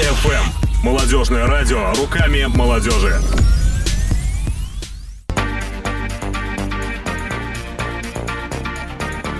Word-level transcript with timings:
FM. 0.00 0.44
Молодежное 0.82 1.46
радио 1.46 1.92
руками 1.92 2.46
молодежи. 2.46 3.20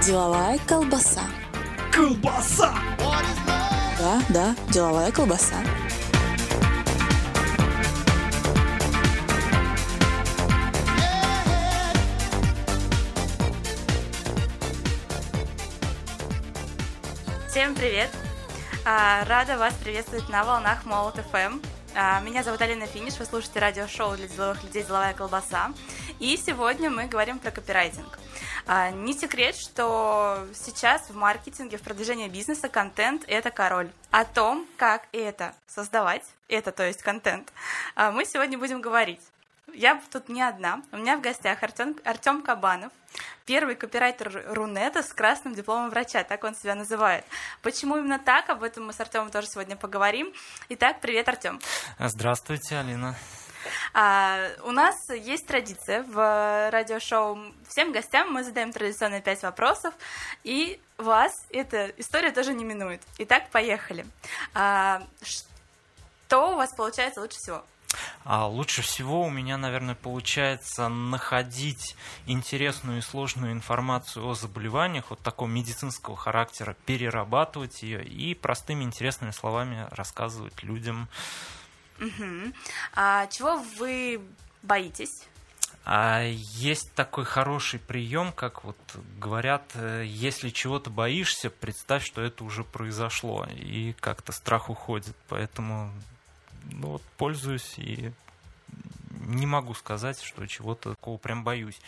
Деловая 0.04 0.58
колбаса. 0.66 1.22
Колбаса! 1.90 2.74
Да, 3.98 4.22
да, 4.28 4.56
деловая 4.70 5.10
колбаса. 5.10 5.56
Всем 17.48 17.74
привет! 17.74 18.19
А, 18.92 19.24
Рада 19.26 19.56
вас 19.56 19.72
приветствовать 19.74 20.28
на 20.30 20.42
волнах 20.42 20.84
Молот 20.84 21.14
ФМ. 21.14 21.60
А, 21.94 22.18
Меня 22.22 22.42
зовут 22.42 22.60
Алина 22.60 22.88
Финиш, 22.88 23.20
вы 23.20 23.24
слушаете 23.24 23.60
радиошоу 23.60 24.16
для 24.16 24.26
деловых 24.26 24.64
людей 24.64 24.82
«Деловая 24.82 25.14
колбаса». 25.14 25.72
И 26.18 26.36
сегодня 26.36 26.90
мы 26.90 27.06
говорим 27.06 27.38
про 27.38 27.52
копирайтинг. 27.52 28.18
А, 28.66 28.90
Не 28.90 29.12
секрет, 29.12 29.54
что 29.54 30.44
сейчас 30.54 31.08
в 31.08 31.14
маркетинге, 31.14 31.76
в 31.76 31.82
продвижении 31.82 32.28
бизнеса 32.28 32.68
контент– 32.68 33.22
это 33.28 33.52
король. 33.52 33.92
О 34.10 34.24
том, 34.24 34.66
как 34.76 35.06
это 35.12 35.54
создавать, 35.68 36.24
это 36.48 36.72
то 36.72 36.84
есть 36.84 37.00
контент, 37.00 37.52
мы 37.94 38.24
сегодня 38.24 38.58
будем 38.58 38.80
говорить. 38.80 39.20
Я 39.74 40.00
тут 40.10 40.28
не 40.28 40.42
одна. 40.42 40.82
У 40.92 40.96
меня 40.96 41.16
в 41.16 41.20
гостях 41.20 41.62
Артем, 41.62 41.96
Артем 42.04 42.42
Кабанов, 42.42 42.92
первый 43.44 43.74
копирайтер 43.74 44.44
Рунета 44.48 45.02
с 45.02 45.12
красным 45.12 45.54
дипломом 45.54 45.90
врача, 45.90 46.24
так 46.24 46.44
он 46.44 46.54
себя 46.54 46.74
называет. 46.74 47.24
Почему 47.62 47.96
именно 47.96 48.18
так, 48.18 48.48
об 48.50 48.62
этом 48.62 48.86
мы 48.86 48.92
с 48.92 49.00
Артемом 49.00 49.30
тоже 49.30 49.48
сегодня 49.48 49.76
поговорим. 49.76 50.32
Итак, 50.68 51.00
привет, 51.00 51.28
Артем. 51.28 51.60
Здравствуйте, 51.98 52.78
Алина. 52.78 53.16
А, 53.92 54.48
у 54.64 54.70
нас 54.70 54.94
есть 55.10 55.46
традиция 55.46 56.02
в 56.02 56.70
радиошоу. 56.70 57.38
Всем 57.68 57.92
гостям 57.92 58.32
мы 58.32 58.44
задаем 58.44 58.72
традиционные 58.72 59.20
пять 59.20 59.42
вопросов, 59.42 59.94
и 60.44 60.80
вас 60.96 61.32
эта 61.50 61.92
история 61.98 62.30
тоже 62.30 62.54
не 62.54 62.64
минует. 62.64 63.02
Итак, 63.18 63.50
поехали. 63.50 64.06
А, 64.54 65.02
что 65.22 66.52
у 66.52 66.56
вас 66.56 66.74
получается 66.74 67.20
лучше 67.20 67.38
всего? 67.38 67.64
А 68.24 68.46
лучше 68.46 68.82
всего 68.82 69.22
у 69.22 69.30
меня, 69.30 69.56
наверное, 69.56 69.94
получается 69.94 70.88
находить 70.88 71.96
интересную 72.26 72.98
и 72.98 73.02
сложную 73.02 73.52
информацию 73.52 74.26
о 74.26 74.34
заболеваниях 74.34 75.10
вот 75.10 75.20
такого 75.20 75.48
медицинского 75.48 76.16
характера, 76.16 76.76
перерабатывать 76.86 77.82
ее 77.82 78.04
и 78.04 78.34
простыми 78.34 78.84
интересными 78.84 79.32
словами 79.32 79.86
рассказывать 79.90 80.62
людям. 80.62 81.08
Мгм. 81.98 82.54
А 82.94 83.26
чего 83.26 83.62
вы 83.78 84.20
боитесь? 84.62 85.24
А 85.84 86.22
есть 86.22 86.92
такой 86.94 87.24
хороший 87.24 87.80
прием, 87.80 88.32
как 88.32 88.64
вот 88.64 88.76
говорят, 89.18 89.62
э, 89.74 90.04
если 90.06 90.50
чего-то 90.50 90.90
боишься, 90.90 91.50
представь, 91.50 92.04
что 92.04 92.20
это 92.20 92.44
уже 92.44 92.64
произошло, 92.64 93.46
и 93.50 93.94
как-то 93.98 94.32
страх 94.32 94.68
уходит. 94.68 95.16
Поэтому 95.28 95.90
ну, 96.72 96.88
вот, 96.92 97.02
пользуюсь 97.16 97.78
и 97.78 98.12
не 99.10 99.46
могу 99.46 99.74
сказать, 99.74 100.20
что 100.20 100.46
чего-то 100.46 100.90
такого 100.90 101.18
прям 101.18 101.44
боюсь. 101.44 101.80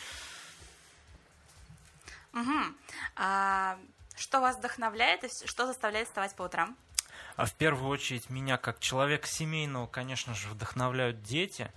Мгм. 2.32 2.76
А 3.16 3.78
что 4.16 4.40
вас 4.40 4.56
вдохновляет 4.56 5.24
и 5.24 5.46
что 5.46 5.66
заставляет 5.66 6.08
вставать 6.08 6.34
по 6.34 6.42
утрам? 6.42 6.76
А 7.36 7.46
в 7.46 7.54
первую 7.54 7.88
очередь 7.88 8.30
меня 8.30 8.56
как 8.56 8.80
человека 8.80 9.26
семейного, 9.26 9.86
конечно 9.86 10.34
же, 10.34 10.48
вдохновляют 10.48 11.22
дети 11.22 11.70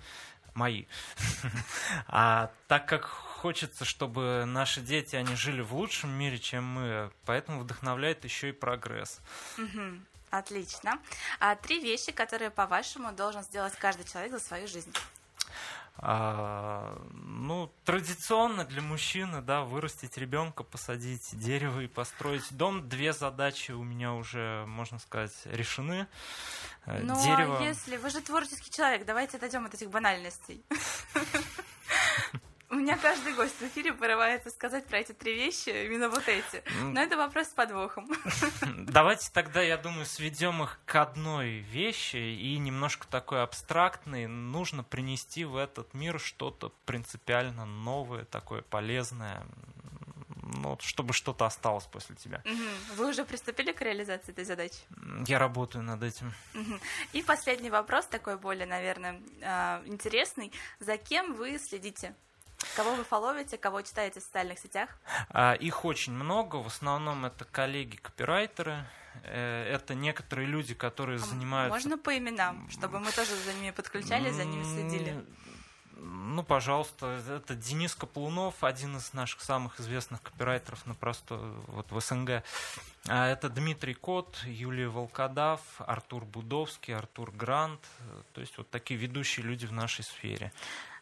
мои. 0.53 0.86
А 2.08 2.52
так 2.67 2.87
как 2.87 3.05
хочется, 3.05 3.86
чтобы 3.86 4.43
наши 4.45 4.82
дети, 4.82 5.16
они 5.16 5.36
жили 5.36 5.61
в 5.61 5.76
лучшем 5.76 6.10
мире, 6.11 6.39
чем 6.39 6.64
мы, 6.64 7.11
поэтому 7.26 7.61
вдохновляет 7.61 8.23
еще 8.23 8.49
и 8.49 8.54
прогресс. 8.54 9.20
Мгм. 9.58 10.05
Отлично. 10.30 10.99
А 11.39 11.55
три 11.55 11.80
вещи, 11.80 12.11
которые, 12.11 12.49
по-вашему, 12.52 13.11
должен 13.13 13.43
сделать 13.43 13.75
каждый 13.75 14.05
человек 14.05 14.31
за 14.31 14.39
свою 14.39 14.67
жизнь. 14.67 14.93
А, 15.97 17.02
ну, 17.13 17.71
традиционно 17.86 18.65
для 18.65 18.81
мужчины, 18.81 19.41
да, 19.41 19.61
вырастить 19.61 20.17
ребенка, 20.17 20.63
посадить 20.63 21.30
дерево 21.39 21.80
и 21.80 21.87
построить 21.87 22.52
дом. 22.52 22.89
Две 22.89 23.13
задачи 23.13 23.71
у 23.71 23.81
меня 23.83 24.13
уже, 24.13 24.65
можно 24.67 24.99
сказать, 24.99 25.31
решены. 25.45 26.08
Э, 26.86 26.99
Ну, 27.02 27.15
дерево. 27.23 27.59
а 27.59 27.63
если 27.63 27.95
вы 27.95 28.09
же 28.09 28.19
творческий 28.21 28.71
человек, 28.71 29.05
давайте 29.05 29.37
отойдем 29.37 29.65
от 29.65 29.73
этих 29.73 29.89
банальностей. 29.89 30.63
У 32.70 32.76
меня 32.76 32.98
каждый 32.98 33.33
гость 33.33 33.55
в 33.59 33.64
эфире 33.64 33.93
порывается 33.93 34.49
сказать 34.49 34.86
про 34.86 34.99
эти 34.99 35.11
три 35.11 35.36
вещи, 35.36 35.70
именно 35.70 36.09
вот 36.09 36.27
эти. 36.27 36.64
Но 36.81 36.99
это 36.99 37.15
вопрос 37.15 37.48
с 37.48 37.52
подвохом. 37.52 38.09
Давайте 38.87 39.30
тогда, 39.31 39.61
я 39.61 39.77
думаю, 39.77 40.05
сведем 40.05 40.64
их 40.64 40.80
к 40.86 40.95
одной 40.95 41.59
вещи 41.59 42.17
и 42.17 42.58
немножко 42.58 43.08
такой 43.08 43.43
абстрактный. 43.43 44.25
Нужно 44.25 44.83
принести 44.83 45.45
в 45.45 45.58
этот 45.58 45.93
мир 45.93 46.20
что-то 46.20 46.71
принципиально 46.86 47.65
новое, 47.65 48.25
такое 48.25 48.64
полезное, 48.64 49.45
ну, 50.45 50.77
чтобы 50.81 51.14
что-то 51.14 51.45
осталось 51.45 51.86
после 51.86 52.15
тебя. 52.15 52.42
Вы 52.95 53.09
уже 53.09 53.25
приступили 53.25 53.71
к 53.71 53.81
реализации 53.81 54.31
этой 54.31 54.45
задачи? 54.45 54.80
Я 55.27 55.39
работаю 55.39 55.83
над 55.83 56.02
этим. 56.02 56.33
И 57.14 57.21
последний 57.21 57.70
вопрос, 57.70 58.05
такой 58.05 58.37
более, 58.37 58.65
наверное, 58.65 59.21
а, 59.43 59.83
интересный. 59.86 60.52
За 60.80 60.98
кем 60.98 61.33
вы 61.33 61.59
следите? 61.59 62.15
Кого 62.76 62.95
вы 62.95 63.04
фоловите, 63.04 63.58
кого 63.58 63.82
читаете 63.82 64.20
в 64.20 64.23
социальных 64.23 64.60
сетях? 64.60 64.89
А, 65.30 65.54
Их 65.54 65.86
очень 65.86 66.14
много, 66.14 66.58
в 66.58 66.67
основном 66.67 67.26
это 67.26 67.45
коллеги-копирайтеры, 67.45 68.86
э, 69.23 69.64
это 69.73 69.95
некоторые 69.95 70.48
люди, 70.48 70.73
которые 70.73 71.17
А 71.17 71.20
занимаются... 71.20 71.76
Можно 71.76 71.98
по 71.98 72.17
именам, 72.17 72.70
чтобы 72.70 72.99
мы 72.99 73.11
тоже 73.11 73.36
за 73.36 73.54
ними 73.54 73.71
подключались, 73.71 74.36
за 74.36 74.45
ними 74.45 74.64
следили? 74.64 75.26
Ну, 75.98 76.43
пожалуйста, 76.43 77.21
это 77.30 77.55
Денис 77.55 77.95
Каплунов, 77.95 78.64
один 78.64 78.98
из 78.98 79.14
наших 79.14 79.42
самых 79.42 79.80
известных 79.80 80.22
копирайтеров 80.22 80.86
на 80.86 80.93
просто 80.93 81.37
вот 81.67 81.92
в 81.92 81.99
СНГ. 81.99 82.43
А 83.08 83.27
это 83.27 83.49
Дмитрий 83.49 83.93
Кот, 83.93 84.37
Юлия 84.45 84.89
Волкодав, 84.89 85.61
Артур 85.77 86.26
Будовский, 86.26 86.93
Артур 86.93 87.32
Грант. 87.32 87.82
То 88.33 88.42
есть 88.42 88.58
вот 88.58 88.70
такие 88.70 88.99
ведущие 88.99 89.45
люди 89.45 89.66
в 89.66 89.72
нашей 89.72 90.04
сфере. 90.04 90.52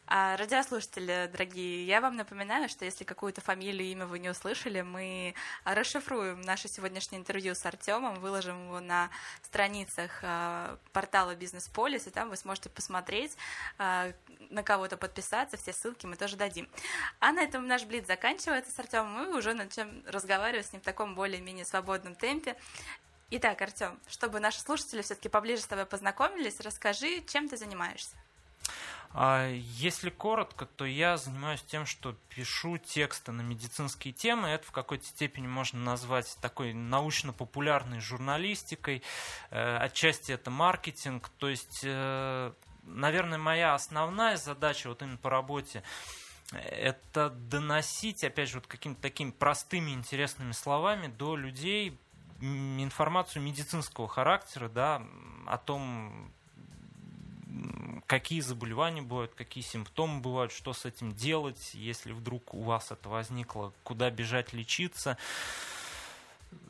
А, 0.05 0.35
радиослушатели, 0.35 1.29
дорогие, 1.31 1.85
я 1.85 2.01
вам 2.01 2.17
напоминаю, 2.17 2.67
что 2.67 2.83
если 2.83 3.05
какую-то 3.05 3.39
фамилию, 3.39 3.87
имя 3.89 4.05
вы 4.05 4.19
не 4.19 4.29
услышали, 4.29 4.81
мы 4.81 5.33
расшифруем 5.63 6.41
наше 6.41 6.67
сегодняшнее 6.67 7.19
интервью 7.19 7.55
с 7.55 7.65
Артемом, 7.65 8.19
выложим 8.19 8.65
его 8.65 8.81
на 8.81 9.09
страницах 9.43 10.19
а, 10.21 10.77
портала 10.91 11.35
Бизнес 11.35 11.69
Полис, 11.69 12.05
и 12.07 12.09
там 12.09 12.29
вы 12.29 12.35
сможете 12.35 12.69
посмотреть, 12.69 13.37
а, 13.77 14.11
на 14.49 14.61
кого-то 14.61 14.97
подписаться, 14.97 15.55
все 15.55 15.71
ссылки 15.71 16.05
мы 16.05 16.17
тоже 16.17 16.35
дадим. 16.35 16.67
А 17.19 17.31
на 17.31 17.41
этом 17.41 17.65
наш 17.65 17.85
блиц 17.85 18.05
заканчивается 18.05 18.73
с 18.73 18.79
Артемом, 18.79 19.13
мы 19.13 19.37
уже 19.37 19.53
начнем 19.53 20.03
разговаривать 20.05 20.65
с 20.65 20.73
ним 20.73 20.81
в 20.81 20.85
таком 20.85 21.15
более-менее 21.15 21.63
свободном 21.63 22.15
темпе. 22.15 22.57
Итак, 23.31 23.61
Артем, 23.61 23.97
чтобы 24.07 24.41
наши 24.41 24.59
слушатели 24.59 25.01
все-таки 25.01 25.29
поближе 25.29 25.61
с 25.61 25.67
тобой 25.67 25.85
познакомились, 25.85 26.59
расскажи, 26.59 27.21
чем 27.21 27.47
ты 27.47 27.55
занимаешься. 27.55 28.17
А 29.13 29.47
Если 29.49 30.09
коротко, 30.09 30.65
то 30.65 30.85
я 30.85 31.17
занимаюсь 31.17 31.61
тем, 31.61 31.85
что 31.85 32.15
пишу 32.29 32.77
тексты 32.77 33.31
на 33.31 33.41
медицинские 33.41 34.13
темы. 34.13 34.49
Это 34.49 34.65
в 34.65 34.71
какой-то 34.71 35.05
степени 35.05 35.45
можно 35.45 35.79
назвать 35.79 36.35
такой 36.41 36.73
научно-популярной 36.73 37.99
журналистикой. 37.99 39.03
Э, 39.51 39.77
Отчасти 39.77 40.31
это 40.31 40.49
маркетинг. 40.49 41.29
То 41.37 41.47
есть, 41.47 41.81
э, 41.83 42.51
наверное, 42.83 43.37
моя 43.37 43.75
основная 43.75 44.37
задача 44.37 44.89
вот 44.89 45.01
именно 45.03 45.17
по 45.17 45.29
работе 45.29 45.83
это 46.51 47.29
доносить, 47.29 48.23
опять 48.23 48.49
же, 48.49 48.55
вот 48.55 48.67
какими-то 48.67 49.01
такими 49.01 49.31
простыми, 49.31 49.91
интересными 49.91 50.51
словами 50.51 51.07
до 51.07 51.35
людей 51.35 51.97
информацию 52.41 53.41
медицинского 53.41 54.07
характера, 54.07 54.67
да, 54.67 55.01
о 55.45 55.57
том, 55.57 56.31
какие 58.13 58.41
заболевания 58.41 59.01
бывают, 59.01 59.33
какие 59.33 59.63
симптомы 59.63 60.19
бывают, 60.19 60.51
что 60.51 60.73
с 60.73 60.85
этим 60.85 61.15
делать, 61.15 61.71
если 61.73 62.11
вдруг 62.11 62.53
у 62.53 62.61
вас 62.61 62.91
это 62.91 63.09
возникло, 63.09 63.73
куда 63.83 64.11
бежать 64.11 64.53
лечиться. 64.53 65.17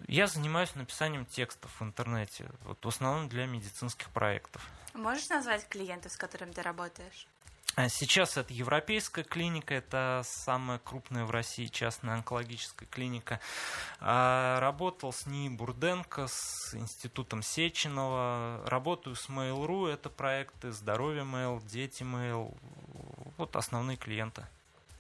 Я 0.07 0.28
занимаюсь 0.28 0.74
написанием 0.75 1.25
текстов 1.25 1.69
в 1.78 1.84
интернете, 1.84 2.50
вот 2.63 2.86
в 2.86 2.88
основном 2.88 3.28
для 3.28 3.45
медицинских 3.45 4.10
проектов. 4.12 4.66
Можешь 4.94 5.28
назвать 5.28 5.68
клиентов, 5.68 6.13
с 6.13 6.18
которыми 6.18 6.51
ты 6.51 6.62
работаешь? 6.62 7.28
А 7.75 7.89
Сейчас 7.89 8.37
это 8.37 8.53
европейская 8.53 9.23
клиника, 9.23 9.73
это 9.73 10.21
самая 10.25 10.77
крупная 10.77 11.25
в 11.25 11.31
России 11.31 11.65
частная 11.65 12.13
онкологическая 12.13 12.87
клиника. 12.87 13.39
А, 13.99 14.59
Работал 14.59 15.11
с 15.11 15.25
НИИ 15.25 15.49
Бурденко, 15.49 16.27
с 16.27 16.75
Институтом 16.75 17.41
Сеченова. 17.41 18.61
Работаю 18.67 19.15
с 19.15 19.27
Mail.ru, 19.27 19.91
это 19.91 20.09
проекты 20.11 20.71
Здоровье 20.71 21.23
Mail, 21.23 21.65
Дети 21.65 22.03
Mail. 22.03 22.55
Вот 23.37 23.55
основные 23.55 23.97
клиенты. 23.97 24.45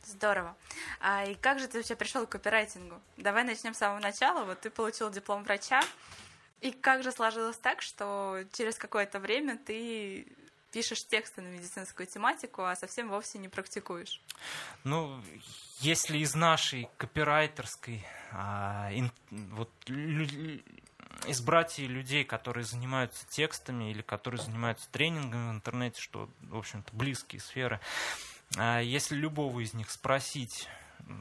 Здорово. 0.05 0.55
А 0.99 1.25
и 1.25 1.35
как 1.35 1.59
же 1.59 1.67
ты 1.67 1.77
вообще 1.77 1.95
пришел 1.95 2.25
к 2.25 2.29
копирайтингу? 2.29 2.99
Давай 3.17 3.43
начнем 3.43 3.75
с 3.75 3.77
самого 3.77 3.99
начала. 3.99 4.45
Вот 4.45 4.61
ты 4.61 4.71
получил 4.71 5.11
диплом 5.11 5.43
врача. 5.43 5.81
И 6.61 6.71
как 6.71 7.03
же 7.03 7.11
сложилось 7.11 7.57
так, 7.57 7.81
что 7.83 8.39
через 8.53 8.77
какое-то 8.77 9.19
время 9.19 9.57
ты 9.57 10.25
пишешь 10.73 11.05
тексты 11.05 11.41
на 11.41 11.47
медицинскую 11.47 12.07
тематику, 12.07 12.63
а 12.63 12.75
совсем 12.75 13.07
вовсе 13.09 13.37
не 13.37 13.47
практикуешь? 13.47 14.19
Ну, 14.83 15.21
если 15.79 16.17
из 16.17 16.33
нашей 16.33 16.89
копирайтерской, 16.97 18.03
а, 18.31 18.89
ин- 18.91 19.11
вот 19.29 19.69
лю- 19.87 20.61
из 21.27 21.41
братьев 21.41 21.87
людей, 21.89 22.25
которые 22.25 22.65
занимаются 22.65 23.25
текстами 23.29 23.91
или 23.91 24.01
которые 24.01 24.41
занимаются 24.41 24.89
тренингами 24.89 25.51
в 25.51 25.53
интернете, 25.53 26.01
что, 26.01 26.27
в 26.41 26.57
общем-то, 26.57 26.91
близкие 26.95 27.39
сферы, 27.39 27.79
а, 28.57 28.79
если 28.81 29.15
любого 29.15 29.59
из 29.59 29.73
них 29.75 29.91
спросить, 29.91 30.67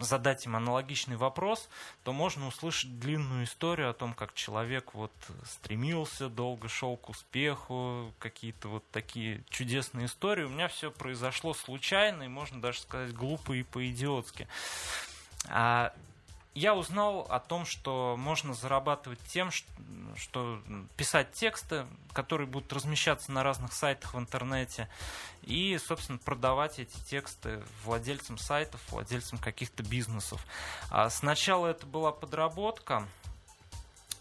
задать 0.00 0.46
им 0.46 0.56
аналогичный 0.56 1.16
вопрос, 1.16 1.68
то 2.04 2.12
можно 2.12 2.46
услышать 2.46 2.98
длинную 2.98 3.44
историю 3.44 3.90
о 3.90 3.92
том, 3.92 4.14
как 4.14 4.34
человек 4.34 4.94
вот 4.94 5.12
стремился, 5.44 6.28
долго 6.28 6.68
шел 6.68 6.96
к 6.96 7.08
успеху, 7.08 8.12
какие-то 8.18 8.68
вот 8.68 8.84
такие 8.90 9.44
чудесные 9.48 10.06
истории. 10.06 10.44
У 10.44 10.48
меня 10.48 10.68
все 10.68 10.90
произошло 10.90 11.54
случайно, 11.54 12.24
и 12.24 12.28
можно 12.28 12.60
даже 12.60 12.80
сказать 12.80 13.14
глупо 13.14 13.52
и 13.52 13.62
по-идиотски. 13.62 14.48
А 15.48 15.92
я 16.54 16.74
узнал 16.74 17.26
о 17.30 17.40
том, 17.40 17.64
что 17.64 18.16
можно 18.18 18.54
зарабатывать 18.54 19.20
тем, 19.26 19.50
что 20.16 20.60
писать 20.96 21.32
тексты, 21.32 21.86
которые 22.12 22.46
будут 22.46 22.72
размещаться 22.72 23.32
на 23.32 23.42
разных 23.42 23.72
сайтах 23.72 24.14
в 24.14 24.18
интернете, 24.18 24.88
и, 25.42 25.78
собственно, 25.78 26.18
продавать 26.18 26.78
эти 26.78 26.98
тексты 27.08 27.62
владельцам 27.84 28.36
сайтов, 28.36 28.80
владельцам 28.90 29.38
каких-то 29.38 29.82
бизнесов. 29.82 30.44
А 30.90 31.08
сначала 31.08 31.68
это 31.68 31.86
была 31.86 32.12
подработка, 32.12 33.08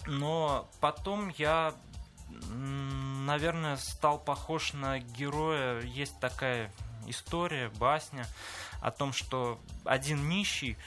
но 0.06 0.70
потом 0.80 1.34
я, 1.38 1.76
наверное, 2.30 3.76
стал 3.76 4.18
похож 4.18 4.74
на 4.74 5.00
героя. 5.00 5.82
Есть 5.82 6.18
такая 6.20 6.72
история, 7.08 7.70
басня 7.70 8.26
о 8.82 8.92
том, 8.92 9.12
что 9.12 9.60
один 9.84 10.30
нищий 10.30 10.78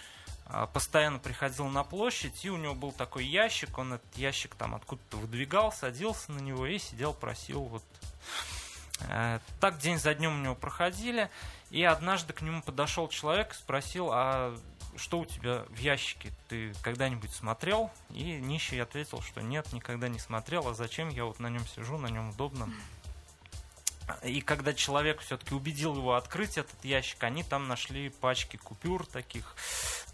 постоянно 0.72 1.18
приходил 1.18 1.68
на 1.68 1.84
площадь, 1.84 2.44
и 2.44 2.50
у 2.50 2.56
него 2.56 2.74
был 2.74 2.92
такой 2.92 3.24
ящик, 3.24 3.78
он 3.78 3.94
этот 3.94 4.16
ящик 4.16 4.54
там 4.54 4.74
откуда-то 4.74 5.16
выдвигал, 5.16 5.72
садился 5.72 6.32
на 6.32 6.38
него 6.38 6.66
и 6.66 6.78
сидел, 6.78 7.14
просил 7.14 7.62
вот 7.62 7.82
Э, 9.08 9.40
Так 9.60 9.78
день 9.78 9.98
за 9.98 10.14
днем 10.14 10.38
у 10.38 10.42
него 10.42 10.54
проходили, 10.54 11.30
и 11.70 11.82
однажды 11.82 12.32
к 12.32 12.42
нему 12.42 12.62
подошел 12.62 13.08
человек 13.08 13.52
и 13.52 13.56
спросил, 13.56 14.10
а 14.12 14.56
что 14.96 15.20
у 15.20 15.26
тебя 15.26 15.64
в 15.70 15.78
ящике? 15.78 16.32
Ты 16.48 16.72
когда-нибудь 16.82 17.32
смотрел? 17.32 17.90
И 18.10 18.22
нищий 18.22 18.78
ответил, 18.78 19.20
что 19.22 19.40
нет, 19.42 19.72
никогда 19.72 20.08
не 20.08 20.18
смотрел, 20.18 20.68
а 20.68 20.74
зачем 20.74 21.08
я 21.08 21.24
вот 21.24 21.40
на 21.40 21.48
нем 21.48 21.66
сижу, 21.66 21.98
на 21.98 22.06
нем 22.06 22.30
удобно. 22.30 22.70
И 24.22 24.42
когда 24.42 24.74
человек 24.74 25.20
все-таки 25.20 25.54
убедил 25.54 25.96
его 25.96 26.14
открыть 26.14 26.58
этот 26.58 26.84
ящик, 26.84 27.22
они 27.24 27.42
там 27.42 27.68
нашли 27.68 28.10
пачки 28.10 28.58
купюр 28.58 29.06
таких, 29.06 29.56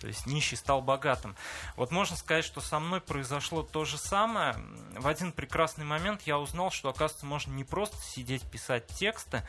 то 0.00 0.06
есть 0.06 0.26
нищий 0.26 0.56
стал 0.56 0.81
богатым. 0.81 1.37
Вот 1.76 1.91
можно 1.91 2.17
сказать, 2.17 2.44
что 2.44 2.61
со 2.61 2.81
мной 2.81 3.00
произошло 3.00 3.62
то 3.62 3.85
же 3.85 3.99
самое. 3.99 4.56
В 4.97 5.06
один 5.06 5.31
прекрасный 5.32 5.85
момент 5.85 6.23
я 6.23 6.38
узнал, 6.38 6.70
что, 6.70 6.88
оказывается, 6.88 7.26
можно 7.26 7.52
не 7.52 7.64
просто 7.64 7.97
сидеть 8.02 8.43
писать 8.50 8.87
тексты, 8.87 9.43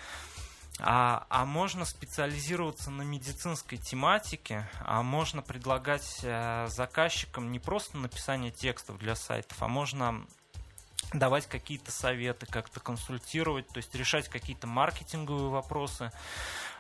а, 0.79 1.25
а 1.29 1.45
можно 1.45 1.85
специализироваться 1.85 2.91
на 2.91 3.03
медицинской 3.03 3.77
тематике, 3.77 4.69
а 4.79 5.03
можно 5.03 5.41
предлагать 5.41 6.19
э, 6.23 6.67
заказчикам 6.69 7.51
не 7.51 7.59
просто 7.59 7.97
написание 7.97 8.51
текстов 8.51 8.97
для 8.97 9.15
сайтов, 9.15 9.61
а 9.61 9.67
можно 9.67 10.25
давать 11.13 11.47
какие-то 11.47 11.91
советы, 11.91 12.45
как-то 12.45 12.79
консультировать, 12.79 13.67
то 13.67 13.77
есть 13.77 13.93
решать 13.95 14.29
какие-то 14.29 14.67
маркетинговые 14.67 15.49
вопросы. 15.49 16.11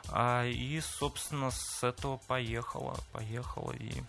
А, 0.07 0.45
И, 0.45 0.79
собственно, 0.81 1.51
с 1.51 1.83
этого 1.83 2.17
поехало, 2.27 2.97
поехало 3.11 3.71
и. 3.71 4.03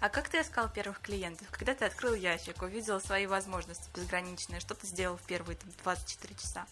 А 0.00 0.08
как 0.08 0.28
ты 0.28 0.40
искал 0.40 0.68
первых 0.68 1.00
клиентов? 1.00 1.48
Когда 1.50 1.74
ты 1.74 1.86
открыл 1.86 2.14
ящик, 2.14 2.62
увидел 2.62 3.00
свои 3.00 3.26
возможности 3.26 3.88
безграничные, 3.94 4.60
что 4.60 4.74
ты 4.74 4.86
сделал 4.86 5.16
в 5.16 5.22
первые 5.22 5.56
там, 5.56 5.70
24 5.82 6.34
часа? 6.34 6.66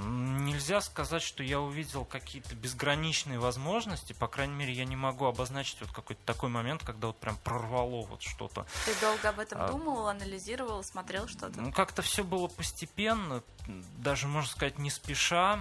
Нельзя 0.00 0.80
сказать, 0.80 1.22
что 1.22 1.42
я 1.42 1.60
увидел 1.60 2.04
какие-то 2.04 2.54
безграничные 2.56 3.38
возможности. 3.38 4.12
По 4.12 4.26
крайней 4.26 4.54
мере, 4.54 4.72
я 4.72 4.84
не 4.84 4.96
могу 4.96 5.26
обозначить 5.26 5.80
вот 5.80 5.92
какой-то 5.92 6.20
такой 6.24 6.48
момент, 6.48 6.82
когда 6.84 7.08
вот 7.08 7.16
прям 7.18 7.36
прорвало 7.36 8.02
вот 8.06 8.22
что-то. 8.22 8.66
Ты 8.84 8.94
долго 9.00 9.28
об 9.28 9.38
этом 9.38 9.60
А. 9.60 9.68
думал, 9.68 10.08
анализировал, 10.08 10.82
смотрел 10.82 11.28
что-то? 11.28 11.60
Ну, 11.60 11.72
как-то 11.72 12.02
все 12.02 12.24
было 12.24 12.48
постепенно, 12.48 13.42
даже, 13.98 14.26
можно 14.26 14.50
сказать, 14.50 14.78
не 14.78 14.90
спеша. 14.90 15.60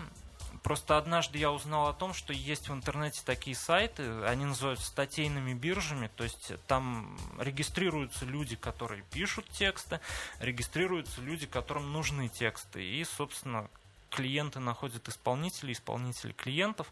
Просто 0.63 0.97
однажды 0.97 1.37
я 1.37 1.51
узнал 1.51 1.87
о 1.87 1.93
том, 1.93 2.13
что 2.13 2.33
есть 2.33 2.69
в 2.69 2.73
интернете 2.73 3.21
такие 3.25 3.55
сайты, 3.55 4.23
они 4.23 4.45
называются 4.45 4.85
статейными 4.87 5.53
биржами, 5.53 6.09
то 6.15 6.23
есть 6.23 6.51
там 6.67 7.17
регистрируются 7.39 8.25
люди, 8.25 8.55
которые 8.55 9.03
пишут 9.11 9.47
тексты, 9.49 9.99
регистрируются 10.39 11.21
люди, 11.21 11.45
которым 11.45 11.91
нужны 11.91 12.27
тексты, 12.27 12.83
и, 12.83 13.03
собственно, 13.03 13.69
клиенты 14.09 14.59
находят 14.59 15.07
исполнителей, 15.09 15.73
исполнители 15.73 16.31
клиентов. 16.31 16.91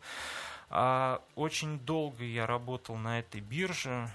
А, 0.70 1.22
Очень 1.36 1.80
долго 1.80 2.24
я 2.24 2.48
работал 2.48 2.96
на 2.96 3.20
этой 3.20 3.40
бирже. 3.40 4.10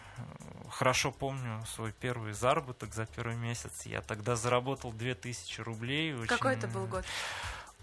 Хорошо 0.69 1.13
помню 1.13 1.65
свой 1.67 1.93
первый 1.93 2.33
заработок 2.33 2.93
за 2.93 3.07
первый 3.07 3.37
месяц. 3.37 3.87
Я 3.87 4.03
тогда 4.03 4.37
заработал 4.37 4.93
2000 4.93 5.61
рублей. 5.61 6.13
Какой 6.27 6.53
Очень- 6.53 6.59
это 6.59 6.69
был 6.69 6.87
год? 6.87 7.05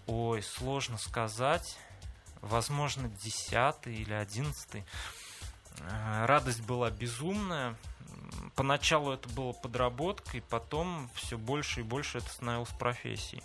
Ой, 0.07 0.42
сложно 0.42 0.98
сказать. 0.98 1.77
Возможно, 2.42 3.09
10 3.09 3.88
или 3.88 4.13
11. 4.13 4.83
Радость 6.24 6.62
была 6.62 6.89
безумная. 6.89 7.75
Поначалу 8.56 9.12
это 9.12 9.27
было 9.30 9.51
подработкой, 9.51 10.42
потом 10.42 11.09
все 11.13 11.38
больше 11.38 11.81
и 11.81 11.83
больше 11.83 12.19
это 12.19 12.30
становилось 12.30 12.69
профессией. 12.69 13.44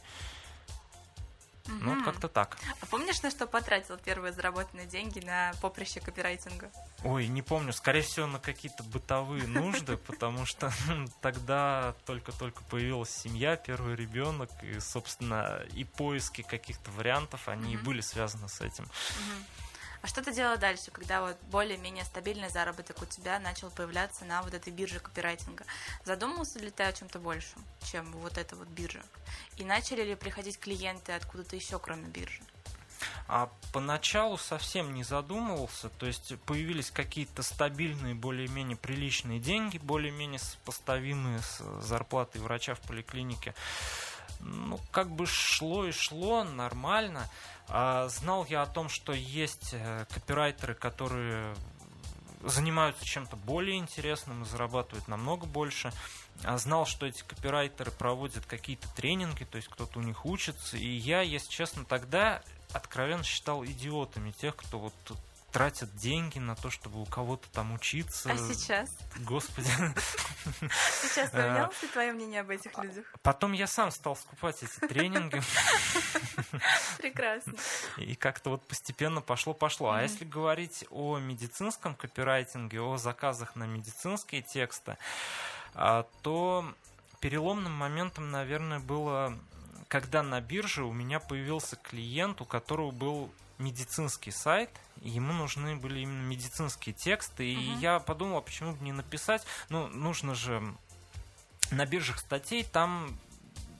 Ну, 1.66 1.95
вот 1.95 2.04
как-то 2.04 2.28
так. 2.28 2.59
А 2.81 2.87
помнишь, 2.87 3.23
на 3.23 3.31
что 3.31 3.47
потратил 3.47 3.97
первые 3.97 4.33
заработанные 4.33 4.87
деньги 4.87 5.21
на 5.21 5.52
поприще 5.61 6.00
копирайтинга? 6.00 6.71
Ой, 7.04 7.28
не 7.28 7.42
помню, 7.42 7.73
скорее 7.73 8.02
всего, 8.02 8.26
на 8.26 8.38
какие-то 8.38 8.83
бытовые 8.83 9.47
нужды, 9.47 9.97
потому 9.97 10.45
что 10.45 10.73
тогда 11.21 11.95
только-только 12.04 12.62
появилась 12.64 13.11
семья, 13.11 13.57
первый 13.57 13.97
ребенок, 13.97 14.50
и, 14.62 14.81
собственно, 14.81 15.61
и 15.73 15.85
поиски 15.85 16.42
каких-то 16.42 16.90
вариантов, 16.92 17.49
они 17.49 17.76
были 17.76 18.00
связаны 18.00 18.49
с 18.49 18.61
этим. 18.61 18.87
А 20.02 20.09
что 20.09 20.21
ты 20.21 20.32
делала 20.32 20.56
дальше, 20.56 20.90
когда 20.90 21.23
вот 21.23 21.37
более-менее 21.44 22.04
стабильный 22.04 22.50
заработок 22.50 23.00
у 23.00 23.06
тебя 23.06 23.38
начал 23.38 23.71
появляться 23.71 24.25
на 24.25 24.42
вот 24.42 24.52
этой 24.52 24.73
бирже 24.73 24.99
копирайтинга? 24.99 25.64
Задумывался 26.04 26.59
ли 26.59 26.71
ты 26.71 26.82
о 26.82 26.92
чем-то 26.92 27.21
большем, 27.21 27.64
чем 27.90 28.11
вот 28.12 28.37
эта 28.37 28.56
вот 28.56 28.66
биржа? 28.66 29.02
И 29.56 29.64
начали 29.64 30.02
ли 30.02 30.16
приходить 30.16 30.59
клиенты 30.59 31.12
откуда-то 31.12 31.54
еще, 31.54 31.78
кроме 31.78 32.09
биржи? 32.09 32.42
А 33.28 33.49
поначалу 33.73 34.37
совсем 34.37 34.92
не 34.92 35.04
задумывался, 35.04 35.88
то 35.88 36.06
есть 36.06 36.38
появились 36.40 36.90
какие-то 36.90 37.42
стабильные, 37.42 38.14
более-менее 38.14 38.76
приличные 38.76 39.38
деньги, 39.38 39.78
более-менее 39.78 40.38
сопоставимые 40.40 41.40
с 41.40 41.62
зарплатой 41.80 42.40
врача 42.40 42.75
в 42.75 42.80
поликлинике. 42.80 43.54
Ну, 44.40 44.80
как 44.90 45.11
бы 45.11 45.26
шло 45.26 45.87
и 45.87 45.92
шло, 45.92 46.42
нормально. 46.42 47.28
А, 47.75 48.07
знал 48.09 48.45
я 48.50 48.61
о 48.61 48.67
том, 48.67 48.91
что 48.91 49.14
есть 49.14 49.71
э, 49.73 50.05
копирайтеры, 50.12 50.75
которые 50.75 51.55
занимаются 52.43 53.02
чем-то 53.02 53.37
более 53.37 53.79
интересным 53.79 54.43
и 54.43 54.47
зарабатывают 54.47 55.09
намного 55.09 55.47
больше. 55.47 55.91
А 56.45 56.59
знал, 56.59 56.85
что 56.85 57.07
эти 57.07 57.23
копирайтеры 57.23 57.91
проводят 57.91 58.45
какие-то 58.45 58.88
тренинги, 58.95 59.45
то 59.45 59.57
есть 59.57 59.69
кто-то 59.69 60.00
у 60.00 60.02
них 60.02 60.26
учится. 60.26 60.76
И 60.76 60.87
я, 60.87 61.23
если 61.23 61.50
честно, 61.50 61.87
тогда 61.87 62.43
откровенно 62.75 63.25
считал 63.25 63.64
идиотами 63.64 64.33
тех, 64.33 64.55
кто 64.55 64.79
вот 64.79 64.93
тратят 65.52 65.94
деньги 65.94 66.38
на 66.38 66.56
то, 66.56 66.71
чтобы 66.71 67.00
у 67.00 67.04
кого-то 67.04 67.49
там 67.50 67.73
учиться. 67.73 68.32
А 68.32 68.37
сейчас? 68.37 68.90
Господи. 69.21 69.68
Сейчас 71.02 71.30
поменялось 71.30 71.82
ли 71.82 71.88
твое 71.88 72.12
мнение 72.12 72.40
об 72.40 72.50
этих 72.50 72.76
людях? 72.78 73.04
Потом 73.23 73.52
я 73.52 73.66
сам 73.66 73.90
стал 73.90 74.16
скупать 74.16 74.62
эти 74.62 74.87
тренинги. 74.88 75.40
Прекрасно. 76.99 77.54
И 77.99 78.14
как-то 78.14 78.50
вот 78.50 78.66
постепенно 78.66 79.21
пошло-пошло. 79.21 79.90
А 79.90 80.02
если 80.02 80.25
говорить 80.25 80.87
о 80.90 81.18
медицинском 81.18 81.94
копирайтинге, 81.94 82.80
о 82.80 82.97
заказах 82.97 83.54
на 83.54 83.64
медицинские 83.64 84.42
тексты, 84.42 84.97
а, 85.75 86.06
то 86.23 86.64
переломным 87.21 87.73
моментом, 87.73 88.30
наверное, 88.30 88.80
было, 88.80 89.38
когда 89.88 90.23
на 90.23 90.40
бирже 90.40 90.85
у 90.85 90.92
меня 90.92 91.21
появился 91.21 91.76
клиент, 91.76 92.40
у 92.40 92.47
которого 92.47 92.90
был 92.90 93.30
медицинский 93.59 94.30
сайт, 94.30 94.71
и 95.00 95.11
ему 95.11 95.32
нужны 95.32 95.76
были 95.76 96.00
именно 96.00 96.23
медицинские 96.23 96.94
тексты, 96.94 97.52
и 97.52 97.56
Мгм. 97.71 97.78
я 97.80 97.99
подумал, 98.00 98.38
а 98.38 98.40
почему 98.42 98.73
бы 98.73 98.85
не 98.85 98.92
написать, 98.92 99.42
ну, 99.68 99.88
нужно 99.88 100.35
же 100.35 100.62
на 101.71 101.87
биржах 101.87 102.18
статей, 102.18 102.64
там 102.64 103.18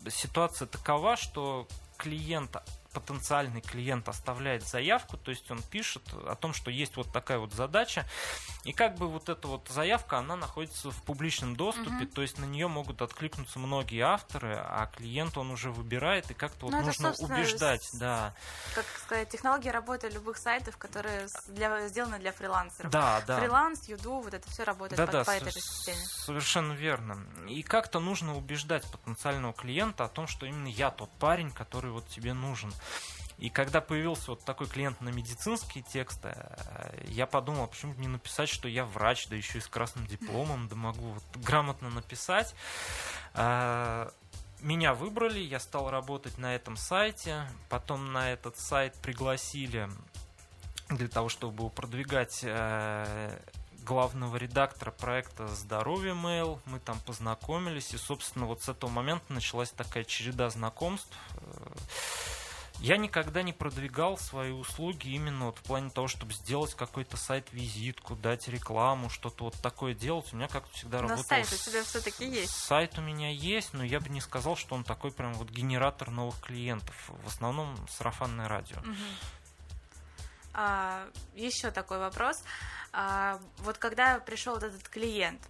ситуация 0.09 0.67
такова, 0.67 1.17
что 1.17 1.69
клиент 1.97 2.57
потенциальный 2.93 3.61
клиент 3.61 4.09
оставляет 4.09 4.67
заявку, 4.67 5.17
то 5.17 5.31
есть 5.31 5.51
он 5.51 5.63
пишет 5.63 6.03
о 6.27 6.35
том, 6.35 6.55
что 6.55 6.71
есть 6.71 6.97
вот 6.97 7.11
такая 7.13 7.39
вот 7.39 7.53
задача, 7.53 8.07
и 8.65 8.73
как 8.73 8.97
бы 8.97 9.09
вот 9.09 9.29
эта 9.29 9.49
вот 9.49 9.67
заявка, 9.69 10.19
она 10.19 10.37
находится 10.37 10.91
в 10.91 11.03
публичном 11.03 11.57
доступе, 11.57 11.91
Мгм. 11.91 12.07
то 12.09 12.23
есть 12.23 12.39
на 12.39 12.45
нее 12.45 12.69
могут 12.69 13.03
откликнуться 13.03 13.59
многие 13.59 14.01
авторы, 14.01 14.55
а 14.57 14.87
клиент 14.95 15.37
он 15.39 15.51
уже 15.51 15.71
выбирает, 15.71 16.31
и 16.31 16.35
как-то 16.35 16.67
вот 16.67 16.73
Ну, 16.73 16.77
это, 16.79 16.87
нужно 16.87 17.09
собственно, 17.15 17.39
убеждать, 17.41 17.83
с- 17.83 17.95
да. 17.95 18.35
Как 18.75 18.85
сказать, 19.05 19.29
технология 19.31 19.71
работы 19.71 20.09
любых 20.09 20.37
сайтов, 20.39 20.77
которые 20.77 21.27
для, 21.49 21.89
сделаны 21.89 22.19
для 22.19 22.33
фрилансеров. 22.33 22.91
Да, 22.91 23.23
да. 23.27 23.39
Фриланс, 23.39 23.89
Юду, 23.89 24.21
вот 24.21 24.35
это 24.35 24.49
все 24.51 24.65
работает 24.65 24.97
Да, 24.99 25.07
по, 25.07 25.13
да, 25.13 25.25
по 25.25 25.31
этой 25.31 25.53
же 25.53 25.61
системе. 25.61 25.99
совершенно 26.25 26.73
верно. 26.73 27.27
И 27.49 27.63
как-то 27.63 28.01
нужно 28.01 28.37
убеждать 28.37 28.85
потенциального 28.91 29.53
клиента 29.53 30.05
о 30.05 30.09
том, 30.09 30.27
что 30.27 30.47
именно 30.47 30.69
я 30.69 30.91
тот 30.91 31.11
парень, 31.19 31.51
который 31.51 31.91
вот 31.91 32.07
тебе 32.09 32.33
нужен. 32.35 32.73
И 33.39 33.51
когда 33.51 33.81
появился 33.81 34.31
вот 34.31 34.45
такой 34.45 34.69
клиент 34.69 35.01
на 35.01 35.09
медицинские 35.09 35.83
тексты, 35.83 36.33
э, 36.35 37.05
я 37.09 37.27
подумал, 37.27 37.65
а 37.65 37.67
почему 37.67 37.93
не 37.95 38.07
написать, 38.07 38.49
что 38.49 38.69
я 38.69 38.85
врач, 38.85 39.27
да 39.27 39.35
еще 39.35 39.59
и 39.59 39.61
с 39.61 39.67
красным 39.67 40.07
дипломом, 40.07 40.69
да 40.69 40.77
могу 40.77 41.09
вот 41.13 41.25
грамотно 41.45 41.91
написать. 41.91 42.55
А, 43.35 44.13
Меня 44.61 44.95
выбрали, 44.95 45.41
я 45.41 45.59
стал 45.59 45.91
работать 45.91 46.39
на 46.39 46.55
этом 46.55 46.77
сайте, 46.77 47.49
потом 47.69 48.13
на 48.13 48.31
этот 48.31 48.59
сайт 48.59 48.95
пригласили 49.03 49.91
для 50.89 51.09
того, 51.09 51.29
чтобы 51.29 51.69
продвигать 51.69 52.43
э, 52.45 53.41
главного 53.85 54.37
редактора 54.37 54.93
проекта 54.93 55.49
«Здоровье 55.49 56.13
Mail». 56.13 56.61
Мы 56.67 56.79
там 56.79 57.01
познакомились, 57.01 57.93
и, 57.93 57.97
собственно, 57.97 58.47
вот 58.47 58.63
с 58.63 58.69
этого 58.69 58.89
момента 58.91 59.33
началась 59.33 59.71
такая 59.71 60.05
череда 60.05 60.49
знакомств. 60.49 61.13
Я 62.83 62.97
никогда 62.97 63.45
не 63.45 63.53
продвигал 63.53 64.19
свои 64.19 64.51
услуги 64.51 65.11
именно 65.11 65.47
вот 65.47 65.59
в 65.59 65.63
плане 65.63 65.89
того, 65.89 66.09
чтобы 66.09 66.33
сделать 66.33 66.75
какой-то 66.75 67.17
сайт-визитку, 67.17 68.17
дать 68.17 68.49
рекламу, 68.49 69.09
что-то 69.09 69.45
вот 69.45 69.55
такое 69.63 69.95
делать. 69.95 70.33
У 70.33 70.37
меня 70.37 70.49
как-то 70.49 70.75
всегда 70.75 71.01
Но 71.01 71.05
работал... 71.05 71.29
сайт 71.29 71.47
у 71.47 71.57
тебя 71.57 71.85
все-таки 71.85 72.29
есть. 72.29 72.51
Сайт 72.51 72.99
у 72.99 73.01
меня 73.01 73.31
есть, 73.31 73.73
но 73.73 73.85
я 73.85 74.01
бы 74.01 74.09
не 74.09 74.21
сказал, 74.21 74.57
что 74.57 74.75
он 74.75 74.83
такой 74.83 75.13
прям 75.13 75.33
вот 75.35 75.49
генератор 75.49 76.11
новых 76.11 76.41
клиентов. 76.41 76.97
В 77.07 77.29
основном 77.29 77.77
сарафанное 77.89 78.49
радио. 78.49 78.79
А, 80.53 81.07
еще 81.37 81.71
такой 81.71 81.99
вопрос. 81.99 82.43
А, 82.93 83.41
вот 83.59 83.79
когда 83.79 84.19
пришел 84.19 84.55
вот 84.55 84.65
этот 84.65 84.89
клиент, 84.89 85.41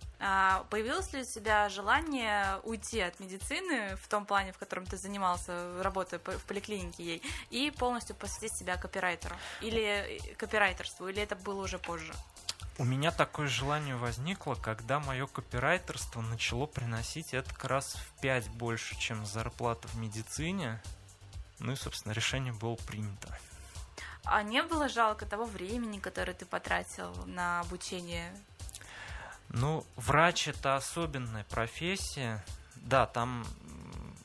появилось 0.71 1.13
ли 1.13 1.23
у 1.23 1.25
тебя 1.25 1.69
желание 1.69 2.61
уйти 2.63 3.01
от 3.01 3.19
медицины 3.19 3.97
в 3.97 4.07
том 4.07 4.25
плане, 4.25 4.53
в 4.53 4.59
котором 4.59 4.87
ты 4.87 4.97
занимался, 4.97 5.83
работая 5.83 6.21
в 6.21 6.45
поликлинике 6.45 7.03
ей, 7.05 7.23
и 7.51 7.71
полностью 7.73 8.15
посвятить 8.15 8.57
себя 8.57 8.77
копирайтеру? 8.77 9.35
Или 9.61 10.21
копирайтерству? 10.39 11.09
Или 11.09 11.23
это 11.23 11.35
было 11.35 11.63
уже 11.65 11.79
позже? 11.79 12.15
У 12.79 12.85
меня 12.85 13.11
такое 13.11 13.49
желание 13.49 13.97
возникло, 13.97 14.55
когда 14.55 14.99
мое 15.01 15.27
копирайтерство 15.27 16.21
начало 16.21 16.67
приносить 16.67 17.35
это 17.35 17.53
как 17.53 17.65
раз 17.65 17.97
в 17.97 18.21
5 18.21 18.49
больше, 18.51 18.97
чем 18.99 19.27
зарплата 19.27 19.89
в 19.89 19.97
медицине. 19.97 20.81
Ну 21.59 21.73
и, 21.73 21.77
собственно, 21.77 22.13
решение 22.13 22.53
было 22.53 22.77
принято. 22.77 23.29
А 24.25 24.43
не 24.43 24.63
было 24.63 24.89
жалко 24.89 25.27
того 25.27 25.45
времени, 25.45 25.99
которое 25.99 26.33
ты 26.33 26.47
потратил 26.47 27.13
на 27.27 27.61
обучение? 27.61 28.33
Ну, 29.53 29.85
врач 29.97 30.49
это 30.49 30.77
особенная 30.77 31.45
профессия. 31.45 32.45
Да, 32.77 33.07
там 33.07 33.45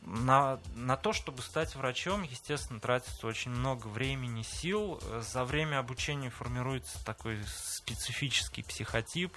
на, 0.08 0.60
на 0.74 0.96
то, 0.96 1.12
чтобы 1.12 1.42
стать 1.42 1.76
врачом, 1.76 2.24
естественно, 2.24 2.80
тратится 2.80 3.28
очень 3.28 3.52
много 3.52 3.88
времени, 3.88 4.42
сил. 4.42 5.02
За 5.20 5.44
время 5.44 5.80
обучения 5.80 6.30
формируется 6.30 7.04
такой 7.04 7.40
специфический 7.46 8.64
психотип. 8.64 9.36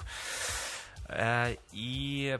Э, 1.09 1.57
И 1.73 2.39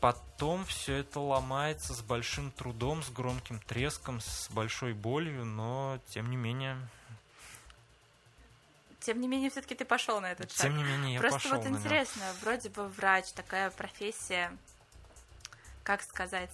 потом 0.00 0.64
все 0.64 0.96
это 0.96 1.20
ломается 1.20 1.94
с 1.94 2.02
большим 2.02 2.50
трудом, 2.50 3.02
с 3.04 3.10
громким 3.10 3.60
треском, 3.60 4.20
с 4.20 4.50
большой 4.50 4.92
болью, 4.94 5.44
но 5.44 6.00
тем 6.08 6.28
не 6.30 6.36
менее, 6.36 6.76
Тем 9.00 9.20
не 9.20 9.28
менее, 9.28 9.50
все-таки 9.50 9.74
ты 9.74 9.84
пошел 9.84 10.20
на 10.20 10.30
этот 10.30 10.52
шаг. 10.52 10.66
тем 10.66 10.76
не 10.76 10.84
менее 10.84 11.14
я 11.14 11.20
Просто 11.20 11.38
пошел 11.38 11.56
вот 11.56 11.64
на 11.64 11.68
него. 11.68 11.78
интересно, 11.78 12.22
вроде 12.42 12.68
бы 12.68 12.86
врач, 12.88 13.32
такая 13.32 13.70
профессия, 13.70 14.56
как 15.82 16.02
сказать, 16.02 16.50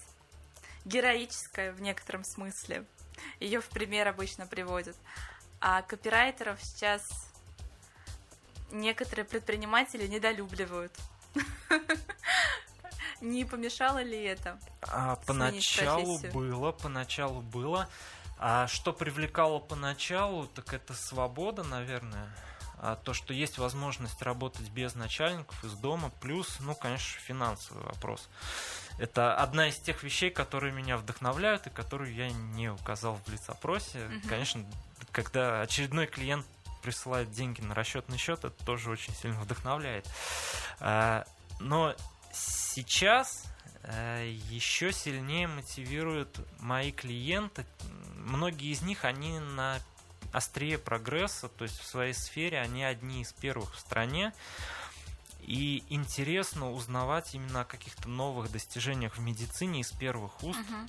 героическая 0.84 1.72
в 1.72 1.80
некотором 1.80 2.22
смысле. 2.24 2.84
Ее 3.40 3.60
в 3.60 3.68
пример 3.68 4.06
обычно 4.08 4.46
приводят. 4.46 4.96
А 5.60 5.82
копирайтеров 5.82 6.62
сейчас 6.62 7.08
некоторые 8.70 9.24
предприниматели 9.24 10.06
недолюбливают. 10.06 10.92
Не 13.20 13.44
помешало 13.44 14.02
ли 14.02 14.22
это? 14.22 14.58
А, 14.82 15.16
поначалу 15.26 16.18
было, 16.32 16.72
поначалу 16.72 17.40
было. 17.40 17.88
А 18.38 18.66
что 18.66 18.92
привлекало 18.92 19.58
поначалу, 19.58 20.46
так 20.46 20.74
это 20.74 20.94
свобода, 20.94 21.62
наверное. 21.62 22.28
А 22.78 22.96
то, 22.96 23.14
что 23.14 23.32
есть 23.32 23.56
возможность 23.56 24.20
работать 24.20 24.68
без 24.68 24.94
начальников 24.94 25.64
из 25.64 25.72
дома, 25.72 26.10
плюс, 26.20 26.58
ну, 26.60 26.74
конечно, 26.74 27.20
финансовый 27.20 27.82
вопрос. 27.82 28.28
Это 28.98 29.34
одна 29.34 29.68
из 29.68 29.76
тех 29.78 30.02
вещей, 30.02 30.30
которые 30.30 30.72
меня 30.72 30.98
вдохновляют 30.98 31.66
и 31.66 31.70
которую 31.70 32.14
я 32.14 32.30
не 32.30 32.68
указал 32.70 33.14
в 33.14 33.24
блиц-опросе. 33.24 34.06
Мгм. 34.06 34.28
Конечно, 34.28 34.66
когда 35.12 35.62
очередной 35.62 36.06
клиент 36.06 36.46
присылает 36.82 37.30
деньги 37.30 37.62
на 37.62 37.74
расчетный 37.74 38.18
счет, 38.18 38.44
это 38.44 38.64
тоже 38.64 38.90
очень 38.90 39.14
сильно 39.14 39.40
вдохновляет. 39.40 40.06
А, 40.78 41.24
Но 41.58 41.94
сейчас 42.32 43.44
еще 43.88 44.92
сильнее 44.92 45.46
мотивируют 45.46 46.40
мои 46.58 46.90
клиенты. 46.90 47.64
Многие 48.26 48.72
из 48.72 48.82
них, 48.82 49.04
они 49.04 49.38
на 49.38 49.78
острие 50.32 50.78
прогресса, 50.78 51.48
то 51.48 51.62
есть 51.64 51.78
в 51.78 51.86
своей 51.86 52.12
сфере 52.12 52.60
они 52.60 52.82
одни 52.82 53.22
из 53.22 53.32
первых 53.32 53.74
в 53.74 53.78
стране. 53.78 54.32
И 55.40 55.84
интересно 55.90 56.72
узнавать 56.72 57.36
именно 57.36 57.60
о 57.60 57.64
каких-то 57.64 58.08
новых 58.08 58.50
достижениях 58.50 59.16
в 59.16 59.20
медицине 59.20 59.80
из 59.80 59.92
первых 59.92 60.42
уст. 60.42 60.58
Мгм. 60.58 60.88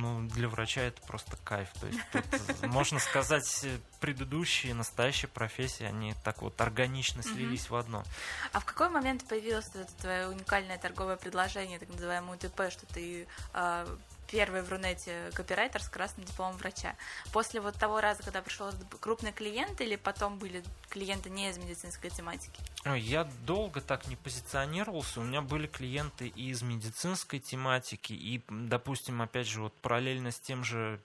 Ну, 0.00 0.28
для 0.28 0.48
врача 0.48 0.82
это 0.82 1.02
просто 1.02 1.36
кайф. 1.38 1.68
То 1.80 1.88
есть 1.88 1.98
тут, 2.12 2.62
можно 2.62 3.00
сказать, 3.00 3.66
предыдущие, 3.98 4.74
настоящие 4.74 5.28
профессии, 5.28 5.84
они 5.84 6.14
так 6.22 6.42
вот 6.42 6.60
органично 6.60 7.24
слились 7.24 7.68
в 7.68 7.74
одно. 7.74 8.04
А 8.52 8.60
в 8.60 8.64
какой 8.64 8.90
момент 8.90 9.26
появилось 9.26 9.68
это 9.74 9.92
твое 10.00 10.28
уникальное 10.28 10.78
торговое 10.78 11.16
предложение, 11.16 11.80
так 11.80 11.88
называемое 11.88 12.36
УТП, 12.36 12.70
что 12.70 12.86
ты 12.86 13.26
а, 13.52 13.88
первый 14.30 14.62
в 14.62 14.70
Рунете 14.70 15.30
копирайтер 15.34 15.82
с 15.82 15.88
красным 15.88 16.26
дипломом 16.26 16.56
врача? 16.56 16.96
После 17.32 17.60
вот 17.60 17.74
того 17.74 18.00
раза, 18.00 18.22
когда 18.22 18.42
пришел 18.42 18.70
крупный 19.00 19.32
клиент, 19.32 19.80
или 19.80 19.96
потом 19.96 20.38
были 20.38 20.62
клиенты 20.88 21.30
не 21.30 21.50
из 21.50 21.58
медицинской 21.58 22.10
тематики? 22.10 22.60
Я 22.84 23.24
долго 23.46 23.80
так 23.80 24.08
не 24.08 24.16
позиционировался. 24.16 25.20
У 25.20 25.24
меня 25.24 25.40
были 25.40 25.66
клиенты 25.66 26.28
и 26.28 26.50
из 26.50 26.62
медицинской 26.62 27.40
тематики, 27.40 28.12
и, 28.12 28.42
допустим, 28.48 29.22
опять 29.22 29.46
же, 29.46 29.62
вот 29.62 29.74
параллельно 29.74 30.30
с 30.30 30.38
тем 30.38 30.64
же 30.64 31.00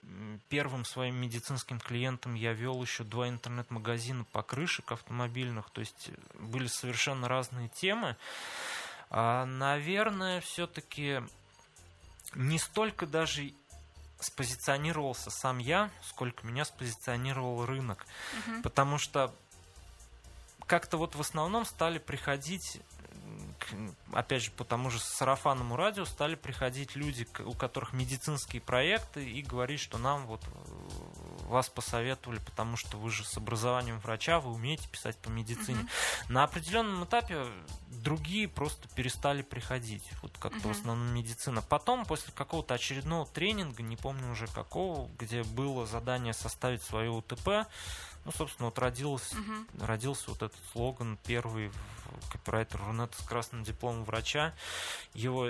первым 0.50 0.86
своим 0.86 1.16
медицинским 1.16 1.80
клиентом 1.80 2.36
я 2.36 2.54
вел 2.54 2.82
еще 2.82 3.04
два 3.04 3.30
интернет-магазина 3.30 4.26
покрышек 4.32 4.92
автомобильных, 4.92 5.70
то 5.70 5.82
есть 5.82 6.10
э, 6.10 6.38
были 6.40 6.68
совершенно 6.68 7.28
разные 7.28 7.70
темы. 7.70 8.18
А, 9.10 9.46
наверное, 9.46 10.40
все-таки 10.42 11.22
не 12.36 12.59
столько 12.59 13.05
даже 13.05 13.53
спозиционировался 14.19 15.29
сам 15.29 15.59
я, 15.59 15.89
сколько 16.03 16.45
меня 16.45 16.65
спозиционировал 16.65 17.65
рынок. 17.65 18.05
Мгм. 18.48 18.63
Потому 18.63 18.98
что 18.98 19.33
как-то 20.65 20.98
вот 20.98 21.15
в 21.15 21.21
основном 21.21 21.65
стали 21.65 22.00
приходить 22.00 22.81
опять 24.13 24.43
же, 24.43 24.51
по 24.51 24.63
тому 24.63 24.89
же 24.89 25.00
сарафанному 25.00 25.75
радио 25.75 26.05
стали 26.05 26.36
приходить 26.36 26.95
люди, 26.95 27.27
у 27.45 27.53
которых 27.53 27.93
медицинские 27.93 28.62
проекты, 28.62 29.29
и 29.29 29.41
говорить, 29.41 29.79
что 29.79 29.98
нам 29.98 30.25
вот 30.25 30.41
э, 30.43 31.48
вас 31.48 31.69
посоветовали, 31.69 32.39
потому 32.39 32.77
что 32.77 32.98
вы 32.98 33.12
же 33.12 33.24
с 33.24 33.38
образованием 33.38 34.00
врача, 34.00 34.39
вы 34.39 34.51
умеете 34.51 34.88
писать 34.89 35.17
по 35.17 35.29
медицине. 35.29 35.79
Мгм. 35.79 35.89
На 36.29 36.43
определенном 36.43 37.03
этапе 37.03 37.45
другие 37.89 38.48
просто 38.48 38.88
перестали 38.96 39.41
приходить, 39.41 40.03
вот 40.22 40.31
как-то 40.38 40.60
Мгм. 40.60 40.67
в 40.67 40.72
основном 40.77 41.13
медицина. 41.13 41.62
Потом, 41.62 42.05
после 42.05 42.31
какого-то 42.34 42.74
очередного 42.75 43.25
тренинга, 43.25 43.84
не 43.84 43.96
помню 43.98 44.31
уже 44.31 44.48
какого, 44.48 45.10
где 45.17 45.43
было 45.43 45.86
задание 45.86 46.34
составить 46.34 46.84
свое 46.84 47.10
УТП, 47.10 47.67
ну, 48.25 48.31
собственно, 48.31 48.67
вот 48.67 48.77
родился, 48.79 49.36
Мгм. 49.38 49.67
родился 49.79 50.29
вот 50.29 50.43
этот 50.43 50.60
слоган 50.72 51.17
первый 51.25 51.72
копирайтер 52.31 52.81
Рунета 52.86 53.22
с 53.22 53.25
красным 53.25 53.63
дипломом 53.63 54.03
врача. 54.03 54.53
Его, 55.13 55.50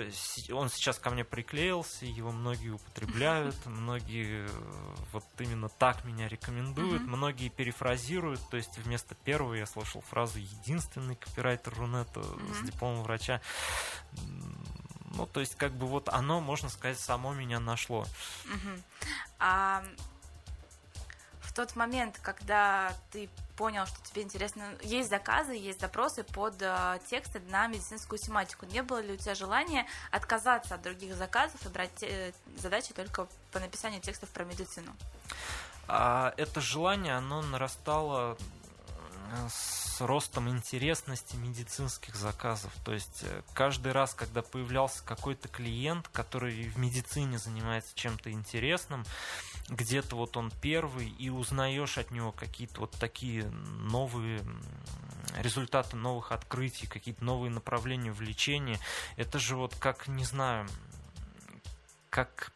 он 0.52 0.68
сейчас 0.68 0.98
ко 0.98 1.10
мне 1.10 1.24
приклеился, 1.24 2.04
его 2.06 2.32
многие 2.32 2.70
употребляют, 2.70 3.56
многие 3.66 4.46
э, 4.46 4.94
вот 5.12 5.24
именно 5.38 5.68
так 5.68 6.04
меня 6.04 6.28
рекомендуют, 6.28 7.02
Мгм. 7.02 7.16
многие 7.16 7.48
перефразируют, 7.48 8.40
то 8.50 8.56
есть 8.56 8.76
вместо 8.78 9.14
первого 9.14 9.54
я 9.54 9.66
слышал 9.66 10.00
фразу 10.02 10.38
«единственный 10.38 11.16
копирайтер 11.16 11.74
Рунета 11.74 12.20
с 12.52 12.58
Мгм. 12.58 12.66
дипломом 12.66 13.02
врача». 13.02 13.40
Ну, 15.12 15.26
то 15.26 15.40
есть, 15.40 15.56
как 15.56 15.72
бы 15.72 15.86
вот 15.86 16.08
оно, 16.08 16.40
можно 16.40 16.68
сказать, 16.68 16.98
само 16.98 17.32
меня 17.32 17.58
нашло. 17.60 18.06
Мгм. 18.44 18.82
А 19.38 19.82
в 21.40 21.52
тот 21.52 21.74
момент, 21.74 22.18
когда 22.22 22.94
ты 23.10 23.28
понял, 23.56 23.84
что 23.86 23.98
тебе 24.04 24.22
интересно, 24.22 24.62
есть 24.82 25.10
заказы, 25.10 25.52
есть 25.52 25.80
запросы 25.80 26.22
под 26.22 26.54
э, 26.60 27.00
тексты 27.10 27.40
на 27.50 27.66
медицинскую 27.66 28.18
тематику, 28.18 28.66
не 28.66 28.82
было 28.82 29.00
ли 29.00 29.14
у 29.14 29.16
тебя 29.16 29.34
желания 29.34 29.84
отказаться 30.12 30.76
от 30.76 30.82
других 30.82 31.16
заказов 31.16 31.66
и 31.66 31.68
брать 31.68 32.02
э, 32.02 32.32
задачи 32.56 32.94
только 32.94 33.26
по 33.50 33.58
написанию 33.58 34.00
текстов 34.00 34.28
про 34.30 34.44
медицину? 34.44 34.94
А 35.88 36.32
это 36.36 36.60
желание, 36.60 37.16
оно 37.16 37.42
нарастало 37.42 38.38
с 39.48 40.00
ростом 40.00 40.48
интересности 40.48 41.36
медицинских 41.36 42.16
заказов. 42.16 42.72
То 42.84 42.92
есть 42.92 43.20
э, 43.22 43.42
каждый 43.52 43.92
раз, 43.92 44.14
когда 44.14 44.42
появлялся 44.42 45.02
какой-то 45.04 45.48
клиент, 45.48 46.08
который 46.08 46.68
в 46.68 46.78
медицине 46.78 47.38
занимается 47.38 47.94
чем-то 47.94 48.30
интересным, 48.32 49.04
где-то 49.68 50.16
вот 50.16 50.36
он 50.36 50.50
первый, 50.62 51.08
и 51.08 51.28
узнаешь 51.30 51.98
от 51.98 52.10
него 52.10 52.32
какие-то 52.32 52.80
вот 52.80 52.92
такие 52.92 53.44
новые 53.44 54.42
результаты 55.38 55.96
новых 55.96 56.32
открытий, 56.32 56.86
какие-то 56.86 57.24
новые 57.24 57.50
направления 57.50 58.12
в 58.12 58.20
лечении. 58.20 58.78
Это 59.16 59.38
же 59.38 59.56
вот 59.56 59.74
как, 59.76 60.08
не 60.08 60.24
знаю, 60.24 60.68
как 62.08 62.52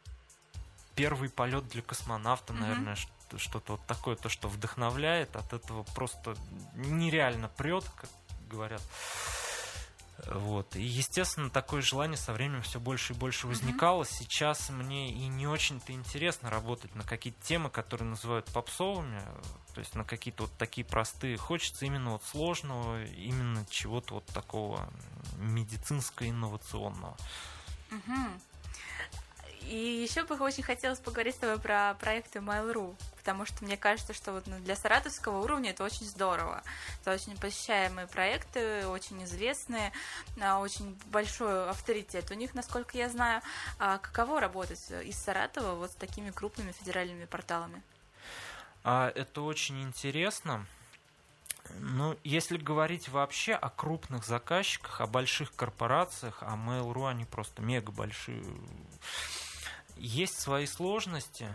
первый 0.94 1.28
полет 1.28 1.68
для 1.68 1.82
космонавта, 1.82 2.52
наверное, 2.52 2.94
что- 2.96 3.13
что-то 3.38 3.72
вот 3.72 3.86
такое, 3.86 4.16
то, 4.16 4.28
что 4.28 4.48
вдохновляет, 4.48 5.36
от 5.36 5.52
этого 5.52 5.82
просто 5.94 6.34
нереально 6.74 7.48
прет, 7.48 7.84
как 7.96 8.10
говорят. 8.48 8.82
Вот. 10.26 10.76
И, 10.76 10.82
естественно, 10.82 11.50
такое 11.50 11.82
желание 11.82 12.16
со 12.16 12.32
временем 12.32 12.62
все 12.62 12.78
больше 12.78 13.12
и 13.12 13.16
больше 13.16 13.46
возникало. 13.46 14.06
Сейчас 14.06 14.70
мне 14.70 15.10
и 15.10 15.26
не 15.26 15.46
очень-то 15.46 15.92
интересно 15.92 16.50
работать 16.50 16.94
на 16.94 17.02
какие-то 17.02 17.44
темы, 17.44 17.68
которые 17.68 18.08
называют 18.08 18.46
попсовыми, 18.52 19.22
то 19.74 19.80
есть 19.80 19.94
на 19.94 20.04
какие-то 20.04 20.44
вот 20.44 20.52
такие 20.56 20.84
простые. 20.86 21.36
Хочется 21.36 21.84
именно 21.84 22.12
вот 22.12 22.22
сложного, 22.24 23.04
именно 23.04 23.66
чего-то 23.66 24.14
вот 24.14 24.26
такого 24.26 24.88
медицинско-инновационного. 25.38 27.16
Мгм. 27.90 28.40
И 29.68 29.76
еще 29.76 30.24
бы 30.24 30.36
очень 30.36 30.62
хотелось 30.62 30.98
поговорить 30.98 31.34
с 31.36 31.38
тобой 31.38 31.58
про 31.58 31.94
проекты 31.94 32.40
Mail.ru, 32.40 32.96
потому 33.16 33.46
что 33.46 33.64
мне 33.64 33.76
кажется, 33.76 34.12
что 34.12 34.32
вот 34.32 34.46
ну, 34.46 34.58
для 34.58 34.76
саратовского 34.76 35.42
уровня 35.42 35.70
это 35.70 35.84
очень 35.84 36.06
здорово. 36.06 36.62
Это 37.00 37.14
очень 37.14 37.36
посещаемые 37.38 38.06
проекты, 38.06 38.86
очень 38.86 39.24
известные, 39.24 39.92
а, 40.40 40.58
очень 40.60 40.98
большой 41.06 41.70
авторитет 41.70 42.30
у 42.30 42.34
них, 42.34 42.54
насколько 42.54 42.98
я 42.98 43.08
знаю. 43.08 43.40
А 43.78 43.98
каково 43.98 44.40
работать 44.40 44.80
из 45.04 45.16
Саратова 45.16 45.74
вот 45.74 45.90
с 45.90 45.94
такими 45.94 46.30
крупными 46.30 46.72
федеральными 46.72 47.24
порталами? 47.24 47.82
А, 48.82 49.10
Это 49.14 49.40
очень 49.40 49.82
интересно. 49.82 50.66
Ну, 51.80 52.16
если 52.24 52.58
говорить 52.58 53.08
вообще 53.08 53.54
о 53.54 53.70
крупных 53.70 54.26
заказчиках, 54.26 55.00
о 55.00 55.06
больших 55.06 55.54
корпорациях, 55.54 56.42
а 56.42 56.56
Mail.ru, 56.56 57.08
они 57.08 57.24
просто 57.24 57.62
мега 57.62 57.90
большие, 57.90 58.44
есть 59.96 60.38
свои 60.38 60.66
сложности. 60.66 61.48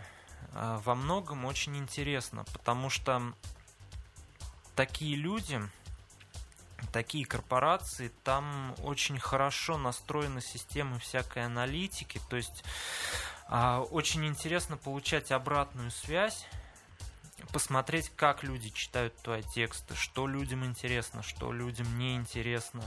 А, 0.52 0.78
Во 0.78 0.94
многом 0.94 1.44
очень 1.44 1.76
интересно, 1.76 2.44
потому 2.52 2.90
что 2.90 3.34
такие 4.74 5.16
люди, 5.16 5.60
такие 6.92 7.26
корпорации, 7.26 8.10
там 8.24 8.74
очень 8.82 9.18
хорошо 9.18 9.78
настроены 9.78 10.40
системы 10.40 10.98
всякой 10.98 11.44
аналитики, 11.44 12.20
то 12.28 12.36
есть 12.36 12.64
а, 13.46 13.80
очень 13.80 14.26
интересно 14.26 14.76
получать 14.76 15.32
обратную 15.32 15.90
связь, 15.90 16.46
посмотреть, 17.52 18.10
как 18.16 18.42
люди 18.42 18.70
читают 18.70 19.16
твои 19.16 19.42
тексты, 19.42 19.94
что 19.94 20.26
людям 20.26 20.64
интересно, 20.64 21.22
что 21.22 21.52
людям 21.52 21.98
не 21.98 22.16
интересно. 22.16 22.82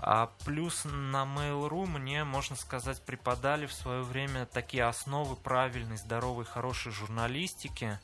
А 0.00 0.30
плюс 0.44 0.84
на 0.84 1.24
Mail.ru 1.24 1.86
мне, 1.86 2.24
можно 2.24 2.54
сказать, 2.56 3.02
преподали 3.02 3.66
в 3.66 3.72
свое 3.72 4.02
время 4.02 4.46
такие 4.46 4.84
основы 4.84 5.34
правильной, 5.34 5.96
здоровой, 5.96 6.44
хорошей 6.44 6.92
журналистики. 6.92 7.98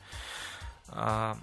А, 0.89 1.37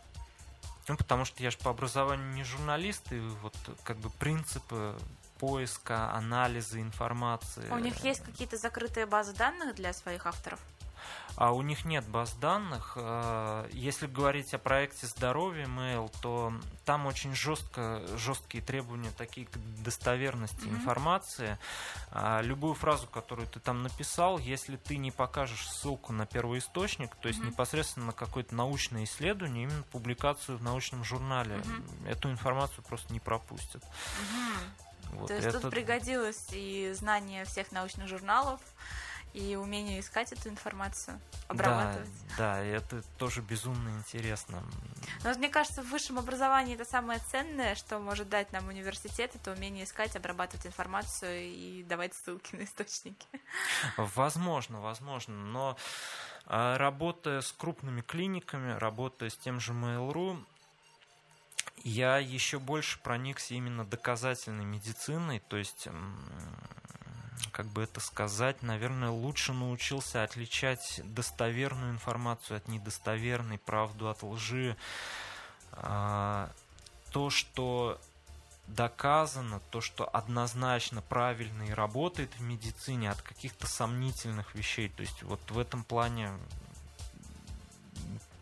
Ну, 0.88 0.97
потому 0.97 1.25
что 1.25 1.43
я 1.43 1.51
же 1.51 1.59
по 1.59 1.71
образованию 1.71 2.33
не 2.35 2.45
журналист, 2.45 3.12
и 3.12 3.21
вот 3.21 3.55
как 3.85 3.97
бы 3.99 4.11
принципы 4.11 4.99
поиска, 5.38 6.12
анализа 6.12 6.81
информации. 6.81 7.69
У 7.71 7.79
них 7.79 8.05
есть 8.05 8.23
какие-то 8.23 8.57
закрытые 8.57 9.07
базы 9.07 9.33
данных 9.33 9.75
для 9.75 9.93
своих 9.93 10.27
авторов? 10.27 10.61
А 11.35 11.53
у 11.53 11.62
них 11.62 11.87
нет 11.87 12.07
баз 12.07 12.35
данных. 12.35 12.93
Э, 12.97 13.67
Если 13.73 14.07
говорить 14.07 14.53
о 14.55 14.59
проекте 14.59 15.07
здоровья 15.07 15.65
Mail, 15.67 16.12
то 16.21 16.53
там 16.85 17.07
очень 17.07 17.35
жестко, 17.35 18.03
жесткие 18.19 18.62
требования 18.62 19.11
такие 19.17 19.47
к 19.47 19.57
достоверности 19.83 20.67
Мгм. 20.67 20.77
информации. 20.77 21.59
А 22.11 22.43
Любую 22.43 22.75
фразу, 22.75 23.07
которую 23.07 23.49
ты 23.49 23.61
там 23.61 23.83
написал, 23.83 24.38
если 24.38 24.77
ты 24.77 24.99
не 24.99 25.11
покажешь 25.11 25.67
ссылку 25.71 26.12
на 26.12 26.27
первоисточник, 26.27 27.15
то 27.17 27.29
есть 27.29 27.41
Мгм. 27.41 27.49
непосредственно 27.49 28.07
на 28.07 28.12
какое-то 28.12 28.55
научное 28.55 29.05
исследование, 29.05 29.65
именно 29.65 29.83
публикацию 29.85 30.59
в 30.59 30.62
научном 30.62 31.03
журнале, 31.03 31.57
Мгм. 31.57 32.07
эту 32.09 32.31
информацию 32.31 32.85
просто 32.85 33.11
не 33.12 33.21
пропустят. 33.21 33.83
Мгм. 33.83 35.19
Вот 35.19 35.29
То 35.29 35.35
есть 35.35 35.47
это- 35.47 35.61
тут 35.61 35.71
пригодилось 35.71 36.47
и 36.53 36.93
знание 36.95 37.45
всех 37.45 37.71
научных 37.73 38.09
журналов, 38.09 38.61
и 39.35 39.57
умение 39.57 40.01
искать 40.01 40.33
эту 40.33 40.49
информацию, 40.49 41.21
обрабатывать. 41.49 42.09
Да, 42.37 42.55
да, 42.55 42.64
и 42.64 42.68
это 42.68 43.03
тоже 43.18 43.40
безумно 43.40 43.88
интересно. 43.90 44.62
Но 45.25 45.35
мне 45.35 45.49
кажется, 45.49 45.83
в 45.83 45.88
высшем 45.90 46.18
образовании 46.18 46.75
это 46.75 46.85
самое 46.85 47.21
ценное, 47.31 47.75
что 47.75 47.99
может 47.99 48.29
дать 48.29 48.53
нам 48.53 48.68
университет, 48.68 49.33
это 49.35 49.53
умение 49.53 49.85
искать, 49.85 50.16
обрабатывать 50.16 50.66
информацию 50.66 51.45
и 51.45 51.83
давать 51.85 52.14
ссылки 52.14 52.57
на 52.57 52.64
источники. 52.64 53.27
Возможно, 53.97 54.81
возможно, 54.81 55.35
но 55.35 55.77
а, 56.47 56.77
работая 56.77 57.40
с 57.40 57.53
крупными 57.53 58.03
клиниками, 58.03 58.73
работая 58.73 59.31
с 59.31 59.37
тем 59.37 59.61
же 59.61 59.73
Mail.ru, 59.73 60.45
я 61.85 62.18
еще 62.18 62.59
больше 62.59 63.01
проникся 63.01 63.55
именно 63.55 63.85
доказательной 63.85 64.64
медициной, 64.64 65.40
то 65.40 65.57
есть, 65.57 65.88
как 67.53 67.67
бы 67.67 67.83
это 67.83 68.01
сказать, 68.01 68.62
наверное, 68.62 69.11
лучше 69.11 69.53
научился 69.53 70.25
отличать 70.25 71.01
достоверную 71.05 71.93
информацию 71.93 72.57
от 72.57 72.67
недостоверной, 72.67 73.59
правду 73.59 74.09
от 74.09 74.23
лжи. 74.23 74.77
А, 75.73 76.51
То, 77.12 77.31
что 77.31 78.01
доказано, 78.67 79.61
то, 79.71 79.81
что 79.81 80.09
однозначно 80.09 81.03
правильно 81.03 81.65
и 81.65 81.73
работает 81.73 82.33
в 82.38 82.41
медицине 82.41 83.11
от 83.11 83.21
каких-то 83.21 83.67
сомнительных 83.67 84.55
вещей. 84.55 84.88
То 84.88 85.03
есть 85.03 85.23
вот 85.23 85.41
в 85.51 85.59
этом 85.59 85.85
плане 85.85 86.33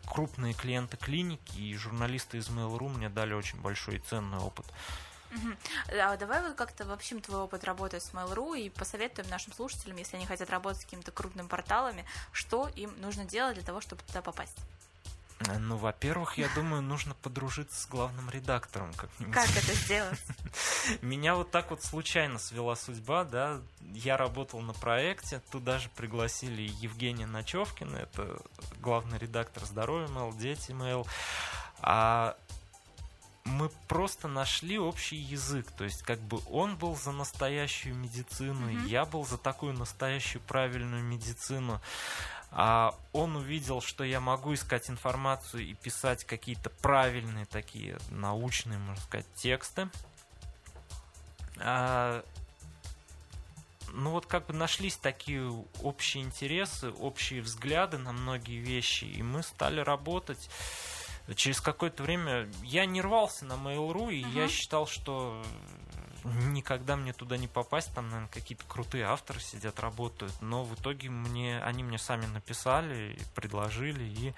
крупные 0.05 0.53
клиенты 0.53 0.97
клиники 0.97 1.57
и 1.57 1.75
журналисты 1.75 2.37
из 2.37 2.49
Mail.ru 2.49 2.89
мне 2.89 3.09
дали 3.09 3.33
очень 3.33 3.59
большой 3.61 3.95
и 3.95 3.99
ценный 3.99 4.39
опыт. 4.39 4.65
Мгм. 5.31 5.57
А 5.99 6.17
давай 6.17 6.41
вот 6.41 6.55
как-то 6.55 6.85
вообще 6.85 7.19
твой 7.19 7.41
опыт 7.41 7.63
работы 7.63 7.99
с 7.99 8.11
Mail.ru 8.11 8.59
и 8.59 8.69
посоветуем 8.69 9.29
нашим 9.29 9.53
слушателям, 9.53 9.97
если 9.97 10.17
они 10.17 10.25
хотят 10.25 10.49
работать 10.49 10.81
с 10.81 10.85
какими-то 10.85 11.11
крупными 11.11 11.47
порталами, 11.47 12.05
что 12.31 12.69
им 12.75 12.93
нужно 12.99 13.25
делать 13.25 13.55
для 13.55 13.63
того, 13.63 13.81
чтобы 13.81 14.03
туда 14.03 14.21
попасть. 14.21 14.57
Э, 15.47 15.57
Ну, 15.57 15.77
во-первых, 15.77 16.37
я 16.37 16.49
думаю, 16.55 16.81
нужно 16.81 17.15
подружиться 17.15 17.79
с 17.81 17.87
главным 17.87 18.29
редактором 18.29 18.93
как-нибудь. 18.93 19.33
Как 19.33 19.49
это 19.49 19.73
сделать? 19.73 20.19
Меня 21.01 21.35
вот 21.35 21.51
так 21.51 21.69
вот 21.71 21.83
случайно 21.83 22.37
свела 22.37 22.75
судьба, 22.75 23.23
да. 23.23 23.61
Я 23.93 24.17
работал 24.17 24.59
на 24.61 24.73
проекте, 24.73 25.41
туда 25.51 25.79
же 25.79 25.89
пригласили 25.95 26.63
Евгения 26.81 27.25
Ночевкина, 27.25 27.95
это 27.97 28.39
главный 28.79 29.17
редактор 29.17 29.65
«Здоровье 29.65 30.07
Mail», 30.07 30.37
«Дети 30.37 30.71
Mail». 30.71 31.07
А 31.79 32.37
мы 33.43 33.69
просто 33.87 34.27
нашли 34.27 34.77
общий 34.77 35.15
язык, 35.15 35.71
то 35.71 35.83
есть 35.83 36.03
как 36.03 36.19
бы 36.19 36.39
он 36.49 36.75
был 36.75 36.95
за 36.95 37.11
настоящую 37.11 37.95
медицину, 37.95 38.67
Мгм. 38.71 38.85
я 38.87 39.05
был 39.05 39.25
за 39.25 39.37
такую 39.37 39.73
настоящую 39.73 40.41
правильную 40.43 41.03
медицину. 41.03 41.81
А 42.53 42.93
он 43.13 43.37
увидел, 43.37 43.79
что 43.81 44.03
я 44.03 44.19
могу 44.19 44.53
искать 44.53 44.89
информацию 44.89 45.63
и 45.65 45.73
писать 45.73 46.25
какие-то 46.25 46.69
правильные 46.69 47.45
такие 47.45 47.97
научные, 48.09 48.77
можно 48.77 49.01
сказать, 49.01 49.25
тексты. 49.35 49.89
А, 51.57 52.23
ну 53.93 54.11
вот 54.11 54.25
как 54.25 54.47
бы 54.47 54.53
нашлись 54.53 54.97
такие 54.97 55.49
общие 55.81 56.23
интересы, 56.23 56.91
общие 56.91 57.41
взгляды 57.41 57.97
на 57.97 58.11
многие 58.11 58.59
вещи, 58.59 59.05
и 59.05 59.23
мы 59.23 59.43
стали 59.43 59.79
работать. 59.79 60.49
Через 61.35 61.61
какое-то 61.61 62.03
время 62.03 62.49
я 62.63 62.85
не 62.85 63.01
рвался 63.01 63.45
на 63.45 63.53
Mail.ru, 63.53 64.13
и 64.13 64.17
я 64.17 64.43
Мгм. 64.43 64.49
считал, 64.49 64.87
что 64.87 65.43
никогда 66.23 66.95
мне 66.95 67.13
туда 67.13 67.37
не 67.37 67.47
попасть, 67.47 67.93
там, 67.93 68.05
наверное, 68.09 68.29
какие-то 68.29 68.63
крутые 68.67 69.05
авторы 69.05 69.39
сидят, 69.39 69.79
работают, 69.79 70.33
но 70.41 70.63
в 70.63 70.75
итоге 70.75 71.09
мне, 71.09 71.61
они 71.61 71.83
мне 71.83 71.97
сами 71.97 72.25
написали, 72.27 73.17
предложили, 73.35 74.03
и 74.03 74.33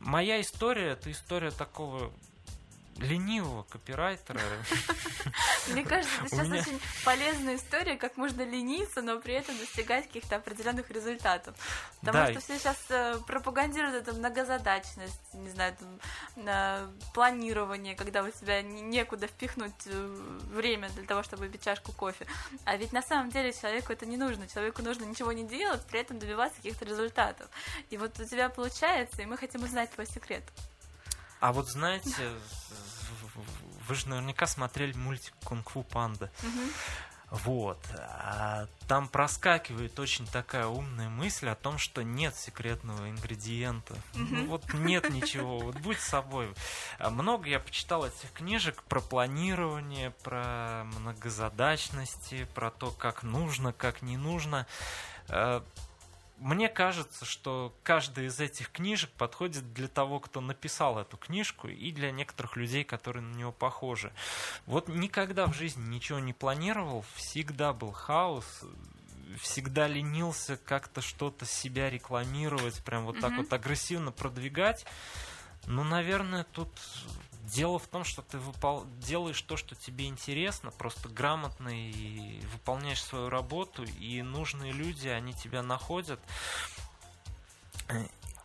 моя 0.00 0.40
история, 0.40 0.90
это 0.92 1.10
история 1.12 1.50
такого 1.50 2.12
ленивого 2.98 3.62
копирайтера. 3.64 4.40
Мне 5.68 5.84
кажется, 5.84 6.14
это 6.20 6.28
сейчас 6.28 6.46
меня- 6.48 6.60
очень 6.62 6.80
полезная 7.04 7.56
история, 7.56 7.96
как 7.96 8.16
можно 8.16 8.42
лениться, 8.42 9.02
но 9.02 9.20
при 9.20 9.34
этом 9.34 9.56
достигать 9.58 10.06
каких-то 10.06 10.36
определенных 10.36 10.90
результатов. 10.90 11.54
Потому 12.00 12.18
Да, 12.18 12.30
что 12.32 12.40
все 12.40 12.58
сейчас 12.58 12.76
э, 12.88 13.18
пропагандируют 13.26 13.94
эту 14.08 14.16
многозадачность, 14.16 15.34
не 15.34 15.50
знаю, 15.50 15.76
там, 15.78 16.00
на 16.44 16.90
планирование, 17.14 17.94
когда 17.94 18.22
у 18.22 18.30
тебя 18.30 18.62
не- 18.62 18.80
некуда 18.80 19.26
впихнуть 19.26 19.72
э, 19.86 20.38
время 20.52 20.88
для 20.90 21.04
того, 21.04 21.22
чтобы 21.22 21.44
выпить 21.46 21.62
чашку 21.64 21.92
кофе. 21.92 22.26
А 22.64 22.76
ведь 22.76 22.92
на 22.92 23.02
самом 23.02 23.30
деле 23.30 23.52
человеку 23.52 23.92
это 23.92 24.06
не 24.06 24.16
нужно. 24.16 24.48
Человеку 24.48 24.82
нужно 24.82 25.04
ничего 25.04 25.32
не 25.32 25.44
делать, 25.44 25.84
при 25.86 26.00
этом 26.00 26.18
добиваться 26.18 26.56
каких-то 26.56 26.84
результатов. 26.84 27.48
И 27.90 27.96
вот 27.96 28.18
у 28.18 28.24
тебя 28.24 28.48
получается, 28.48 29.22
и 29.22 29.26
мы 29.26 29.36
хотим 29.36 29.62
узнать 29.62 29.90
твой 29.90 30.06
секрет. 30.06 30.42
А 31.40 31.52
вот 31.52 31.68
знаете, 31.68 32.30
вы 33.86 33.94
же 33.94 34.08
наверняка 34.08 34.46
смотрели 34.46 34.92
мультик 34.96 35.34
«Кунг-фу 35.44 35.82
панда». 35.82 36.30
Вот. 37.30 37.78
А 37.94 38.66
Там 38.86 39.06
проскакивает 39.06 39.98
очень 40.00 40.26
такая 40.26 40.66
умная 40.66 41.10
мысль 41.10 41.48
о 41.48 41.54
том, 41.54 41.76
что 41.76 42.02
нет 42.02 42.34
секретного 42.34 43.10
ингредиента. 43.10 43.94
Ну 44.14 44.46
вот 44.46 44.72
нет 44.72 45.10
ничего. 45.10 45.58
Вот 45.58 45.76
будь 45.76 46.00
собой. 46.00 46.54
А 46.98 47.10
Много 47.10 47.48
я 47.48 47.60
почитал 47.60 48.06
этих 48.06 48.32
книжек 48.32 48.82
про 48.84 49.00
планирование, 49.00 50.10
про 50.22 50.84
многозадачности, 50.84 52.48
про 52.54 52.70
то, 52.70 52.90
как 52.90 53.22
нужно, 53.22 53.74
как 53.74 54.00
не 54.00 54.16
нужно. 54.16 54.66
Мне 56.38 56.68
кажется, 56.68 57.24
что 57.24 57.74
каждая 57.82 58.26
из 58.26 58.38
этих 58.38 58.70
книжек 58.70 59.10
подходит 59.10 59.72
для 59.74 59.88
того, 59.88 60.20
кто 60.20 60.40
написал 60.40 60.98
эту 60.98 61.16
книжку, 61.16 61.66
и 61.68 61.90
для 61.90 62.12
некоторых 62.12 62.56
людей, 62.56 62.84
которые 62.84 63.22
на 63.24 63.34
него 63.34 63.50
похожи. 63.52 64.12
Вот 64.66 64.88
никогда 64.88 65.46
в 65.46 65.54
жизни 65.54 65.82
ничего 65.82 66.20
не 66.20 66.32
планировал, 66.32 67.04
всегда 67.16 67.72
был 67.72 67.90
хаос, 67.90 68.64
всегда 69.40 69.88
ленился 69.88 70.56
как-то 70.56 71.00
что-то 71.00 71.44
себя 71.44 71.90
рекламировать, 71.90 72.82
прям 72.84 73.04
вот 73.04 73.18
так 73.20 73.32
Мгм. 73.32 73.42
вот 73.42 73.52
агрессивно 73.52 74.12
продвигать. 74.12 74.86
Ну, 75.66 75.82
наверное, 75.84 76.44
тут 76.44 76.70
дело 77.48 77.78
в 77.78 77.86
том, 77.86 78.04
что 78.04 78.22
ты 78.22 78.38
выпол... 78.38 78.84
делаешь 78.98 79.40
то, 79.42 79.56
что 79.56 79.74
тебе 79.74 80.06
интересно, 80.06 80.70
просто 80.70 81.08
грамотно 81.08 81.68
и 81.68 82.40
выполняешь 82.52 83.02
свою 83.02 83.28
работу, 83.28 83.84
и 83.84 84.22
нужные 84.22 84.72
люди, 84.72 85.08
они 85.08 85.32
тебя 85.32 85.62
находят. 85.62 86.20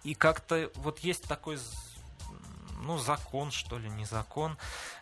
И 0.04 0.16
как-то 0.16 0.72
вот 0.76 1.00
есть 1.00 1.24
такой, 1.24 1.60
ну, 2.82 2.98
закон, 2.98 3.52
что 3.52 3.78
ли, 3.78 3.90
не 3.90 4.06
закон, 4.06 4.58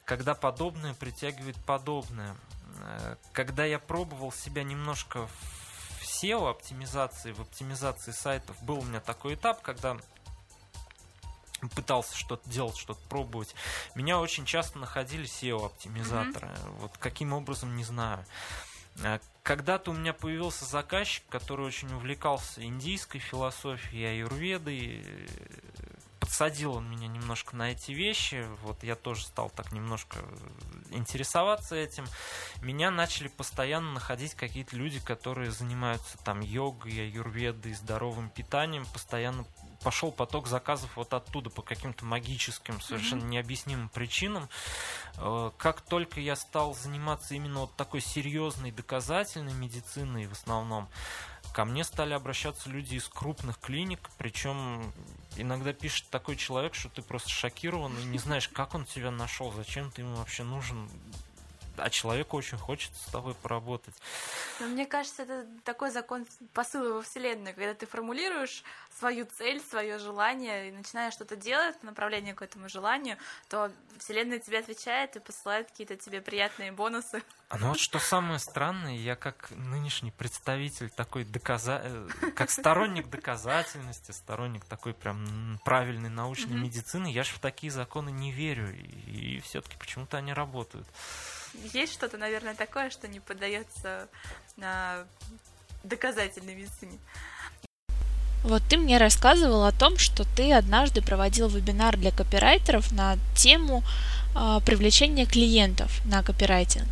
когда 0.06 0.36
подобное 0.36 0.94
притягивает 0.94 1.58
подобное. 1.66 2.36
Э, 2.80 3.16
Когда 3.34 3.66
я 3.66 3.80
пробовал 3.80 4.32
себя 4.32 4.64
немножко 4.64 5.28
в 5.28 6.04
SEO 6.04 6.50
оптимизации, 6.50 7.32
в 7.32 7.42
оптимизации 7.42 8.12
сайтов, 8.12 8.62
был 8.64 8.80
у 8.80 8.84
меня 8.84 9.00
такой 9.00 9.36
этап, 9.36 9.62
когда 9.62 9.98
пытался 11.70 12.16
что-то 12.18 12.50
делать, 12.50 12.78
что-то 12.78 13.02
пробовать. 13.10 13.56
Меня 13.96 14.20
очень 14.20 14.46
часто 14.46 14.80
находили 14.80 15.26
SEO-оптимизаторы. 15.26 16.50
Вот 16.80 16.98
каким 16.98 17.34
образом, 17.34 17.76
не 17.76 17.84
знаю. 17.84 18.26
Э, 19.04 19.20
Когда-то 19.44 19.92
у 19.92 19.94
меня 19.94 20.14
появился 20.14 20.66
заказчик, 20.66 21.24
который 21.30 21.66
очень 21.66 21.92
увлекался 21.94 22.64
индийской 22.64 23.20
философией, 23.20 24.22
аюрведой. 24.22 25.04
Подсадил 26.20 26.76
он 26.76 26.90
меня 26.90 27.08
немножко 27.08 27.56
на 27.56 27.72
эти 27.72 27.92
вещи. 27.92 28.46
Вот 28.62 28.84
я 28.84 28.96
тоже 28.96 29.26
стал 29.26 29.50
так 29.50 29.72
немножко 29.72 30.20
интересоваться 30.92 31.76
этим. 31.76 32.06
Меня 32.62 32.92
начали 32.92 33.28
постоянно 33.28 33.92
находить 33.94 34.36
какие-то 34.36 34.76
люди, 34.76 35.00
которые 35.00 35.52
занимаются 35.52 36.18
там 36.20 36.42
йогой, 36.42 37.08
аюрведой, 37.08 37.74
здоровым 37.74 38.30
питанием. 38.30 38.86
Постоянно 38.94 39.46
пошел 39.84 40.12
поток 40.12 40.48
заказов 40.48 40.96
вот 40.96 41.14
оттуда 41.14 41.50
по 41.50 41.62
каким-то 41.62 42.06
магическим, 42.06 42.80
совершенно 42.82 43.24
необъяснимым 43.24 43.90
причинам. 43.90 44.50
Э, 45.18 45.52
Как 45.58 45.82
только 45.82 46.20
я 46.20 46.36
стал 46.36 46.76
заниматься 46.76 47.36
именно 47.36 47.62
вот 47.62 47.76
такой 47.76 48.02
серьезной 48.02 48.72
доказательной 48.72 49.54
медициной 49.54 50.28
в 50.28 50.34
основном, 50.34 50.90
ко 51.54 51.66
мне 51.66 51.84
стали 51.84 52.14
обращаться 52.14 52.70
люди 52.70 52.96
из 52.96 53.08
крупных 53.08 53.60
клиник, 53.60 54.10
причем 54.18 54.94
иногда 55.36 55.74
пишет 55.74 56.10
такой 56.10 56.36
человек, 56.36 56.76
что 56.76 56.90
ты 56.90 57.02
просто 57.02 57.30
шокирован 57.30 57.98
и 57.98 58.04
не 58.06 58.20
знаешь, 58.20 58.48
как 58.48 58.76
он 58.76 58.86
тебя 58.86 59.12
нашел, 59.12 59.52
зачем 59.52 59.92
ты 59.92 60.02
ему 60.02 60.16
вообще 60.16 60.44
нужен, 60.44 60.90
а 61.82 61.90
человеку 61.90 62.38
очень 62.38 62.58
хочется 62.58 63.02
с 63.02 63.12
тобой 63.12 63.34
поработать. 63.36 63.96
Но 64.60 64.68
мне 64.68 64.86
кажется, 64.86 65.24
это 65.24 65.46
такой 65.64 65.92
закон 65.92 66.26
посыла 66.54 66.94
во 66.96 67.02
Вселенную, 67.02 67.56
когда 67.56 67.74
ты 67.74 67.86
формулируешь 67.86 68.64
свою 69.00 69.26
цель, 69.38 69.62
свое 69.62 69.98
желание 70.00 70.70
и 70.70 70.72
начинаешь 70.72 71.14
что-то 71.14 71.36
делать 71.36 71.78
по 71.80 71.86
направлению 71.88 72.36
к 72.36 72.42
этому 72.42 72.70
желанию, 72.70 73.18
то 73.50 73.72
Вселенная 74.00 74.40
тебе 74.40 74.60
отвечает 74.60 75.16
и 75.16 75.20
посылает 75.20 75.70
какие-то 75.72 75.96
тебе 75.96 76.22
приятные 76.22 76.72
бонусы. 76.72 77.24
А 77.50 77.58
ну 77.58 77.70
вот 77.70 77.80
что 77.80 78.00
самое 78.00 78.40
странное, 78.40 78.96
я 78.96 79.16
как 79.16 79.52
нынешний 79.52 80.12
представитель 80.12 80.90
такой 80.90 81.26
доказа... 81.26 81.82
э, 81.84 82.08
как 82.36 82.50
сторонник 82.52 83.10
доказательности, 83.10 84.12
сторонник 84.12 84.64
такой 84.66 84.94
прям 84.94 85.60
правильной 85.66 86.10
научной 86.10 86.54
Мгм. 86.54 86.64
медицины, 86.64 87.08
я 87.08 87.24
же 87.24 87.34
в 87.34 87.40
такие 87.40 87.72
законы 87.72 88.10
не 88.10 88.32
верю, 88.32 88.74
и, 88.74 89.40
все-таки 89.42 89.78
почему-то 89.78 90.18
они 90.18 90.34
работают. 90.34 90.88
Есть 91.74 91.94
что-то, 91.94 92.18
наверное, 92.18 92.56
такое, 92.56 92.90
что 92.90 93.08
не 93.08 93.20
поддается 93.20 94.08
на 94.58 95.06
доказательной 95.84 96.56
медицине. 96.56 96.98
Вот 98.44 98.64
ты 98.68 98.78
мне 98.78 98.98
рассказывал 98.98 99.66
о 99.66 99.72
том, 99.72 99.98
что 99.98 100.24
ты 100.36 100.52
однажды 100.54 101.02
проводил 101.02 101.48
вебинар 101.48 101.96
для 101.96 102.12
копирайтеров 102.12 102.92
на 102.92 103.18
тему 103.36 103.84
а, 104.34 104.60
привлечения 104.62 105.26
клиентов 105.26 106.04
на 106.06 106.24
копирайтинг. 106.24 106.88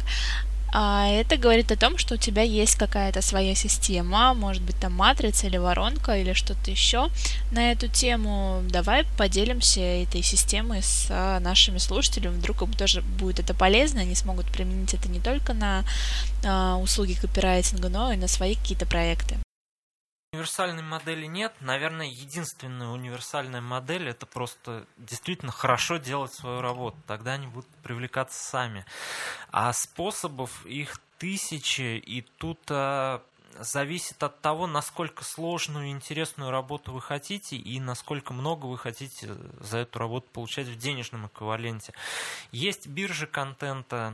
А 0.71 1.07
это 1.07 1.37
говорит 1.37 1.71
о 1.71 1.75
том, 1.75 1.97
что 1.97 2.15
у 2.15 2.17
тебя 2.17 2.43
есть 2.43 2.75
какая-то 2.75 3.21
своя 3.21 3.55
система, 3.55 4.33
может 4.33 4.61
быть 4.61 4.79
там 4.79 4.93
матрица 4.93 5.47
или 5.47 5.57
воронка 5.57 6.17
или 6.17 6.33
что-то 6.33 6.69
еще 6.69 7.09
на 7.51 7.71
эту 7.71 7.87
тему. 7.87 8.61
Давай 8.69 9.05
поделимся 9.17 9.81
этой 9.81 10.21
системой 10.21 10.83
с 10.83 11.07
а, 11.09 11.39
нашими 11.39 11.79
слушателями. 11.79 12.37
Вдруг 12.37 12.61
им 12.61 12.73
тоже 12.73 13.01
будет 13.01 13.39
это 13.39 13.53
полезно, 13.53 14.01
они 14.01 14.15
смогут 14.15 14.47
применить 14.47 14.93
это 14.93 15.09
не 15.09 15.19
только 15.19 15.53
на 15.53 15.83
а, 16.45 16.77
услуги 16.77 17.13
копирайтинга, 17.13 17.89
но 17.89 18.13
и 18.13 18.17
на 18.17 18.27
свои 18.27 18.55
какие-то 18.55 18.85
проекты. 18.85 19.37
Универсальной 20.31 20.83
модели 20.83 21.25
нет. 21.25 21.55
Наверное, 21.59 22.05
единственная 22.05 22.89
универсальная 22.89 23.61
модель 23.61 24.09
это 24.09 24.27
просто 24.27 24.85
действительно 24.97 25.51
хорошо 25.51 25.97
делать 25.97 26.31
свою 26.31 26.61
работу. 26.61 26.97
Тогда 27.07 27.33
они 27.33 27.47
будут 27.47 27.67
привлекаться 27.81 28.37
сами. 28.37 28.85
А 29.49 29.73
способов 29.73 30.63
их 30.67 31.01
тысячи, 31.17 31.97
и 31.97 32.21
тут 32.21 32.59
а, 32.69 33.23
зависит 33.57 34.21
от 34.21 34.39
того, 34.39 34.67
насколько 34.67 35.23
сложную 35.23 35.87
и 35.87 35.91
интересную 35.91 36.51
работу 36.51 36.91
вы 36.91 37.01
хотите 37.01 37.55
и 37.55 37.79
насколько 37.79 38.31
много 38.31 38.67
вы 38.67 38.77
хотите 38.77 39.35
за 39.59 39.79
эту 39.79 39.97
работу 39.97 40.27
получать 40.31 40.67
в 40.67 40.77
денежном 40.77 41.25
эквиваленте. 41.25 41.93
Есть 42.51 42.85
биржи 42.85 43.25
контента, 43.25 44.13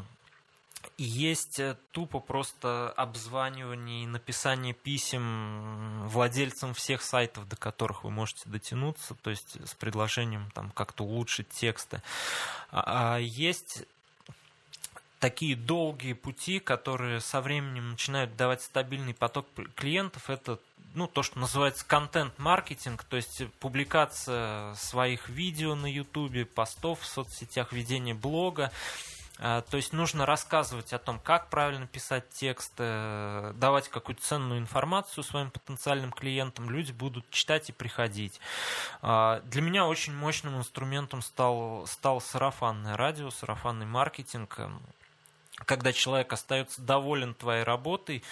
есть 0.98 1.60
э, 1.60 1.78
тупо 1.92 2.20
просто 2.20 2.92
обзванивание 2.92 4.04
и 4.04 4.08
написание 4.08 4.74
писем 4.74 6.08
владельцам 6.08 6.74
всех 6.74 7.02
сайтов, 7.02 7.48
до 7.48 7.56
которых 7.56 8.04
вы 8.04 8.12
можете 8.12 8.50
дотянуться, 8.50 9.16
то 9.16 9.30
есть 9.30 9.58
с 9.66 9.74
предложением 9.74 10.50
там 10.54 10.72
как-то 10.72 11.04
улучшить 11.04 11.50
тексты. 11.50 12.02
А, 12.72 13.16
а 13.16 13.20
есть 13.20 13.86
такие 15.20 15.56
долгие 15.56 16.14
пути, 16.14 16.60
которые 16.60 17.20
со 17.20 17.42
временем 17.42 17.92
начинают 17.92 18.36
давать 18.36 18.62
стабильный 18.62 19.14
поток 19.14 19.48
клиентов, 19.76 20.30
это 20.30 20.60
ну, 20.96 21.08
то, 21.08 21.24
что 21.24 21.40
называется 21.40 21.86
контент-маркетинг, 21.86 23.04
то 23.04 23.18
есть 23.18 23.44
публикация 23.60 24.74
своих 24.76 25.28
видео 25.30 25.76
на 25.76 25.92
YouTube, 25.92 26.50
постов 26.50 27.02
в 27.02 27.06
соцсетях, 27.06 27.74
ведение 27.74 28.16
блога. 28.16 28.72
А, 29.38 29.62
то 29.62 29.78
есть 29.78 29.92
нужно 29.92 30.26
рассказывать 30.26 30.94
о 30.94 31.00
том, 31.00 31.20
как 31.20 31.50
правильно 31.50 31.88
писать 31.88 32.30
тексты, 32.30 33.54
давать 33.56 33.90
какую-то 33.90 34.22
ценную 34.22 34.60
информацию 34.60 35.24
своим 35.24 35.52
потенциальным 35.52 36.12
клиентам, 36.12 36.70
люди 36.70 36.92
будут 36.92 37.30
читать 37.30 37.70
и 37.70 37.74
приходить. 37.74 38.40
А, 39.02 39.42
для 39.42 39.62
меня 39.62 39.86
очень 39.86 40.14
мощным 40.14 40.58
инструментом 40.58 41.22
стал, 41.22 41.86
стал 41.88 42.22
сарафанное 42.22 42.96
радио, 42.96 43.30
сарафанный 43.30 43.86
маркетинг 43.86 44.60
когда 45.64 45.94
человек 45.94 46.34
остается 46.34 46.82
доволен 46.82 47.34
твоей 47.34 47.64
работой, 47.64 48.24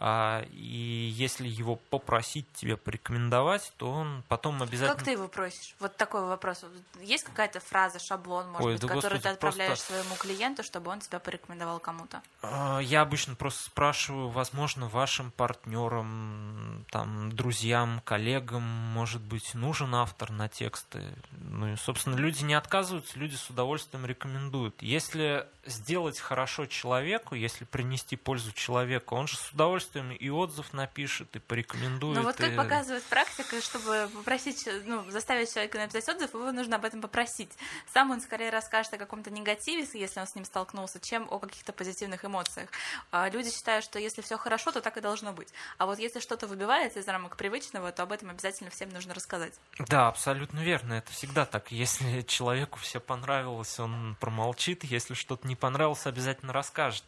и 0.00 1.12
если 1.14 1.46
его 1.46 1.76
попросить 1.76 2.50
тебе 2.54 2.76
порекомендовать, 2.78 3.72
то 3.76 3.90
он 3.90 4.22
потом 4.28 4.62
обязательно... 4.62 4.94
Как 4.94 5.04
ты 5.04 5.10
его 5.12 5.28
просишь? 5.28 5.74
Вот 5.78 5.96
такой 5.96 6.24
вопрос. 6.24 6.64
Есть 7.02 7.24
какая-то 7.24 7.60
фраза, 7.60 7.98
шаблон, 7.98 8.48
может 8.48 8.66
Ой, 8.66 8.72
быть, 8.74 8.80
да 8.80 8.88
который 8.88 9.02
господи, 9.02 9.22
ты 9.22 9.28
отправляешь 9.28 9.78
просто... 9.78 9.92
своему 9.92 10.14
клиенту, 10.16 10.62
чтобы 10.62 10.90
он 10.90 11.00
тебя 11.00 11.18
порекомендовал 11.18 11.80
кому-то? 11.80 12.22
А, 12.40 12.78
я 12.78 13.02
обычно 13.02 13.34
просто 13.34 13.64
спрашиваю, 13.64 14.28
возможно, 14.30 14.88
вашим 14.88 15.32
партнерам, 15.32 16.86
там, 16.90 17.32
друзьям, 17.32 18.00
коллегам, 18.04 18.62
может 18.62 19.20
быть, 19.20 19.54
нужен 19.54 19.94
автор 19.94 20.30
на 20.30 20.48
тексты. 20.48 21.14
Ну 21.32 21.74
и, 21.74 21.76
собственно, 21.76 22.16
люди 22.16 22.42
не 22.42 22.54
отказываются, 22.54 23.18
люди 23.18 23.34
с 23.34 23.50
удовольствием 23.50 24.06
рекомендуют. 24.06 24.80
Если 24.80 25.46
сделать 25.66 26.18
хорошо 26.18 26.64
человеку, 26.64 27.34
если 27.34 27.64
принести 27.64 28.16
пользу 28.16 28.52
человеку, 28.52 29.14
он 29.14 29.26
же 29.26 29.36
с 29.36 29.50
удовольствием 29.50 29.79
удовольствием 29.80 30.12
и 30.12 30.28
отзыв 30.28 30.72
напишет, 30.72 31.34
и 31.36 31.38
порекомендует. 31.38 32.16
Ну 32.16 32.22
вот 32.22 32.36
как 32.36 32.52
и... 32.52 32.56
показывает 32.56 33.02
практика, 33.04 33.60
чтобы 33.60 34.08
попросить, 34.14 34.68
ну, 34.84 35.08
заставить 35.10 35.52
человека 35.52 35.78
написать 35.78 36.08
отзыв, 36.08 36.34
его 36.34 36.52
нужно 36.52 36.76
об 36.76 36.84
этом 36.84 37.00
попросить. 37.00 37.50
Сам 37.92 38.10
он 38.10 38.20
скорее 38.20 38.50
расскажет 38.50 38.94
о 38.94 38.98
каком-то 38.98 39.30
негативе, 39.30 39.86
если 39.92 40.20
он 40.20 40.26
с 40.26 40.34
ним 40.34 40.44
столкнулся, 40.44 41.00
чем 41.00 41.26
о 41.30 41.38
каких-то 41.38 41.72
позитивных 41.72 42.24
эмоциях. 42.24 42.70
А 43.10 43.28
люди 43.30 43.50
считают, 43.50 43.84
что 43.84 43.98
если 43.98 44.22
все 44.22 44.36
хорошо, 44.36 44.72
то 44.72 44.80
так 44.80 44.96
и 44.96 45.00
должно 45.00 45.32
быть. 45.32 45.48
А 45.78 45.86
вот 45.86 45.98
если 45.98 46.20
что-то 46.20 46.46
выбивается 46.46 47.00
из 47.00 47.08
рамок 47.08 47.36
привычного, 47.36 47.92
то 47.92 48.02
об 48.02 48.12
этом 48.12 48.30
обязательно 48.30 48.70
всем 48.70 48.90
нужно 48.90 49.14
рассказать. 49.14 49.54
Да, 49.78 50.08
абсолютно 50.08 50.60
верно. 50.60 50.94
Это 50.94 51.10
всегда 51.12 51.46
так. 51.46 51.72
Если 51.72 52.22
человеку 52.22 52.78
все 52.78 53.00
понравилось, 53.00 53.78
он 53.80 54.16
промолчит. 54.20 54.84
Если 54.84 55.14
что-то 55.14 55.46
не 55.46 55.56
понравилось, 55.56 56.06
обязательно 56.06 56.52
расскажет. 56.52 57.04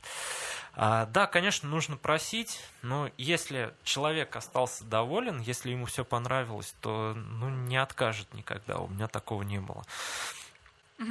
А, 0.74 1.06
да, 1.06 1.26
конечно, 1.26 1.68
нужно 1.68 1.96
просить, 1.96 2.60
но 2.80 3.10
если 3.18 3.74
человек 3.84 4.34
остался 4.36 4.84
доволен, 4.84 5.40
если 5.40 5.70
ему 5.70 5.86
все 5.86 6.04
понравилось, 6.04 6.74
то 6.80 7.14
ну, 7.14 7.50
не 7.50 7.76
откажет 7.76 8.32
никогда. 8.32 8.78
У 8.78 8.88
меня 8.88 9.06
такого 9.06 9.42
не 9.42 9.60
было. 9.60 9.84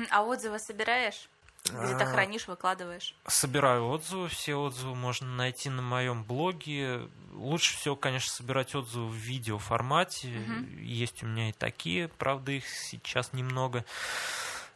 А 0.10 0.24
отзывы 0.24 0.58
собираешь? 0.58 1.28
Где-то 1.66 2.06
а, 2.06 2.08
хранишь, 2.08 2.48
выкладываешь? 2.48 3.14
Собираю 3.28 3.88
отзывы. 3.88 4.30
Все 4.30 4.56
отзывы 4.56 4.96
можно 4.96 5.28
найти 5.28 5.70
на 5.70 5.84
моем 5.84 6.24
блоге. 6.24 7.08
Лучше 7.34 7.78
всего, 7.78 7.96
конечно, 7.96 8.32
собирать 8.32 8.74
отзывы 8.74 9.08
в 9.10 9.16
видеоформате. 9.16 10.28
Угу. 10.28 10.80
Есть 10.82 11.22
у 11.22 11.28
меня 11.28 11.50
и 11.50 11.54
такие, 11.54 12.08
правда, 12.08 12.52
их 12.52 12.68
сейчас 12.68 13.32
немного. 13.34 13.86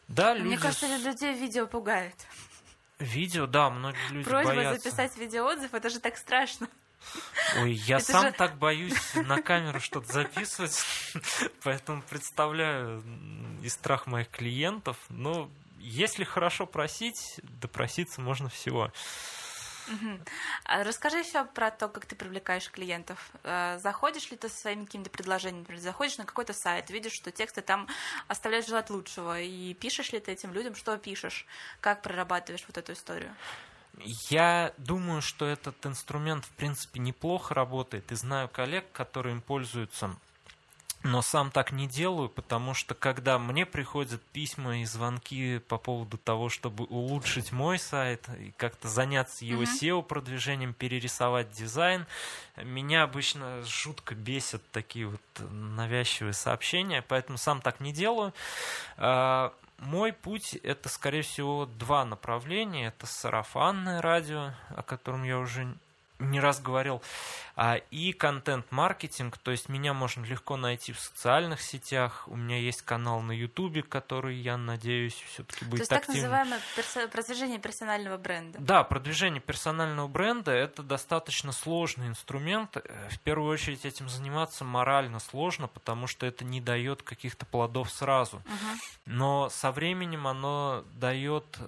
Да, 0.06 0.34
Мне 0.34 0.44
люди... 0.44 0.58
кажется, 0.58 0.96
людей 0.96 1.34
видео 1.34 1.66
пугает. 1.66 2.14
Видео, 2.98 3.46
да, 3.46 3.68
многие 3.70 4.10
люди 4.10 4.28
Просьба 4.28 4.54
боятся. 4.54 4.82
записать 4.82 5.16
видеоотзыв, 5.16 5.74
это 5.74 5.90
же 5.90 6.00
так 6.00 6.16
страшно. 6.16 6.68
Ой, 7.58 7.72
я 7.72 7.96
это 7.96 8.06
сам 8.06 8.26
же... 8.26 8.32
так 8.32 8.56
боюсь 8.56 9.14
на 9.14 9.42
камеру 9.42 9.80
что-то 9.80 10.12
записывать, 10.12 10.82
поэтому 11.62 12.02
представляю 12.02 13.02
и 13.62 13.68
страх 13.68 14.06
моих 14.06 14.30
клиентов. 14.30 14.96
Но 15.08 15.50
если 15.78 16.24
хорошо 16.24 16.66
просить, 16.66 17.38
допроситься 17.42 18.20
можно 18.20 18.48
всего. 18.48 18.90
Угу. 19.88 20.20
Расскажи 20.64 21.18
еще 21.18 21.44
про 21.44 21.70
то, 21.70 21.88
как 21.88 22.06
ты 22.06 22.16
привлекаешь 22.16 22.70
клиентов. 22.70 23.30
Э, 23.44 23.78
заходишь 23.82 24.30
ли 24.30 24.36
ты 24.36 24.48
со 24.48 24.56
своими 24.56 24.84
какими-то 24.84 25.10
предложениями, 25.10 25.60
например, 25.60 25.82
заходишь 25.82 26.18
на 26.18 26.24
какой-то 26.24 26.52
сайт, 26.52 26.90
видишь, 26.90 27.12
что 27.12 27.30
тексты 27.30 27.62
там 27.62 27.88
оставляют 28.28 28.66
желать 28.66 28.90
лучшего, 28.90 29.40
и 29.40 29.74
пишешь 29.74 30.12
ли 30.12 30.20
ты 30.20 30.32
этим 30.32 30.52
людям, 30.52 30.74
что 30.74 30.96
пишешь, 30.96 31.46
как 31.80 32.02
прорабатываешь 32.02 32.64
вот 32.66 32.76
эту 32.78 32.92
историю? 32.92 33.34
Я 34.28 34.74
думаю, 34.76 35.22
что 35.22 35.46
этот 35.46 35.84
инструмент, 35.86 36.44
в 36.44 36.50
принципе, 36.50 37.00
неплохо 37.00 37.54
работает, 37.54 38.12
и 38.12 38.14
знаю 38.14 38.48
коллег, 38.48 38.84
которые 38.92 39.34
им 39.34 39.40
пользуются 39.40 40.14
но 41.06 41.22
сам 41.22 41.50
так 41.50 41.72
не 41.72 41.86
делаю, 41.86 42.28
потому 42.28 42.74
что 42.74 42.94
когда 42.94 43.38
мне 43.38 43.64
приходят 43.64 44.20
письма 44.32 44.80
и 44.80 44.84
звонки 44.84 45.58
по 45.68 45.78
поводу 45.78 46.18
того, 46.18 46.48
чтобы 46.48 46.84
улучшить 46.84 47.52
мой 47.52 47.78
сайт 47.78 48.28
и 48.38 48.52
как-то 48.56 48.88
заняться 48.88 49.44
его 49.44 49.62
mm-hmm. 49.62 49.80
SEO-продвижением, 49.80 50.74
перерисовать 50.74 51.50
дизайн, 51.52 52.06
меня 52.56 53.04
обычно 53.04 53.62
жутко 53.62 54.14
бесят 54.14 54.62
такие 54.72 55.06
вот 55.06 55.20
навязчивые 55.50 56.34
сообщения, 56.34 57.02
поэтому 57.06 57.38
сам 57.38 57.60
так 57.60 57.80
не 57.80 57.92
делаю. 57.92 58.34
А, 58.96 59.52
мой 59.78 60.12
путь 60.12 60.54
это, 60.54 60.88
скорее 60.88 61.22
всего, 61.22 61.66
два 61.66 62.04
направления. 62.04 62.88
Это 62.88 63.06
сарафанное 63.06 64.00
радио, 64.00 64.52
о 64.68 64.82
котором 64.82 65.22
я 65.24 65.38
уже 65.38 65.74
не 66.18 66.40
раз 66.40 66.60
говорил, 66.60 67.02
а, 67.58 67.76
и 67.90 68.12
контент-маркетинг, 68.12 69.38
то 69.38 69.50
есть 69.50 69.68
меня 69.68 69.94
можно 69.94 70.24
легко 70.24 70.56
найти 70.56 70.92
в 70.92 71.00
социальных 71.00 71.62
сетях, 71.62 72.24
у 72.26 72.36
меня 72.36 72.58
есть 72.58 72.82
канал 72.82 73.20
на 73.22 73.32
Ютубе, 73.32 73.82
который, 73.82 74.36
я 74.36 74.56
надеюсь, 74.56 75.14
все-таки 75.14 75.64
будет 75.64 75.78
То 75.78 75.82
есть 75.82 75.92
активным. 75.92 76.22
так 76.22 76.30
называемое 76.30 76.60
перс- 76.76 77.10
продвижение 77.10 77.58
персонального 77.58 78.18
бренда. 78.18 78.58
Да, 78.60 78.84
продвижение 78.84 79.40
персонального 79.40 80.06
бренда– 80.06 80.52
это 80.52 80.82
достаточно 80.82 81.52
сложный 81.52 82.08
инструмент. 82.08 82.76
Э, 82.76 83.08
в 83.10 83.18
первую 83.20 83.52
очередь 83.52 83.84
этим 83.84 84.08
заниматься 84.08 84.64
морально 84.64 85.18
сложно, 85.18 85.66
потому 85.68 86.06
что 86.06 86.26
это 86.26 86.44
не 86.44 86.60
дает 86.60 87.02
каких-то 87.02 87.46
плодов 87.46 87.90
сразу. 87.90 88.36
Угу. 88.36 88.80
Но 89.06 89.48
со 89.48 89.72
временем 89.72 90.26
оно 90.26 90.84
дает 90.94 91.58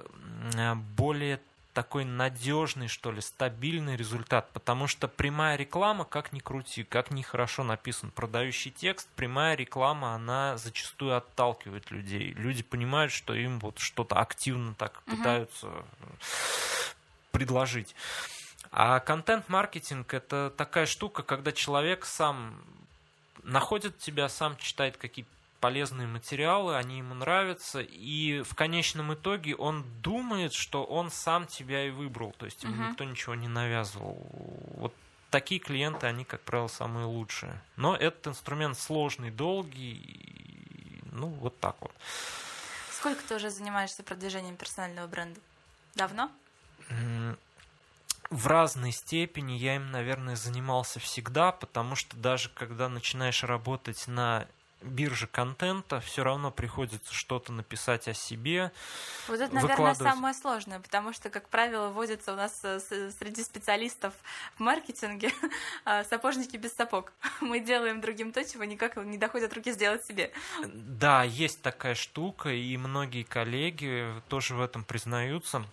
более 0.96 1.40
такой 1.72 2.04
надежный, 2.04 2.88
что 2.88 3.12
ли, 3.12 3.20
стабильный 3.20 3.96
результат, 3.96 4.50
потому 4.52 4.86
что 4.86 5.06
прямая 5.08 5.56
реклама, 5.56 6.04
как 6.04 6.32
ни 6.32 6.40
крути, 6.40 6.82
как 6.84 7.10
ни 7.10 7.22
хорошо 7.22 7.62
написан 7.62 8.10
продающий 8.10 8.70
текст, 8.70 9.08
прямая 9.16 9.54
реклама, 9.54 10.14
она 10.14 10.56
зачастую 10.56 11.16
отталкивает 11.16 11.90
людей. 11.90 12.32
Люди 12.32 12.62
понимают, 12.62 13.12
что 13.12 13.34
им 13.34 13.58
вот 13.60 13.78
что-то 13.78 14.16
активно 14.16 14.74
так 14.74 15.02
угу. 15.06 15.16
пытаются 15.16 15.70
предложить. 17.30 17.94
А 18.70 19.00
контент-маркетинг 19.00 20.12
это 20.12 20.52
такая 20.56 20.86
штука, 20.86 21.22
когда 21.22 21.52
человек 21.52 22.04
сам 22.04 22.60
находит 23.42 23.98
тебя, 23.98 24.28
сам 24.28 24.56
читает 24.56 24.96
какие-то 24.96 25.30
полезные 25.60 26.06
материалы, 26.06 26.76
они 26.76 26.98
ему 26.98 27.14
нравятся, 27.14 27.80
и 27.80 28.42
в 28.42 28.54
конечном 28.54 29.14
итоге 29.14 29.54
он 29.56 29.84
думает, 30.00 30.52
что 30.52 30.84
он 30.84 31.10
сам 31.10 31.46
тебя 31.46 31.86
и 31.86 31.90
выбрал, 31.90 32.32
то 32.38 32.46
есть 32.46 32.62
ему 32.62 32.74
uh-huh. 32.74 32.90
никто 32.90 33.04
ничего 33.04 33.34
не 33.34 33.48
навязывал. 33.48 34.26
Вот 34.74 34.94
такие 35.30 35.60
клиенты, 35.60 36.06
они, 36.06 36.24
как 36.24 36.40
правило, 36.42 36.68
самые 36.68 37.06
лучшие. 37.06 37.60
Но 37.76 37.96
этот 37.96 38.28
инструмент 38.28 38.78
сложный, 38.78 39.30
долгий, 39.30 41.02
ну, 41.12 41.26
вот 41.26 41.58
так 41.60 41.76
вот. 41.80 41.92
Сколько 42.92 43.22
ты 43.22 43.36
уже 43.36 43.50
занимаешься 43.50 44.02
продвижением 44.02 44.56
персонального 44.56 45.06
бренда? 45.06 45.40
Давно? 45.94 46.30
в 48.30 48.46
разной 48.46 48.92
степени 48.92 49.52
я 49.52 49.76
им, 49.76 49.90
наверное, 49.90 50.36
занимался 50.36 51.00
всегда, 51.00 51.52
потому 51.52 51.94
что 51.94 52.16
даже 52.16 52.50
когда 52.50 52.88
начинаешь 52.88 53.42
работать 53.42 54.06
на 54.06 54.46
бирже 54.82 55.26
контента, 55.26 56.00
все 56.00 56.22
равно 56.22 56.50
приходится 56.50 57.12
что-то 57.12 57.52
написать 57.52 58.08
о 58.08 58.14
себе. 58.14 58.72
Вот 59.26 59.40
это, 59.40 59.54
наверное, 59.54 59.94
самое 59.94 60.34
сложное, 60.34 60.80
потому 60.80 61.12
что, 61.12 61.30
как 61.30 61.48
правило, 61.48 61.88
вводится 61.88 62.32
у 62.32 62.36
нас 62.36 62.60
э, 62.62 62.80
среди 62.80 63.42
специалистов 63.42 64.14
в 64.56 64.60
маркетинге 64.60 65.32
а, 65.84 66.04
сапожники 66.10 66.56
без 66.56 66.74
сапог. 66.74 67.12
Мы 67.40 67.60
делаем 67.60 68.00
другим 68.00 68.32
то, 68.32 68.44
чего 68.44 68.64
никак 68.64 68.96
не 68.96 69.18
доходят 69.18 69.52
руки 69.52 69.72
сделать 69.72 70.04
себе. 70.04 70.32
Да, 70.66 71.24
есть 71.24 71.60
такая 71.62 71.94
штука, 71.94 72.50
и 72.50 72.76
многие 72.76 73.24
коллеги 73.24 74.12
тоже 74.28 74.54
в 74.54 74.60
этом 74.60 74.84
признаются 74.84 75.64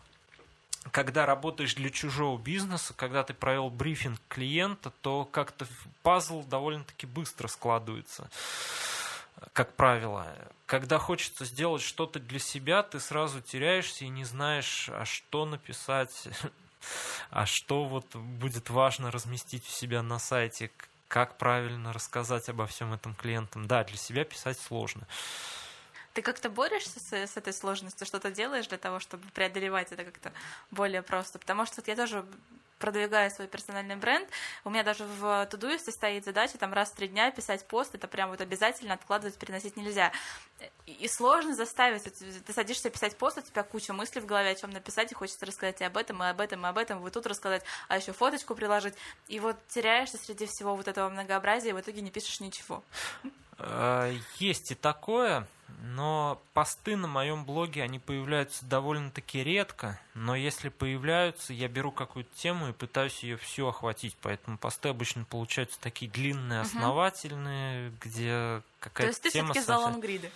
когда 0.91 1.25
работаешь 1.25 1.75
для 1.75 1.89
чужого 1.89 2.39
бизнеса, 2.39 2.93
когда 2.95 3.23
ты 3.23 3.33
провел 3.33 3.69
брифинг 3.69 4.19
клиента, 4.27 4.91
то 5.01 5.25
как-то 5.25 5.65
пазл 6.03 6.43
довольно-таки 6.43 7.05
быстро 7.05 7.47
складывается 7.47 8.29
как 9.53 9.73
правило. 9.73 10.33
Когда 10.65 10.97
хочется 10.97 11.45
сделать 11.45 11.81
что-то 11.81 12.19
для 12.19 12.39
себя, 12.39 12.83
ты 12.83 12.99
сразу 12.99 13.41
теряешься 13.41 14.05
и 14.05 14.09
не 14.09 14.23
знаешь, 14.23 14.89
а 14.89 15.05
что 15.05 15.45
написать, 15.45 16.27
а 17.29 17.45
что 17.45 17.85
вот 17.85 18.15
будет 18.15 18.69
важно 18.69 19.11
разместить 19.11 19.67
у 19.67 19.71
себя 19.71 20.01
на 20.01 20.19
сайте, 20.19 20.71
как 21.07 21.37
правильно 21.37 21.93
рассказать 21.93 22.49
обо 22.49 22.65
всем 22.65 22.93
этом 22.93 23.13
клиентам. 23.13 23.67
Да, 23.67 23.83
для 23.83 23.97
себя 23.97 24.23
писать 24.25 24.59
сложно. 24.59 25.07
Ты 26.15 26.21
как-то 26.21 26.49
борешься 26.49 26.99
с, 26.99 27.13
с 27.13 27.35
этой 27.35 27.51
сложностью, 27.51 28.07
что-то 28.07 28.31
делаешь 28.31 28.67
для 28.67 28.77
того, 28.77 28.99
чтобы 28.99 29.27
преодолевать 29.33 29.91
это 29.91 30.05
как-то 30.05 30.31
более 30.71 31.01
просто? 31.01 31.39
Потому 31.39 31.65
что 31.65 31.81
вот 31.81 31.89
я 31.89 31.95
тоже 31.97 32.25
продвигаю 32.79 33.29
свой 33.31 33.47
персональный 33.47 33.97
бренд. 33.97 34.29
У 34.63 34.69
меня 34.69 34.83
даже 34.83 35.03
в 35.03 35.45
Тудуисте 35.51 35.91
стоит 35.91 36.23
задача 36.23 36.57
там 36.57 36.73
раз 36.73 36.91
в 36.91 36.95
три 36.95 37.09
дня 37.09 37.31
писать 37.31 37.67
пост, 37.67 37.95
это 37.95 38.07
прям 38.07 38.29
вот 38.29 38.39
обязательно 38.39 38.93
откладывать, 38.93 39.37
переносить 39.37 39.75
нельзя. 39.75 40.13
И 40.85 41.07
сложно 41.09 41.53
заставить, 41.53 42.03
ты 42.03 42.53
садишься 42.53 42.89
писать 42.89 43.17
пост, 43.17 43.37
у 43.37 43.41
тебя 43.41 43.63
куча 43.63 43.91
мыслей 43.91 44.21
в 44.21 44.25
голове, 44.25 44.51
о 44.51 44.55
чем 44.55 44.69
написать, 44.69 45.11
и 45.11 45.15
хочется 45.15 45.45
рассказать 45.45 45.81
и 45.81 45.83
об 45.83 45.97
этом, 45.97 46.23
и 46.23 46.27
об 46.27 46.39
этом, 46.39 46.65
и 46.65 46.69
об 46.69 46.77
этом, 46.77 46.99
вот 46.99 47.11
тут 47.11 47.25
рассказать, 47.27 47.63
а 47.89 47.97
еще 47.97 48.13
фоточку 48.13 48.55
приложить. 48.55 48.93
И 49.27 49.41
вот 49.41 49.57
теряешься 49.67 50.17
среди 50.17 50.45
всего 50.45 50.75
вот 50.75 50.87
этого 50.87 51.09
многообразия, 51.09 51.71
и 51.71 51.73
в 51.73 51.81
итоге 51.81 52.01
не 52.01 52.11
пишешь 52.11 52.39
ничего. 52.39 52.83
Э, 53.57 54.13
есть 54.37 54.71
и 54.71 54.75
такое, 54.75 55.47
но 55.81 56.41
посты 56.53 56.95
на 56.95 57.07
моем 57.07 57.45
блоге, 57.45 57.83
они 57.83 57.99
появляются 57.99 58.65
довольно-таки 58.65 59.43
редко, 59.43 59.99
но 60.13 60.35
если 60.35 60.69
появляются, 60.69 61.53
я 61.53 61.67
беру 61.67 61.91
какую-то 61.91 62.29
тему 62.35 62.69
и 62.69 62.73
пытаюсь 62.73 63.23
ее 63.23 63.37
всю 63.37 63.67
охватить, 63.67 64.15
поэтому 64.21 64.57
посты 64.57 64.89
обычно 64.89 65.25
получаются 65.25 65.79
такие 65.79 66.09
длинные, 66.09 66.61
основательные, 66.61 67.89
угу. 67.89 67.97
где 68.01 68.61
какая-то 68.79 68.91
тема... 68.91 68.93
То 68.93 69.05
есть 69.05 69.21
ты 69.21 69.29
все-таки 69.29 69.59
за 69.61 69.77
лонгриды? 69.77 70.31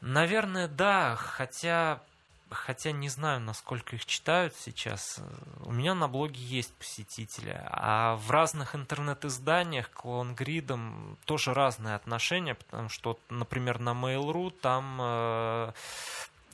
Наверное, 0.00 0.68
да, 0.68 1.16
хотя 1.16 2.02
хотя 2.52 2.92
не 2.92 3.08
знаю, 3.08 3.40
насколько 3.40 3.96
их 3.96 4.06
читают 4.06 4.54
сейчас. 4.56 5.20
У 5.64 5.72
меня 5.72 5.94
на 5.94 6.08
блоге 6.08 6.40
есть 6.40 6.72
посетители, 6.74 7.60
а 7.64 8.16
в 8.16 8.30
разных 8.30 8.74
интернет-изданиях 8.74 9.90
к 9.90 10.04
лонгридам 10.04 11.18
тоже 11.24 11.54
разные 11.54 11.94
отношения, 11.94 12.54
потому 12.54 12.88
что, 12.88 13.18
например, 13.28 13.78
на 13.78 13.90
Mail.ru 13.90 14.50
там 14.50 14.98
э, 15.00 15.72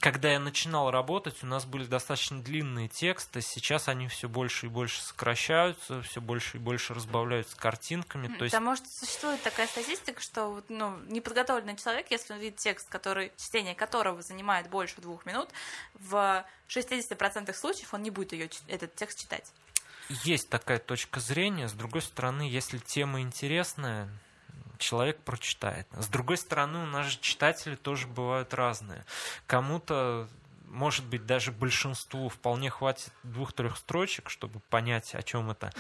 когда 0.01 0.31
я 0.31 0.39
начинал 0.39 0.91
работать, 0.91 1.43
у 1.43 1.47
нас 1.47 1.65
были 1.65 1.85
достаточно 1.85 2.41
длинные 2.41 2.89
тексты. 2.89 3.41
Сейчас 3.41 3.89
они 3.89 4.09
все 4.09 4.29
больше 4.29 4.67
и 4.67 4.69
больше 4.69 5.03
сокращаются, 5.03 6.03
все 6.03 6.21
больше 6.21 6.59
и 6.59 6.61
больше 6.61 6.95
разбавляются 6.95 7.57
картинками. 7.57 8.29
То 8.37 8.45
есть... 8.45 8.55
А 8.55 8.61
может, 8.61 8.87
существует 8.87 9.43
такая 9.43 9.67
статистика, 9.67 10.21
что 10.21 10.63
ну, 10.69 10.97
неподготовленный 11.09 11.77
человек, 11.77 12.11
если 12.11 12.33
он 12.33 12.39
видит 12.39 12.57
текст, 12.57 12.89
который, 12.89 13.33
чтение 13.37 13.75
которого 13.75 14.23
занимает 14.23 14.71
больше 14.71 15.01
двух 15.01 15.27
минут, 15.27 15.51
в 15.95 16.45
60% 16.69 17.53
случаев 17.55 17.93
он 17.93 18.03
не 18.03 18.11
будет 18.11 18.33
ее, 18.33 18.49
этот 18.69 18.95
текст 18.95 19.21
читать? 19.21 19.53
Есть 20.25 20.49
такая 20.49 20.79
точка 20.79 21.21
зрения. 21.21 21.69
С 21.69 21.73
другой 21.73 22.03
стороны, 22.03 22.43
если 22.43 22.79
тема 22.79 23.21
интересная, 23.21 24.09
человек 24.79 25.21
прочитает. 25.21 25.87
С 25.93 26.09
другой 26.09 26.37
стороны, 26.37 26.85
у 26.85 26.87
нас 26.87 27.07
же 27.07 27.19
читатели 27.21 27.75
тоже 27.75 28.07
бывают 28.07 28.55
разные. 28.55 29.05
Кому-то 29.47 30.29
может 30.71 31.05
быть, 31.07 31.27
даже 31.27 31.51
большинству 31.51 32.29
вполне 32.29 32.71
хватит 32.71 33.13
двух-трех 33.23 33.77
строчек, 33.77 34.29
чтобы 34.31 34.61
понять, 34.69 35.15
о 35.15 35.23
чем 35.23 35.51
это. 35.51 35.73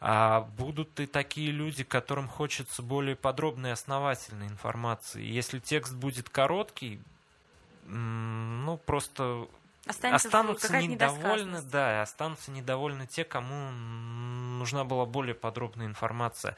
А 0.00 0.40
будут 0.56 0.98
и 1.00 1.06
такие 1.06 1.50
люди, 1.50 1.84
которым 1.84 2.28
хочется 2.28 2.82
более 2.82 3.14
подробной 3.14 3.70
и 3.70 3.72
основательной 3.72 4.46
информации. 4.46 5.22
Если 5.22 5.58
текст 5.58 5.94
будет 5.94 6.30
короткий, 6.30 7.00
ну, 7.84 8.78
просто 8.78 9.46
Останется 9.86 10.28
останутся 10.28 10.78
недовольны, 10.78 11.60
да, 11.62 12.02
останутся 12.02 12.52
недовольны 12.52 13.06
те, 13.06 13.24
кому 13.24 13.70
нужна 14.58 14.84
была 14.84 15.06
более 15.06 15.34
подробная 15.34 15.86
информация. 15.86 16.56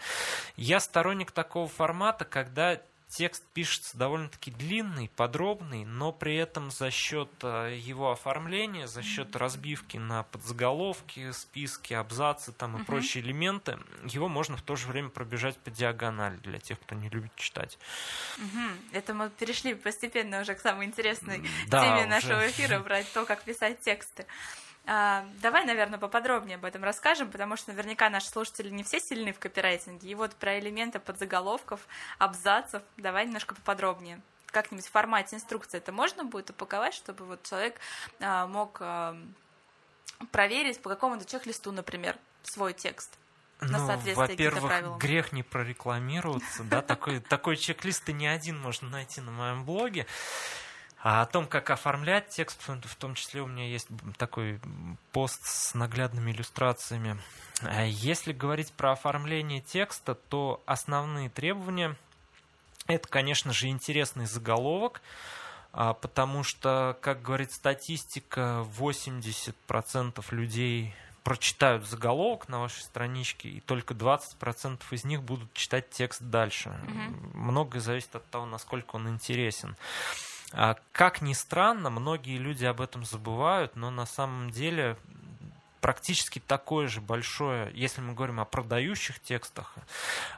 Я 0.56 0.78
сторонник 0.78 1.32
такого 1.32 1.66
формата, 1.66 2.26
когда 2.26 2.78
текст 3.14 3.44
пишется 3.52 3.96
довольно-таки 3.96 4.50
длинный, 4.50 5.08
подробный, 5.14 5.84
но 5.84 6.10
при 6.12 6.34
этом 6.34 6.70
за 6.70 6.90
счет 6.90 7.30
э, 7.42 7.76
его 7.78 8.10
оформления, 8.10 8.88
за 8.88 9.02
счет 9.02 9.36
разбивки 9.36 9.96
на 9.96 10.24
подзаголовки, 10.24 11.30
списки, 11.30 11.94
абзацы 11.94 12.52
там 12.52 12.76
и 12.76 12.80
uh-huh. 12.80 12.84
прочие 12.84 13.22
элементы, 13.22 13.78
его 14.04 14.28
можно 14.28 14.56
в 14.56 14.62
то 14.62 14.74
же 14.74 14.88
время 14.88 15.10
пробежать 15.10 15.56
по 15.58 15.70
диагонали 15.70 16.36
для 16.38 16.58
тех, 16.58 16.80
кто 16.80 16.96
не 16.96 17.08
любит 17.08 17.34
читать. 17.36 17.78
Uh-huh. 18.38 18.72
Это 18.92 19.14
мы 19.14 19.30
перешли 19.30 19.74
постепенно 19.74 20.40
уже 20.40 20.54
к 20.54 20.60
самой 20.60 20.86
интересной 20.86 21.48
да, 21.68 21.82
теме 21.82 22.00
уже. 22.00 22.06
нашего 22.06 22.48
эфира, 22.48 22.78
брать 22.84 23.10
то, 23.12 23.24
как 23.24 23.44
писать 23.44 23.80
тексты. 23.80 24.26
А, 24.86 25.24
давай, 25.40 25.64
наверное, 25.64 25.98
поподробнее 25.98 26.56
об 26.56 26.64
этом 26.64 26.84
расскажем, 26.84 27.30
потому 27.30 27.56
что 27.56 27.72
наверняка 27.72 28.10
наши 28.10 28.28
слушатели 28.28 28.68
не 28.68 28.82
все 28.82 29.00
сильны 29.00 29.32
в 29.32 29.38
копирайтинге. 29.38 30.10
И 30.10 30.14
вот 30.14 30.34
про 30.34 30.58
элементы 30.58 30.98
подзаголовков, 30.98 31.80
абзацев 32.18 32.82
давай 32.96 33.24
немножко 33.26 33.54
поподробнее. 33.54 34.20
Как-нибудь 34.46 34.86
в 34.86 34.90
формате 34.90 35.36
инструкции 35.36 35.78
это 35.78 35.90
можно 35.90 36.24
будет 36.24 36.50
упаковать, 36.50 36.94
чтобы 36.94 37.24
вот 37.24 37.42
человек 37.44 37.80
а, 38.20 38.46
мог 38.46 38.78
а, 38.80 39.16
проверить 40.30 40.80
по 40.82 40.90
какому-то 40.90 41.24
чек-листу, 41.24 41.72
например, 41.72 42.16
свой 42.42 42.74
текст. 42.74 43.18
Ну, 43.60 43.86
во-первых, 44.14 44.98
грех 44.98 45.32
не 45.32 45.42
прорекламироваться, 45.42 46.64
да, 46.64 46.82
такой, 46.82 47.20
такой 47.20 47.56
чек-лист 47.56 48.08
и 48.08 48.12
не 48.12 48.26
один 48.26 48.60
можно 48.60 48.90
найти 48.90 49.22
на 49.22 49.30
моем 49.30 49.64
блоге. 49.64 50.06
А 51.04 51.20
о 51.20 51.26
том, 51.26 51.46
как 51.46 51.68
оформлять 51.68 52.30
текст, 52.30 52.58
в 52.66 52.94
том 52.96 53.14
числе 53.14 53.42
у 53.42 53.46
меня 53.46 53.68
есть 53.68 53.88
такой 54.16 54.58
пост 55.12 55.44
с 55.44 55.74
наглядными 55.74 56.30
иллюстрациями. 56.30 57.18
А 57.60 57.84
если 57.84 58.32
говорить 58.32 58.72
про 58.72 58.92
оформление 58.92 59.60
текста, 59.60 60.14
то 60.14 60.62
основные 60.64 61.28
требования– 61.28 61.94
это, 62.86 63.06
конечно 63.06 63.52
же, 63.52 63.68
интересный 63.68 64.24
заголовок, 64.24 65.02
а, 65.72 65.92
потому 65.92 66.42
что, 66.42 66.96
как 67.02 67.20
говорит 67.20 67.52
статистика, 67.52 68.66
80% 68.78 70.24
людей 70.30 70.94
прочитают 71.22 71.86
заголовок 71.86 72.48
на 72.48 72.60
вашей 72.60 72.80
страничке, 72.80 73.50
и 73.50 73.60
только 73.60 73.92
20% 73.92 74.80
из 74.90 75.04
них 75.04 75.22
будут 75.22 75.52
читать 75.52 75.90
текст 75.90 76.22
дальше. 76.22 76.70
Угу. 76.70 77.38
Многое 77.38 77.80
зависит 77.80 78.16
от 78.16 78.24
того, 78.30 78.46
насколько 78.46 78.96
он 78.96 79.10
интересен. 79.10 79.76
А, 80.56 80.76
как 80.92 81.20
ни 81.20 81.32
странно, 81.32 81.90
многие 81.90 82.38
люди 82.38 82.64
об 82.64 82.80
этом 82.80 83.04
забывают, 83.04 83.74
но 83.76 83.90
на 83.90 84.06
самом 84.06 84.50
деле 84.50 84.96
практически 85.80 86.38
такое 86.38 86.86
же 86.86 87.00
большое, 87.00 87.70
если 87.74 88.00
мы 88.00 88.14
говорим 88.14 88.40
о 88.40 88.44
продающих 88.44 89.20
текстах, 89.20 89.74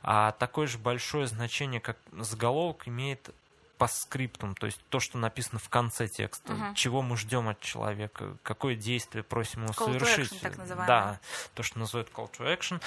а 0.02 0.32
такое 0.32 0.66
же 0.66 0.78
большое 0.78 1.26
значение, 1.26 1.80
как 1.80 1.96
заголовок, 2.12 2.88
имеет 2.88 3.30
по 3.78 3.86
скриптам, 3.86 4.54
то 4.54 4.66
есть 4.66 4.80
то, 4.88 5.00
что 5.00 5.18
написано 5.18 5.58
в 5.58 5.68
конце 5.68 6.08
текста, 6.08 6.54
uh-huh. 6.54 6.74
чего 6.74 7.02
мы 7.02 7.16
ждем 7.16 7.46
от 7.48 7.60
человека, 7.60 8.36
какое 8.42 8.74
действие 8.74 9.22
просим 9.22 9.64
его 9.64 9.74
call 9.74 9.92
совершить. 9.92 10.32
To 10.32 10.50
action, 10.50 10.66
так 10.66 10.86
Да, 10.86 11.20
то, 11.54 11.62
что 11.62 11.78
называют 11.78 12.08
call 12.10 12.30
to 12.36 12.58
action, 12.58 12.80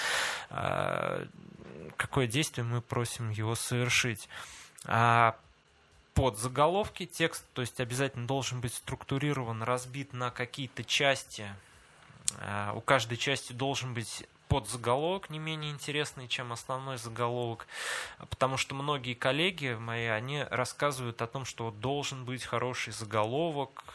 а, 0.49 1.27
какое 1.95 2.25
действие 2.25 2.65
мы 2.65 2.81
просим 2.81 3.29
его 3.29 3.53
совершить. 3.55 4.27
Под 6.19 6.37
заголовки 6.37 7.05
текст, 7.05 7.45
то 7.53 7.61
есть 7.61 7.79
обязательно 7.79 8.27
должен 8.27 8.59
быть 8.59 8.73
структурирован, 8.73 9.63
разбит 9.63 10.11
на 10.11 10.31
какие-то 10.31 10.83
части. 10.83 11.47
Э, 12.39 12.73
у 12.75 12.81
каждой 12.81 13.15
части 13.15 13.53
должен 13.53 13.93
быть 13.93 14.27
подзаголовок 14.49 15.29
не 15.29 15.39
менее 15.39 15.71
интересный, 15.71 16.27
чем 16.27 16.51
основной 16.51 16.97
заголовок, 16.97 17.67
потому 18.29 18.57
что 18.57 18.75
многие 18.75 19.13
коллеги 19.13 19.77
мои, 19.79 20.07
они 20.07 20.43
рассказывают 20.43 21.21
о 21.21 21.27
том, 21.27 21.45
что 21.45 21.71
должен 21.71 22.25
быть 22.25 22.43
хороший 22.43 22.91
заголовок, 22.91 23.85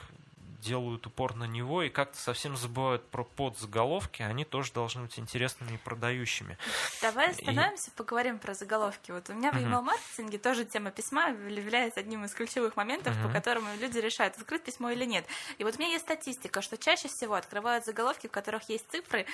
делают 0.65 1.07
упор 1.07 1.35
на 1.35 1.45
него 1.45 1.83
и 1.83 1.91
как-то 1.91 2.19
совсем 2.19 2.57
забывают 2.57 3.07
про 3.09 3.25
подзаголовки, 3.25 4.23
они 4.23 4.45
тоже 4.45 4.73
должны 4.73 5.03
быть 5.03 5.19
интересными 5.19 5.75
и 5.75 5.77
продающими. 5.77 6.57
Давай 7.03 7.31
остановимся, 7.31 7.91
и... 7.91 7.95
поговорим 7.95 8.39
про 8.39 8.55
заголовки. 8.55 9.11
Вот 9.11 9.29
у 9.29 9.35
меня 9.35 9.53
в 9.53 9.57
email-маркетинге 9.57 10.39
тоже 10.39 10.65
тема 10.65 10.91
письма 10.91 11.29
является 11.29 12.01
одним 12.01 12.25
из 12.25 12.33
ключевых 12.33 12.77
моментов, 12.77 13.15
по 13.23 13.29
которым 13.29 13.67
люди 13.79 13.99
решают, 13.99 14.37
открыть 14.37 14.63
письмо 14.63 14.91
или 14.91 15.05
нет. 15.05 15.27
И 15.59 15.65
вот 15.65 15.77
у 15.77 15.79
меня 15.79 15.93
есть 15.93 16.05
статистика, 16.05 16.63
что 16.63 16.79
чаще 16.79 17.09
всего 17.09 17.35
открывают 17.35 17.85
заголовки, 17.85 18.27
в 18.27 18.31
которых 18.31 18.69
есть 18.69 18.91
цифры 18.91 19.27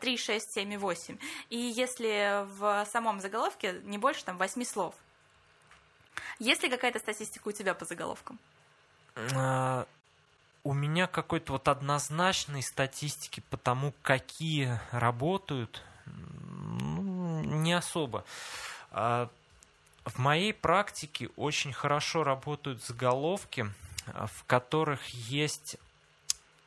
3, 0.00 0.16
6, 0.16 0.52
7 0.52 0.72
и 0.72 0.76
8. 0.76 1.18
И 1.50 1.56
если 1.56 2.44
в 2.58 2.86
самом 2.92 3.20
заголовке 3.20 3.80
не 3.84 3.98
больше 3.98 4.24
там 4.24 4.36
8 4.36 4.64
слов. 4.64 4.94
Есть 6.38 6.62
ли 6.62 6.68
какая-то 6.68 6.98
статистика 6.98 7.48
у 7.48 7.52
тебя 7.52 7.74
по 7.74 7.84
заголовкам? 7.84 8.38
А, 9.34 9.86
у 10.64 10.72
меня 10.72 11.06
какой-то 11.06 11.52
вот 11.52 11.68
однозначной 11.68 12.62
статистики 12.62 13.42
по 13.50 13.56
тому, 13.56 13.92
какие 14.02 14.80
работают, 14.90 15.82
ну, 16.06 17.42
не 17.44 17.74
особо. 17.74 18.24
А, 18.90 19.28
в 20.04 20.18
моей 20.18 20.54
практике 20.54 21.28
очень 21.36 21.72
хорошо 21.72 22.24
работают 22.24 22.82
заголовки, 22.82 23.70
в 24.06 24.44
которых 24.46 25.06
есть 25.08 25.76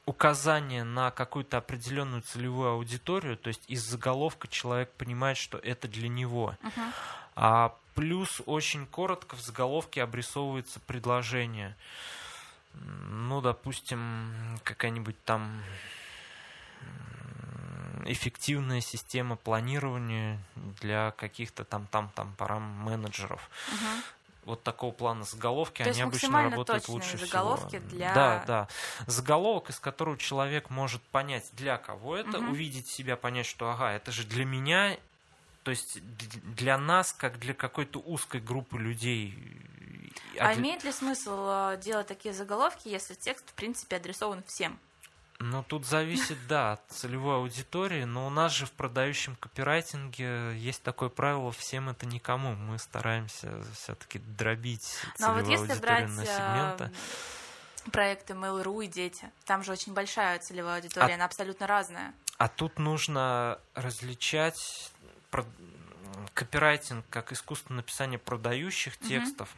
указание 0.05 0.83
на 0.83 1.11
какую-то 1.11 1.57
определенную 1.57 2.21
целевую 2.21 2.69
аудиторию, 2.69 3.35
то 3.35 3.49
есть 3.49 3.63
из 3.67 3.83
заголовка 3.83 4.47
человек 4.47 4.91
понимает, 4.93 5.37
что 5.37 5.57
это 5.57 5.87
для 5.87 6.07
него. 6.07 6.55
Uh-huh. 6.63 6.93
А 7.35 7.75
плюс 7.93 8.41
очень 8.45 8.85
коротко 8.85 9.35
в 9.35 9.41
заголовке 9.41 10.01
обрисовывается 10.01 10.79
предложение. 10.79 11.75
Ну, 13.09 13.41
допустим, 13.41 14.31
какая-нибудь 14.63 15.21
там 15.23 15.61
эффективная 18.05 18.81
система 18.81 19.35
планирования 19.35 20.39
для 20.55 21.11
каких-то 21.11 21.65
там 21.65 21.87
там 21.87 22.09
там 22.15 22.33
парам 22.37 22.63
менеджеров. 22.63 23.49
Uh-huh 23.69 24.03
вот 24.47 24.63
такого 24.63 24.93
плана 24.93 25.25
заголовки, 25.25 25.83
То 25.83 25.89
они 25.89 26.01
обычно 26.01 26.43
работают 26.43 26.87
лучше 26.87 27.17
заголовки 27.17 27.79
всего. 27.79 27.89
Для... 27.89 28.13
Да, 28.13 28.43
да. 28.47 28.67
Заголовок, 29.05 29.69
из 29.69 29.79
которого 29.79 30.17
человек 30.17 30.69
может 30.69 31.01
понять, 31.03 31.49
для 31.51 31.77
кого 31.77 32.15
это, 32.15 32.39
угу. 32.39 32.51
увидеть 32.51 32.87
себя, 32.87 33.17
понять, 33.17 33.45
что 33.45 33.69
ага, 33.69 33.91
это 33.91 34.11
же 34.11 34.23
для 34.23 34.45
меня, 34.45 34.97
то 35.67 35.71
есть 35.71 35.99
для 36.55 36.77
нас, 36.77 37.11
как 37.11 37.39
для 37.39 37.53
какой-то 37.53 37.99
узкой 37.99 38.39
группы 38.39 38.77
людей. 38.77 39.37
А, 40.39 40.51
а 40.51 40.53
для... 40.53 40.63
имеет 40.63 40.85
ли 40.85 40.93
смысл 40.93 41.45
э, 41.45 41.77
делать 41.83 42.07
такие 42.07 42.33
заголовки, 42.33 42.87
если 42.87 43.15
текст, 43.15 43.49
в 43.49 43.53
принципе, 43.53 43.97
адресован 43.97 44.45
всем? 44.47 44.79
Ну, 45.39 45.63
тут 45.63 45.85
зависит, 45.85 46.37
да, 46.47 46.71
от 46.71 46.87
целевой 46.87 47.35
аудитории, 47.35 48.05
но 48.05 48.27
у 48.27 48.29
нас 48.29 48.53
же 48.53 48.65
в 48.65 48.71
продающем 48.71 49.35
копирайтинге 49.35 50.57
есть 50.57 50.83
такое 50.83 51.09
правило 51.09 51.51
«всем 51.51 51.89
это 51.89 52.05
никому». 52.05 52.55
Мы 52.55 52.79
стараемся 52.79 53.61
все-таки 53.73 54.19
дробить 54.19 54.95
но 55.19 55.33
целевую 55.33 55.43
вот 55.43 55.51
если 55.51 55.71
аудиторию 55.73 55.81
брать, 55.81 56.09
на 56.09 56.25
сегменты. 56.25 57.91
проекты 57.91 58.33
Mail.ru 58.35 58.85
и 58.85 58.87
дети, 58.87 59.29
там 59.43 59.65
же 59.65 59.73
очень 59.73 59.93
большая 59.93 60.39
целевая 60.39 60.77
аудитория, 60.77 61.11
а, 61.11 61.15
она 61.15 61.25
абсолютно 61.25 61.67
разная. 61.67 62.13
А 62.37 62.47
тут 62.49 62.77
нужно 62.77 63.59
различать 63.73 64.91
копирайтинг 66.33 67.05
как 67.09 67.31
искусство 67.31 67.73
написания 67.73 68.17
продающих 68.17 68.97
текстов, 68.97 69.49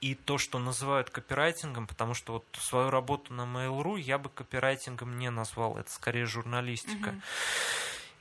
и 0.00 0.14
то, 0.14 0.38
что 0.38 0.58
называют 0.58 1.10
копирайтингом, 1.10 1.86
потому 1.86 2.14
что 2.14 2.32
вот 2.34 2.44
свою 2.58 2.90
работу 2.90 3.34
на 3.34 3.42
Mail.ru 3.42 4.00
я 4.00 4.18
бы 4.18 4.30
копирайтингом 4.30 5.18
не 5.18 5.30
назвал, 5.30 5.76
это 5.76 5.90
скорее 5.90 6.24
журналистика. 6.24 7.14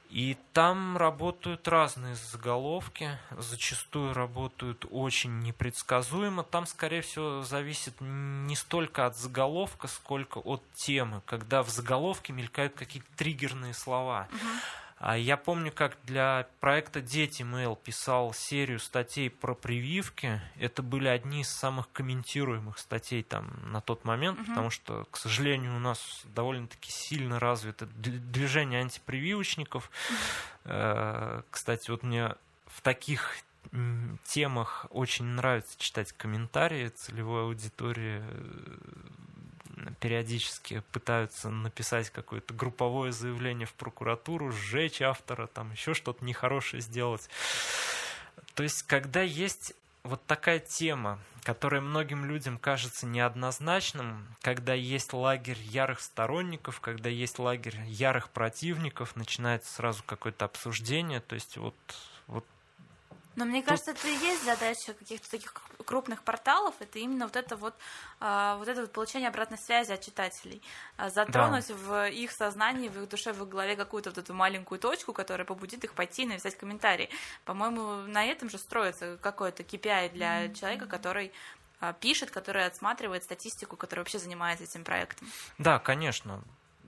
И 0.10 0.38
там 0.54 0.98
работают 0.98 1.68
разные 1.68 2.16
заголовки, 2.16 3.20
зачастую 3.38 4.16
работают 4.16 4.88
очень 4.90 5.40
непредсказуемо. 5.40 6.42
Там, 6.42 6.66
скорее 6.66 7.02
всего, 7.04 7.44
зависит 7.44 7.94
не 8.02 8.56
столько 8.56 9.06
от 9.06 9.16
заголовка, 9.16 9.88
сколько 9.88 10.40
от 10.40 10.64
темы, 10.74 11.22
когда 11.28 11.62
в 11.62 11.70
заголовке 11.70 12.34
мелькают 12.34 12.74
какие-то 12.74 13.08
триггерные 13.18 13.76
слова. 13.76 14.28
Угу. 14.32 14.40
А 15.00 15.18
я 15.18 15.38
помню, 15.38 15.72
как 15.72 15.98
для 16.04 16.48
проекта 16.60 17.00
Дети 17.00 17.42
Mail 17.42 17.78
писал 17.82 18.34
серию 18.34 18.80
статей 18.80 19.30
про 19.30 19.56
прививки. 19.56 20.42
Это 20.58 20.84
были 20.84 21.08
одни 21.08 21.42
из 21.42 21.50
самых 21.50 21.90
комментируемых 21.94 22.78
статей 22.78 23.24
там 23.24 23.72
на 23.72 23.80
тот 23.80 24.04
момент, 24.04 24.40
угу. 24.40 24.48
потому 24.48 24.70
что, 24.70 25.06
к 25.10 25.16
сожалению, 25.16 25.78
у 25.78 25.80
нас 25.80 26.24
довольно-таки 26.36 26.92
сильно 26.92 27.40
развито 27.40 27.86
движение 27.86 28.82
антипрививочников. 28.82 29.90
Угу. 30.66 31.44
Кстати, 31.50 31.90
вот 31.90 32.04
мне 32.04 32.36
в 32.68 32.82
таких 32.82 33.38
темах 34.26 34.86
очень 34.90 35.26
нравится 35.26 35.80
читать 35.80 36.12
комментарии 36.12 36.90
целевой 36.90 37.44
аудитории 37.44 38.22
периодически 40.00 40.84
пытаются 40.92 41.50
написать 41.50 42.10
какое-то 42.10 42.54
групповое 42.54 43.12
заявление 43.12 43.68
в 43.68 43.74
прокуратуру, 43.74 44.52
сжечь 44.52 45.02
автора, 45.02 45.48
там 45.48 45.72
еще 45.72 45.94
что-то 45.94 46.24
нехорошее 46.24 46.82
сделать. 46.82 47.30
То 48.56 48.64
есть, 48.64 48.84
когда 48.84 49.22
есть 49.22 49.74
вот 50.04 50.26
такая 50.26 50.60
тема, 50.60 51.20
которая 51.44 51.82
многим 51.82 52.26
людям 52.26 52.58
кажется 52.58 53.06
неоднозначным, 53.06 54.28
когда 54.42 54.74
есть 54.74 55.14
лагерь 55.14 55.60
ярых 55.60 56.00
сторонников, 56.00 56.80
когда 56.80 57.10
есть 57.10 57.40
лагерь 57.40 57.80
ярых 57.86 58.30
противников, 58.30 59.16
начинается 59.16 59.74
сразу 59.74 60.04
какое-то 60.06 60.46
обсуждение, 60.46 61.20
то 61.20 61.36
есть 61.36 61.58
вот, 61.58 61.76
но 63.40 63.46
мне 63.46 63.62
Тут... 63.62 63.70
кажется, 63.70 63.92
это 63.92 64.08
и 64.08 64.12
есть 64.12 64.44
задача 64.44 64.94
каких-то 64.94 65.32
таких 65.32 65.54
крупных 65.86 66.24
порталов, 66.24 66.76
это 66.80 67.00
именно 67.00 67.26
вот 67.26 67.38
это 67.38 67.56
вот, 67.56 67.74
а, 68.20 68.58
вот 68.58 68.68
это 68.68 68.82
вот 68.82 68.92
получение 68.92 69.30
обратной 69.30 69.58
связи 69.58 69.94
от 69.94 70.02
читателей, 70.02 70.62
а, 70.98 71.10
затронуть 71.10 71.70
да. 71.70 71.74
в 71.74 72.10
их 72.10 72.32
сознании, 72.32 72.90
в 72.90 73.02
их 73.02 73.08
душе, 73.08 73.32
в 73.32 73.42
их 73.42 73.48
голове 73.48 73.78
какую-то 73.78 74.10
вот 74.10 74.18
эту 74.18 74.34
маленькую 74.34 74.78
точку, 74.78 75.14
которая 75.14 75.46
побудит 75.46 75.86
их 75.86 75.94
пойти 75.94 76.24
и 76.24 76.26
написать 76.26 76.58
комментарий. 76.58 77.10
По-моему, 77.46 78.02
на 78.08 78.26
этом 78.26 78.50
же 78.50 78.58
строится 78.58 79.18
какой-то 79.22 79.64
KPI 79.64 80.12
для 80.12 80.46
mm-hmm. 80.46 80.56
человека, 80.56 80.86
который 80.86 81.32
а, 81.80 81.94
пишет, 81.94 82.32
который 82.32 82.66
отсматривает 82.66 83.24
статистику, 83.24 83.78
который 83.78 84.02
вообще 84.02 84.20
занимается 84.20 84.66
этим 84.66 84.84
проектом. 84.84 85.30
Да, 85.58 85.80
конечно. 85.80 86.44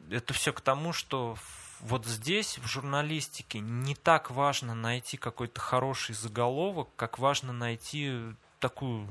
Это 0.10 0.34
все 0.34 0.52
к 0.52 0.60
тому, 0.60 0.91
что 0.91 1.38
вот 1.82 2.05
здесь, 2.05 2.59
в 2.59 2.67
журналистике, 2.67 3.59
не 3.59 3.95
так 3.95 4.29
важно 4.29 4.75
найти 4.75 5.17
какой-то 5.17 5.59
хороший 5.59 6.13
заголовок, 6.13 6.89
как 6.95 7.17
важно 7.17 7.53
найти 7.53 8.13
такую 8.59 9.07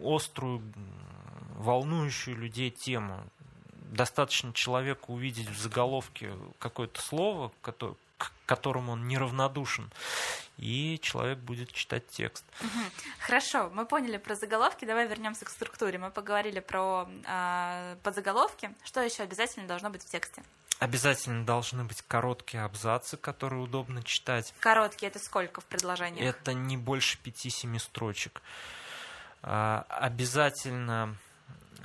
острую, 0.00 0.62
волнующую 1.56 2.36
людей 2.36 2.70
тему. 2.70 3.20
Достаточно 3.90 4.52
человеку 4.52 5.14
увидеть 5.14 5.48
в 5.48 5.58
заголовке 5.58 6.32
какое-то 6.58 7.00
слово, 7.00 7.52
к 7.62 7.74
которому 8.46 8.92
он 8.92 9.08
неравнодушен, 9.08 9.90
и 10.58 10.98
человек 11.02 11.38
будет 11.38 11.72
читать 11.72 12.06
текст. 12.08 12.44
Хорошо, 13.18 13.70
мы 13.74 13.86
поняли 13.86 14.18
про 14.18 14.36
заголовки, 14.36 14.84
давай 14.84 15.08
вернемся 15.08 15.44
к 15.44 15.50
структуре. 15.50 15.98
Мы 15.98 16.10
поговорили 16.10 16.60
про 16.60 17.08
э, 17.26 17.96
подзаголовки. 18.02 18.70
Что 18.84 19.02
еще 19.02 19.24
обязательно 19.24 19.66
должно 19.66 19.90
быть 19.90 20.02
в 20.02 20.08
тексте? 20.08 20.42
Обязательно 20.78 21.46
должны 21.46 21.84
быть 21.84 22.02
короткие 22.02 22.62
абзацы, 22.62 23.16
которые 23.16 23.62
удобно 23.62 24.02
читать. 24.02 24.52
Короткие 24.60 25.08
это 25.08 25.18
сколько 25.18 25.60
в 25.60 25.64
предложении? 25.64 26.22
Это 26.22 26.52
не 26.52 26.76
больше 26.76 27.18
5-7 27.24 27.78
строчек. 27.78 28.42
А, 29.42 29.86
обязательно 29.88 31.16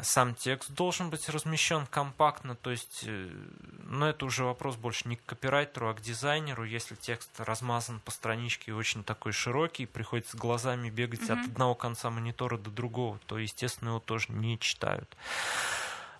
сам 0.02 0.36
текст 0.36 0.72
должен 0.72 1.10
быть 1.10 1.30
размещен 1.30 1.86
компактно, 1.86 2.56
то 2.56 2.72
есть, 2.72 3.06
но 3.06 4.10
это 4.10 4.26
уже 4.26 4.44
вопрос 4.44 4.76
больше 4.76 5.08
не 5.08 5.16
к 5.16 5.26
копирайтеру, 5.26 5.90
а 5.90 5.94
к 5.94 6.02
дизайнеру. 6.02 6.64
Если 6.64 6.96
текст 6.96 7.30
размазан 7.40 8.00
по 8.00 8.12
страничке 8.12 8.72
и 8.72 8.74
очень 8.74 9.04
такой 9.04 9.32
широкий, 9.32 9.86
приходится 9.86 10.38
глазами 10.38 10.90
бегать 10.90 11.22
mm-hmm. 11.22 11.40
от 11.42 11.52
одного 11.52 11.76
конца 11.76 12.10
монитора 12.10 12.58
до 12.58 12.72
другого, 12.72 13.20
то, 13.28 13.38
естественно, 13.38 13.90
его 13.90 14.00
тоже 14.00 14.28
не 14.30 14.60
читают. 14.60 15.16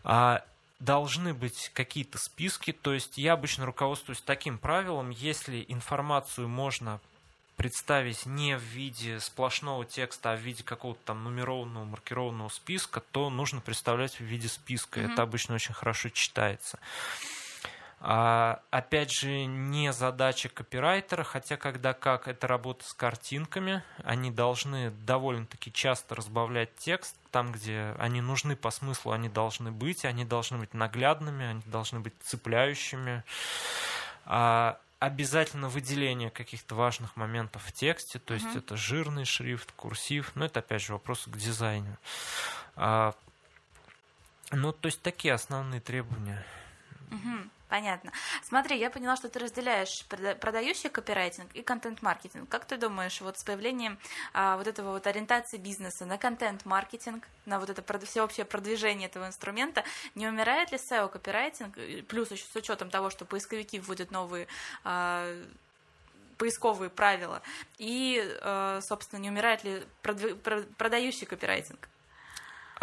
А 0.04 0.44
должны 0.82 1.34
быть 1.34 1.72
какие-то 1.74 2.18
списки, 2.18 2.74
то 2.74 2.94
есть 2.94 3.18
я 3.18 3.34
обычно 3.34 3.66
руководствуюсь 3.66 4.22
таким 4.22 4.58
правилом, 4.58 5.12
если 5.12 5.64
информацию 5.68 6.50
можно 6.50 7.00
представить 7.56 8.26
не 8.26 8.58
в 8.58 8.62
виде 8.62 9.20
сплошного 9.20 9.86
текста, 9.86 10.34
а 10.34 10.36
в 10.36 10.40
виде 10.40 10.64
какого-то 10.64 11.00
там 11.06 11.24
нумерованного, 11.24 11.86
маркированного 11.86 12.50
списка, 12.50 13.02
то 13.12 13.30
нужно 13.30 13.62
представлять 13.62 14.20
в 14.20 14.24
виде 14.24 14.50
списка. 14.50 15.00
Mm-hmm. 15.00 15.14
Это 15.14 15.22
обычно 15.22 15.56
очень 15.56 15.76
хорошо 15.76 16.10
читается. 16.10 16.80
А, 18.04 18.62
опять 18.72 19.12
же, 19.12 19.46
не 19.46 19.94
задача 19.94 20.50
копирайтера, 20.50 21.24
хотя 21.24 21.56
когда 21.56 21.94
как, 21.94 22.28
это 22.28 22.48
работа 22.48 22.84
с 22.84 22.94
картинками. 22.94 23.84
Они 24.04 24.32
должны 24.32 24.90
довольно-таки 24.90 25.72
часто 25.72 26.16
разбавлять 26.16 26.76
текст. 26.78 27.16
Там, 27.30 27.52
где 27.52 27.96
они 28.00 28.22
нужны 28.22 28.56
по 28.56 28.72
смыслу, 28.72 29.12
они 29.12 29.30
должны 29.30 29.72
быть. 29.72 30.04
Они 30.04 30.26
должны 30.26 30.58
быть 30.58 30.74
наглядными, 30.74 31.46
они 31.46 31.62
должны 31.68 32.00
быть 32.00 32.14
цепляющими. 32.24 33.24
А, 34.26 34.80
обязательно 34.98 35.70
выделение 35.70 36.32
каких-то 36.32 36.74
важных 36.74 37.16
моментов 37.16 37.64
в 37.64 37.72
тексте, 37.72 38.20
то 38.20 38.36
есть 38.36 38.46
uh-huh. 38.46 38.60
это 38.60 38.78
жирный 38.78 39.26
шрифт, 39.26 39.72
курсив, 39.72 40.32
но 40.36 40.46
это 40.46 40.60
опять 40.60 40.84
же 40.84 40.94
вопрос 40.94 41.26
к 41.26 41.36
дизайну. 41.38 41.98
А, 42.76 43.16
ну, 44.52 44.72
то 44.72 44.88
есть 44.88 45.02
такие 45.02 45.34
основные 45.34 45.82
требования. 45.82 46.46
Uh-huh. 47.10 47.50
Понятно. 47.72 48.12
Смотри, 48.44 48.78
я 48.78 48.90
поняла, 48.90 49.16
что 49.16 49.30
ты 49.30 49.40
разделяешь 49.40 50.04
продающий 50.42 50.90
копирайтинг 50.90 51.50
и 51.54 51.62
контент-маркетинг. 51.62 52.50
Как 52.50 52.66
ты 52.66 52.76
думаешь, 52.76 53.22
вот 53.22 53.40
с 53.40 53.46
появлением 53.46 53.98
а, 54.34 54.58
вот 54.58 54.68
этого 54.68 54.92
вот 54.92 55.08
ориентации 55.08 55.56
бизнеса 55.56 56.06
на 56.06 56.18
контент-маркетинг, 56.18 57.26
на 57.46 57.62
вот 57.62 57.70
это 57.70 57.82
всеобщее 58.06 58.46
продвижение 58.46 59.08
этого 59.08 59.26
инструмента, 59.26 59.86
не 60.16 60.28
умирает 60.28 60.74
ли 60.74 60.80
SEO-копирайтинг, 60.80 62.08
плюс 62.08 62.30
еще 62.32 62.44
с 62.44 62.54
учетом 62.58 62.90
того, 62.90 63.10
что 63.10 63.24
поисковики 63.24 63.80
вводят 63.80 64.12
новые 64.12 64.48
а, 64.84 65.34
поисковые 66.38 66.90
правила, 66.90 67.42
и, 67.78 68.22
а, 68.42 68.82
собственно, 68.82 69.22
не 69.22 69.30
умирает 69.30 69.64
ли 69.64 69.82
продающий 70.02 71.26
копирайтинг? 71.26 71.88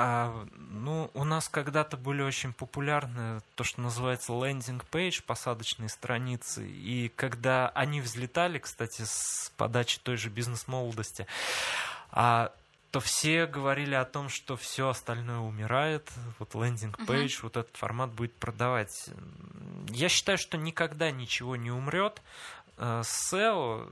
А, 0.00 0.46
ну, 0.70 1.10
у 1.12 1.24
нас 1.24 1.48
когда-то 1.48 1.96
были 1.96 2.22
очень 2.22 2.52
популярны 2.52 3.40
то, 3.56 3.64
что 3.64 3.80
называется 3.80 4.32
landing 4.32 4.85
page, 4.85 5.22
посадочные 5.26 5.88
страницы. 5.88 6.64
И 6.68 7.08
когда 7.16 7.70
они 7.70 8.00
взлетали, 8.00 8.60
кстати, 8.60 9.02
с 9.02 9.52
подачи 9.56 9.98
той 9.98 10.16
же 10.16 10.28
бизнес-молодости, 10.28 11.26
а, 12.12 12.52
то 12.92 13.00
все 13.00 13.46
говорили 13.46 13.96
о 13.96 14.04
том, 14.04 14.28
что 14.28 14.56
все 14.56 14.88
остальное 14.88 15.40
умирает, 15.40 16.08
вот 16.38 16.54
landing 16.54 17.03
page, 17.03 17.38
угу. 17.38 17.42
вот 17.42 17.56
этот 17.56 17.76
формат 17.76 18.10
будет 18.10 18.34
продавать. 18.34 19.10
Я 19.88 20.08
считаю, 20.08 20.38
что 20.38 20.56
никогда 20.56 21.10
ничего 21.10 21.56
не 21.56 21.72
умрет. 21.72 22.22
Э, 22.76 23.02
SEO 23.04 23.90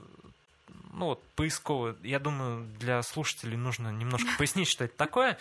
ну 0.92 1.06
вот 1.06 1.22
поисковый, 1.34 1.94
я 2.02 2.18
думаю, 2.18 2.66
для 2.78 3.02
слушателей 3.02 3.56
нужно 3.56 3.88
немножко 3.88 4.28
пояснить, 4.38 4.68
что 4.68 4.84
это 4.84 4.96
такое. 4.96 5.36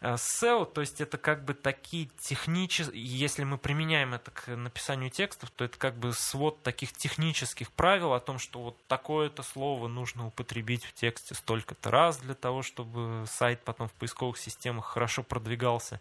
SEO, 0.00 0.64
то 0.64 0.80
есть 0.80 1.00
это 1.00 1.18
как 1.18 1.44
бы 1.44 1.52
такие 1.52 2.08
технические, 2.18 3.02
если 3.02 3.44
мы 3.44 3.58
применяем 3.58 4.14
это 4.14 4.30
к 4.30 4.48
написанию 4.56 5.10
текстов, 5.10 5.50
то 5.50 5.64
это 5.64 5.78
как 5.78 5.96
бы 5.96 6.12
свод 6.14 6.62
таких 6.62 6.92
технических 6.92 7.70
правил 7.70 8.14
о 8.14 8.20
том, 8.20 8.38
что 8.38 8.60
вот 8.62 8.76
такое-то 8.86 9.42
слово 9.42 9.88
нужно 9.88 10.26
употребить 10.26 10.84
в 10.84 10.94
тексте 10.94 11.34
столько-то 11.34 11.90
раз 11.90 12.16
для 12.18 12.34
того, 12.34 12.62
чтобы 12.62 13.24
сайт 13.26 13.62
потом 13.62 13.88
в 13.88 13.92
поисковых 13.92 14.38
системах 14.38 14.86
хорошо 14.86 15.22
продвигался. 15.22 16.00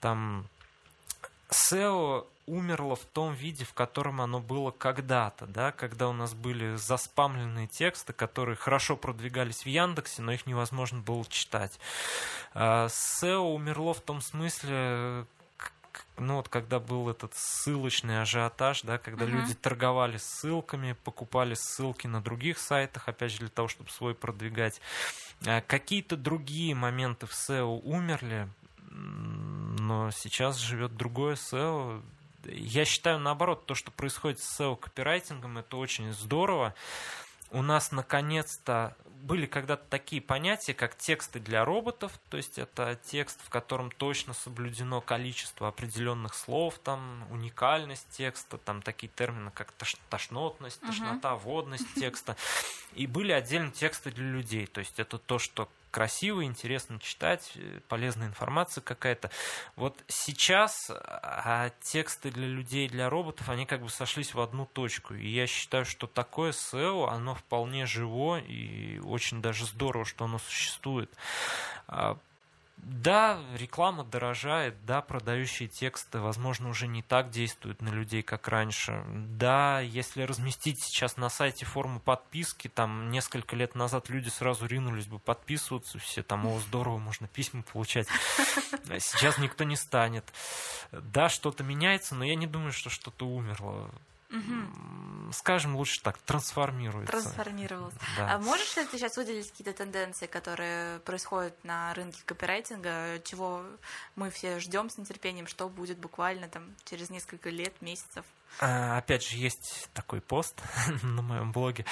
Там 0.00 0.46
SEO 1.50 2.26
умерло 2.46 2.96
в 2.96 3.04
том 3.04 3.34
виде, 3.34 3.64
в 3.64 3.72
котором 3.72 4.20
оно 4.20 4.40
было 4.40 4.70
когда-то, 4.70 5.46
да, 5.46 5.72
когда 5.72 6.08
у 6.08 6.12
нас 6.12 6.34
были 6.34 6.76
заспамленные 6.76 7.66
тексты, 7.66 8.12
которые 8.12 8.56
хорошо 8.56 8.96
продвигались 8.96 9.64
в 9.64 9.66
Яндексе, 9.66 10.22
но 10.22 10.32
их 10.32 10.46
невозможно 10.46 11.00
было 11.00 11.24
читать. 11.26 11.78
А 12.52 12.86
SEO 12.88 13.54
умерло 13.54 13.94
в 13.94 14.00
том 14.00 14.20
смысле, 14.20 15.26
ну 16.18 16.36
вот 16.36 16.48
когда 16.48 16.80
был 16.80 17.08
этот 17.08 17.34
ссылочный 17.34 18.20
ажиотаж, 18.20 18.82
да, 18.82 18.98
когда 18.98 19.24
uh-huh. 19.24 19.30
люди 19.30 19.54
торговали 19.54 20.18
ссылками, 20.18 20.96
покупали 21.04 21.54
ссылки 21.54 22.06
на 22.06 22.20
других 22.20 22.58
сайтах, 22.58 23.08
опять 23.08 23.32
же 23.32 23.38
для 23.38 23.48
того, 23.48 23.68
чтобы 23.68 23.90
свой 23.90 24.14
продвигать. 24.14 24.80
А 25.46 25.60
какие-то 25.60 26.16
другие 26.16 26.74
моменты 26.74 27.26
в 27.26 27.32
SEO 27.32 27.80
умерли, 27.82 28.48
но 28.94 30.10
сейчас 30.12 30.56
живет 30.56 30.96
другое 30.96 31.34
SEO, 31.34 32.02
я 32.46 32.84
считаю, 32.84 33.18
наоборот, 33.18 33.66
то, 33.66 33.74
что 33.74 33.90
происходит 33.90 34.40
с 34.40 34.60
SEO-копирайтингом, 34.60 35.58
это 35.58 35.76
очень 35.76 36.12
здорово. 36.12 36.74
У 37.50 37.62
нас, 37.62 37.92
наконец-то, 37.92 38.96
были 39.24 39.46
когда-то 39.46 39.84
такие 39.88 40.20
понятия, 40.20 40.74
как 40.74 40.96
тексты 40.96 41.40
для 41.40 41.64
роботов, 41.64 42.12
то 42.28 42.36
есть 42.36 42.58
это 42.58 42.98
текст, 43.06 43.40
в 43.42 43.48
котором 43.48 43.90
точно 43.90 44.34
соблюдено 44.34 45.00
количество 45.00 45.68
определенных 45.68 46.34
слов, 46.34 46.78
там 46.78 47.26
уникальность 47.30 48.06
текста, 48.10 48.58
там 48.58 48.82
такие 48.82 49.10
термины, 49.14 49.50
как 49.54 49.72
тошнотность, 50.10 50.80
тошнота, 50.80 51.36
водность 51.36 51.86
текста. 51.94 52.36
И 52.94 53.06
были 53.06 53.32
отдельно 53.32 53.70
тексты 53.70 54.10
для 54.10 54.26
людей, 54.26 54.66
то 54.66 54.80
есть 54.80 55.00
это 55.00 55.16
то, 55.16 55.38
что 55.38 55.68
красиво, 55.94 56.44
интересно 56.44 56.98
читать, 56.98 57.52
э, 57.54 57.78
полезная 57.88 58.26
информация 58.26 58.82
какая-то. 58.82 59.30
Вот 59.76 60.02
сейчас 60.08 60.90
а 60.90 61.70
тексты 61.80 62.32
для 62.32 62.48
людей, 62.48 62.88
для 62.88 63.08
роботов, 63.08 63.48
они 63.48 63.64
как 63.64 63.80
бы 63.80 63.88
сошлись 63.88 64.34
в 64.34 64.40
одну 64.40 64.66
точку. 64.66 65.14
И 65.14 65.28
я 65.28 65.46
считаю, 65.46 65.84
что 65.84 66.08
такое 66.08 66.50
SEO, 66.50 67.08
оно 67.08 67.36
вполне 67.36 67.86
живо 67.86 68.38
и 68.40 68.98
очень 68.98 69.40
даже 69.40 69.66
здорово, 69.66 70.04
что 70.04 70.24
оно 70.24 70.40
существует. 70.40 71.10
Да, 72.84 73.40
реклама 73.56 74.04
дорожает, 74.04 74.74
да, 74.84 75.00
продающие 75.00 75.68
тексты, 75.68 76.18
возможно, 76.18 76.68
уже 76.68 76.86
не 76.86 77.02
так 77.02 77.30
действуют 77.30 77.80
на 77.80 77.88
людей, 77.88 78.22
как 78.22 78.46
раньше. 78.48 79.02
Да, 79.08 79.80
если 79.80 80.22
разместить 80.22 80.82
сейчас 80.82 81.16
на 81.16 81.30
сайте 81.30 81.64
форму 81.64 81.98
подписки, 81.98 82.68
там 82.68 83.10
несколько 83.10 83.56
лет 83.56 83.74
назад 83.74 84.10
люди 84.10 84.28
сразу 84.28 84.66
ринулись 84.66 85.06
бы 85.06 85.18
подписываться, 85.18 85.98
все 85.98 86.22
там, 86.22 86.46
о, 86.46 86.60
здорово, 86.60 86.98
можно 86.98 87.26
письма 87.26 87.62
получать. 87.62 88.06
Сейчас 88.98 89.38
никто 89.38 89.64
не 89.64 89.76
станет. 89.76 90.30
Да, 90.92 91.30
что-то 91.30 91.64
меняется, 91.64 92.14
но 92.14 92.24
я 92.24 92.34
не 92.34 92.46
думаю, 92.46 92.72
что 92.72 92.90
что-то 92.90 93.26
умерло. 93.26 93.90
Угу. 94.30 95.32
Скажем 95.32 95.76
лучше 95.76 96.02
так, 96.02 96.18
трансформируется. 96.18 97.10
Трансформировался. 97.10 97.98
Да. 98.16 98.34
А 98.34 98.38
можешь 98.38 98.76
ли 98.76 98.84
ты 98.84 98.98
сейчас 98.98 99.16
выделить 99.16 99.50
какие-то 99.50 99.72
тенденции, 99.72 100.26
которые 100.26 101.00
происходят 101.00 101.62
на 101.64 101.92
рынке 101.94 102.20
копирайтинга, 102.24 103.20
чего 103.24 103.64
мы 104.16 104.30
все 104.30 104.60
ждем 104.60 104.90
с 104.90 104.98
нетерпением, 104.98 105.46
что 105.46 105.68
будет 105.68 105.98
буквально 105.98 106.48
там 106.48 106.74
через 106.84 107.10
несколько 107.10 107.50
лет, 107.50 107.80
месяцев? 107.80 108.24
А, 108.60 108.98
опять 108.98 109.26
же, 109.26 109.36
есть 109.36 109.88
такой 109.94 110.20
пост 110.20 110.62
на 111.02 111.22
моем 111.22 111.52
блоге. 111.52 111.84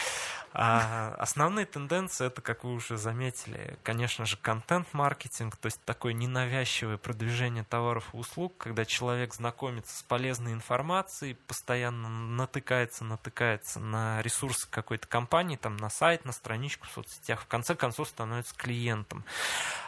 А 0.55 1.15
основные 1.19 1.65
тенденции 1.65 2.27
это, 2.27 2.43
как 2.43 2.65
вы 2.65 2.75
уже 2.75 2.99
заметили, 2.99 3.79
конечно 3.83 4.27
же, 4.27 4.37
контент-маркетинг, 4.37 5.57
то 5.57 5.67
есть 5.67 5.81
такое 5.85 6.13
ненавязчивое 6.13 6.99
продвижение 6.99 7.65
товаров 7.65 8.11
и 8.13 8.19
услуг, 8.19 8.59
когда 8.59 8.85
человек 8.85 9.35
знакомится 9.35 9.97
с 9.97 10.03
полезной 10.03 10.53
информацией, 10.53 11.35
постоянно 11.47 12.09
натыкается, 12.11 13.05
натыкается 13.05 13.81
на 13.81 14.21
ресурсы 14.21 14.69
какой-то 14.69 15.09
компании, 15.09 15.57
там 15.57 15.79
на 15.79 15.89
сайт, 15.89 16.27
на 16.27 16.33
страничку 16.33 16.87
в 16.87 16.91
соцсетях, 16.91 17.41
в 17.43 17.47
конце 17.47 17.75
концов 17.75 18.09
становится 18.09 18.55
клиентом. 18.55 19.25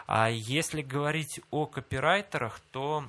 А 0.07 0.31
если 0.31 0.81
говорить 0.81 1.41
о 1.51 1.67
копирайтерах, 1.67 2.59
то 2.71 3.05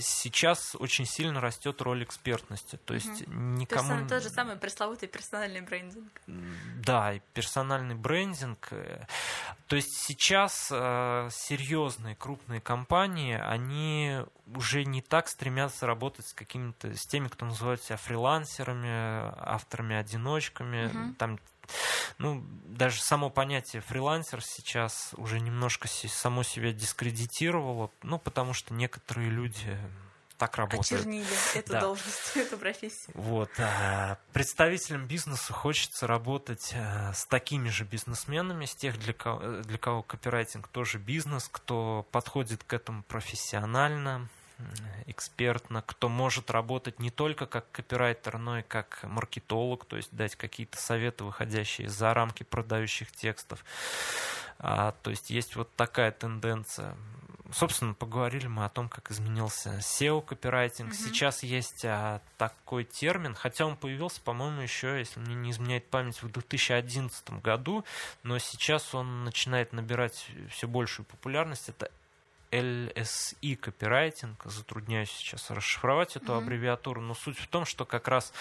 сейчас 0.00 0.74
очень 0.74 1.06
сильно 1.06 1.40
растет 1.40 1.80
роль 1.82 2.02
экспертности. 2.02 2.76
То 2.84 2.94
есть 2.94 3.22
угу. 3.22 3.32
никому... 3.32 3.88
То 3.88 3.94
есть 3.94 4.08
тот 4.08 4.22
же 4.22 4.28
самый 4.28 4.56
пресловутый 4.56 5.08
персональный 5.08 5.60
брендинг. 5.60 6.10
Да, 6.84 7.14
и 7.14 7.20
персональный 7.32 7.94
брендинг. 7.94 8.68
Э, 8.72 9.06
то 9.68 9.76
есть 9.76 9.96
сейчас 9.96 10.68
э, 10.70 11.28
серьезные 11.30 12.16
крупные 12.16 12.60
компании, 12.60 13.34
они 13.34 14.18
уже 14.54 14.84
не 14.84 15.02
так 15.02 15.28
стремятся 15.28 15.86
работать 15.86 16.26
с 16.26 16.32
какими-то, 16.32 16.94
с 16.94 17.06
теми, 17.06 17.28
кто 17.28 17.46
называют 17.46 17.82
себя 17.82 17.96
фрилансерами, 17.96 19.32
авторами-одиночками, 19.38 20.86
угу. 20.86 21.14
там 21.14 21.38
ну, 22.18 22.44
даже 22.66 23.02
само 23.02 23.30
понятие 23.30 23.82
фрилансер 23.82 24.42
сейчас 24.42 25.10
уже 25.16 25.40
немножко 25.40 25.88
само 25.88 26.42
себя 26.42 26.72
дискредитировало, 26.72 27.90
ну, 28.02 28.18
потому 28.18 28.54
что 28.54 28.74
некоторые 28.74 29.30
люди 29.30 29.78
так 30.38 30.56
работают. 30.56 31.00
Очернили 31.00 31.26
эту 31.54 31.72
да. 31.72 31.80
должность, 31.80 32.32
эту 32.36 32.56
профессию. 32.56 33.10
Вот. 33.14 33.50
А 33.58 34.18
представителям 34.32 35.06
бизнеса 35.06 35.52
хочется 35.52 36.06
работать 36.06 36.72
а, 36.74 37.12
с 37.12 37.26
такими 37.26 37.68
же 37.68 37.84
бизнесменами, 37.84 38.64
с 38.64 38.74
тех, 38.74 38.98
для 38.98 39.12
кого, 39.12 39.62
для 39.62 39.78
кого 39.78 40.02
копирайтинг 40.02 40.68
тоже 40.68 40.98
бизнес, 40.98 41.48
кто 41.50 42.06
подходит 42.12 42.62
к 42.62 42.72
этому 42.72 43.02
профессионально, 43.02 44.28
экспертно, 45.06 45.82
кто 45.82 46.08
может 46.08 46.50
работать 46.50 46.98
не 46.98 47.10
только 47.10 47.46
как 47.46 47.70
копирайтер, 47.70 48.38
но 48.38 48.58
и 48.58 48.62
как 48.62 49.00
маркетолог, 49.02 49.84
то 49.84 49.96
есть 49.96 50.10
дать 50.12 50.36
какие-то 50.36 50.78
советы, 50.78 51.24
выходящие 51.24 51.88
за 51.88 52.12
рамки 52.14 52.42
продающих 52.42 53.12
текстов. 53.12 53.64
А, 54.58 54.94
то 55.02 55.10
есть 55.10 55.30
есть 55.30 55.56
вот 55.56 55.70
такая 55.76 56.10
тенденция. 56.10 56.96
собственно, 57.52 57.94
поговорили 57.94 58.48
мы 58.48 58.64
о 58.64 58.68
том, 58.68 58.88
как 58.88 59.10
изменился 59.10 59.78
SEO-копирайтинг. 59.78 60.88
Мгм. 60.88 60.94
Сейчас 60.94 61.42
есть 61.42 61.84
а, 61.84 62.20
такой 62.36 62.84
термин, 62.84 63.34
хотя 63.34 63.66
он 63.66 63.76
появился, 63.76 64.20
по-моему, 64.20 64.60
еще, 64.60 64.98
если 64.98 65.20
мне 65.20 65.36
не 65.36 65.52
изменяет 65.52 65.88
память, 65.88 66.22
в 66.22 66.30
2011 66.30 67.40
году, 67.40 67.84
но 68.24 68.38
сейчас 68.38 68.94
он 68.94 69.24
начинает 69.24 69.72
набирать 69.72 70.28
все 70.50 70.66
большую 70.66 71.06
популярность. 71.06 71.68
Это 71.68 71.90
LSI 72.50 73.56
копирайтинг. 73.56 74.44
Затрудняюсь 74.44 75.10
сейчас 75.10 75.50
расшифровать 75.50 76.16
эту 76.16 76.32
Мгм. 76.32 76.42
аббревиатуру, 76.44 77.00
но 77.00 77.14
суть 77.14 77.38
в 77.38 77.48
том, 77.48 77.64
что 77.64 77.84
как 77.84 78.08
раз 78.08 78.32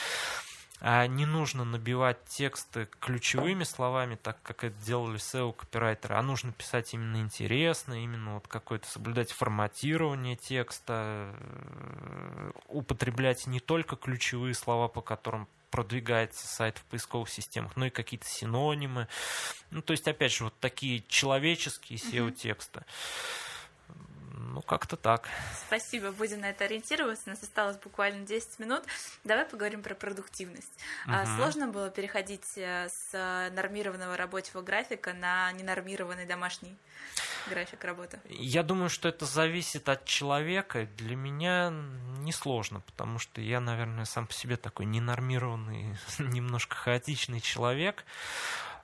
а, 0.79 1.07
не 1.07 1.25
нужно 1.25 1.63
набивать 1.63 2.23
тексты 2.25 2.87
ключевыми 2.99 3.63
словами, 3.63 4.15
так 4.15 4.39
как 4.43 4.63
это 4.63 4.75
делали 4.85 5.17
SEO-копирайтеры, 5.17 6.13
а 6.15 6.21
нужно 6.21 6.51
писать 6.51 6.93
именно 6.93 7.17
интересно, 7.17 7.95
именно 8.03 8.35
вот 8.35 8.47
какое-то 8.47 8.87
соблюдать 8.87 9.31
форматирование 9.31 10.35
текста, 10.35 11.33
э, 11.33 12.51
употреблять 12.67 13.47
не 13.47 13.59
только 13.59 13.95
ключевые 13.95 14.53
слова, 14.53 14.87
по 14.87 15.01
которым 15.01 15.47
продвигается 15.71 16.47
сайт 16.47 16.77
в 16.77 16.83
поисковых 16.85 17.29
системах, 17.29 17.75
но 17.75 17.87
и 17.87 17.89
какие-то 17.89 18.27
синонимы. 18.27 19.07
Ну, 19.71 19.81
то 19.81 19.91
есть, 19.91 20.07
опять 20.07 20.31
же, 20.31 20.45
вот 20.45 20.59
такие 20.59 21.03
человеческие 21.07 21.97
SEO-тексты. 21.97 22.85
Ну, 24.53 24.61
как-то 24.61 24.95
так. 24.95 25.27
Спасибо, 25.67 26.11
будем 26.11 26.41
на 26.41 26.49
это 26.49 26.65
ориентироваться. 26.65 27.23
У 27.27 27.29
нас 27.31 27.43
осталось 27.43 27.77
буквально 27.77 28.25
10 28.25 28.59
минут. 28.59 28.83
Давай 29.23 29.45
поговорим 29.45 29.83
про 29.83 29.95
продуктивность. 29.95 30.71
Мгм. 31.05 31.25
Сложно 31.35 31.67
было 31.67 31.89
переходить 31.89 32.57
э, 32.57 32.89
с 32.89 33.49
нормированного 33.53 34.17
рабочего 34.17 34.61
графика 34.61 35.13
на 35.13 35.51
ненормированный 35.51 36.25
домашний 36.25 36.75
график 37.49 37.83
работы? 37.83 38.19
Я 38.29 38.63
думаю, 38.63 38.89
что 38.89 39.09
это 39.09 39.25
зависит 39.25 39.89
от 39.89 40.05
человека. 40.05 40.87
Для 40.97 41.15
меня 41.15 41.71
несложно, 42.19 42.81
потому 42.81 43.19
что 43.19 43.41
я, 43.41 43.59
наверное, 43.59 44.05
сам 44.05 44.27
по 44.27 44.33
себе 44.33 44.57
такой 44.57 44.85
ненормированный, 44.85 45.97
немножко 46.19 46.75
хаотичный 46.75 47.39
человек. 47.39 48.05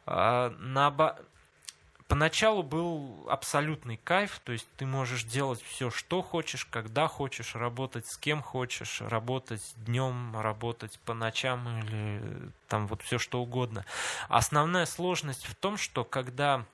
А, 0.06 0.50
наобо- 0.60 1.24
Поначалу 2.08 2.64
был 2.64 3.26
абсолютный 3.30 3.98
кайф, 4.04 4.40
то 4.44 4.52
есть 4.52 4.68
ты 4.78 4.86
можешь 4.86 5.24
делать 5.24 5.62
все, 5.62 5.90
что 5.90 6.22
хочешь, 6.22 6.66
когда 6.66 7.08
хочешь, 7.08 7.56
работать 7.56 8.08
с 8.08 8.18
кем 8.18 8.42
хочешь, 8.42 9.02
работать 9.02 9.62
днем, 9.78 10.40
работать 10.40 11.00
по 11.06 11.14
ночам 11.14 11.80
или 11.80 12.52
там 12.68 12.88
вот 12.88 13.02
все 13.02 13.18
что 13.18 13.42
угодно. 13.42 13.86
Основная 14.28 14.86
сложность 14.86 15.46
в 15.46 15.56
том, 15.56 15.78
что 15.78 16.04
когда 16.04 16.66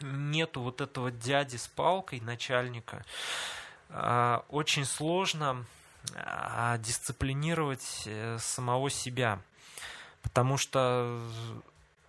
нету 0.00 0.60
вот 0.60 0.80
этого 0.80 1.10
дяди 1.10 1.56
с 1.56 1.66
палкой, 1.66 2.20
начальника, 2.20 3.04
а, 3.88 4.44
очень 4.48 4.84
сложно 4.84 5.64
а, 6.14 6.78
дисциплинировать 6.78 8.02
э, 8.06 8.38
самого 8.38 8.90
себя. 8.90 9.40
Потому 10.22 10.56
что, 10.56 11.20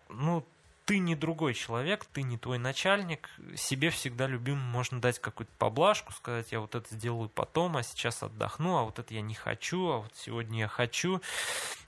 ну, 0.09 0.43
ты 0.87 0.99
не 0.99 1.15
другой 1.15 1.53
человек, 1.53 2.05
ты 2.05 2.23
не 2.23 2.37
твой 2.37 2.57
начальник, 2.57 3.29
себе 3.57 3.89
всегда 3.89 4.25
любим 4.25 4.57
можно 4.57 5.01
дать 5.01 5.19
какую-то 5.19 5.51
поблажку, 5.57 6.13
сказать, 6.13 6.53
я 6.53 6.61
вот 6.61 6.75
это 6.75 6.95
сделаю 6.95 7.27
потом, 7.27 7.75
а 7.75 7.83
сейчас 7.83 8.23
отдохну, 8.23 8.77
а 8.77 8.83
вот 8.83 8.97
это 8.97 9.13
я 9.13 9.19
не 9.21 9.33
хочу, 9.33 9.85
а 9.89 9.97
вот 9.97 10.13
сегодня 10.15 10.59
я 10.61 10.67
хочу. 10.69 11.21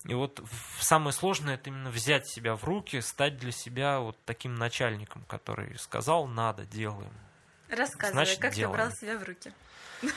И 0.03 0.13
вот 0.13 0.43
самое 0.81 1.13
сложное 1.13 1.55
это 1.55 1.69
именно 1.69 1.89
взять 1.89 2.27
себя 2.27 2.57
в 2.57 2.65
руки, 2.65 2.99
стать 2.99 3.37
для 3.37 3.53
себя 3.53 4.01
вот 4.01 4.17
таким 4.25 4.55
начальником, 4.55 5.23
который 5.29 5.79
сказал, 5.79 6.27
надо, 6.27 6.65
делаем. 6.65 7.13
Рассказывай, 7.69 8.11
Значит, 8.11 8.39
как 8.39 8.53
делаем. 8.53 8.77
ты 8.77 8.83
брал 8.83 8.91
себя 8.91 9.17
в 9.17 9.23
руки? 9.23 9.53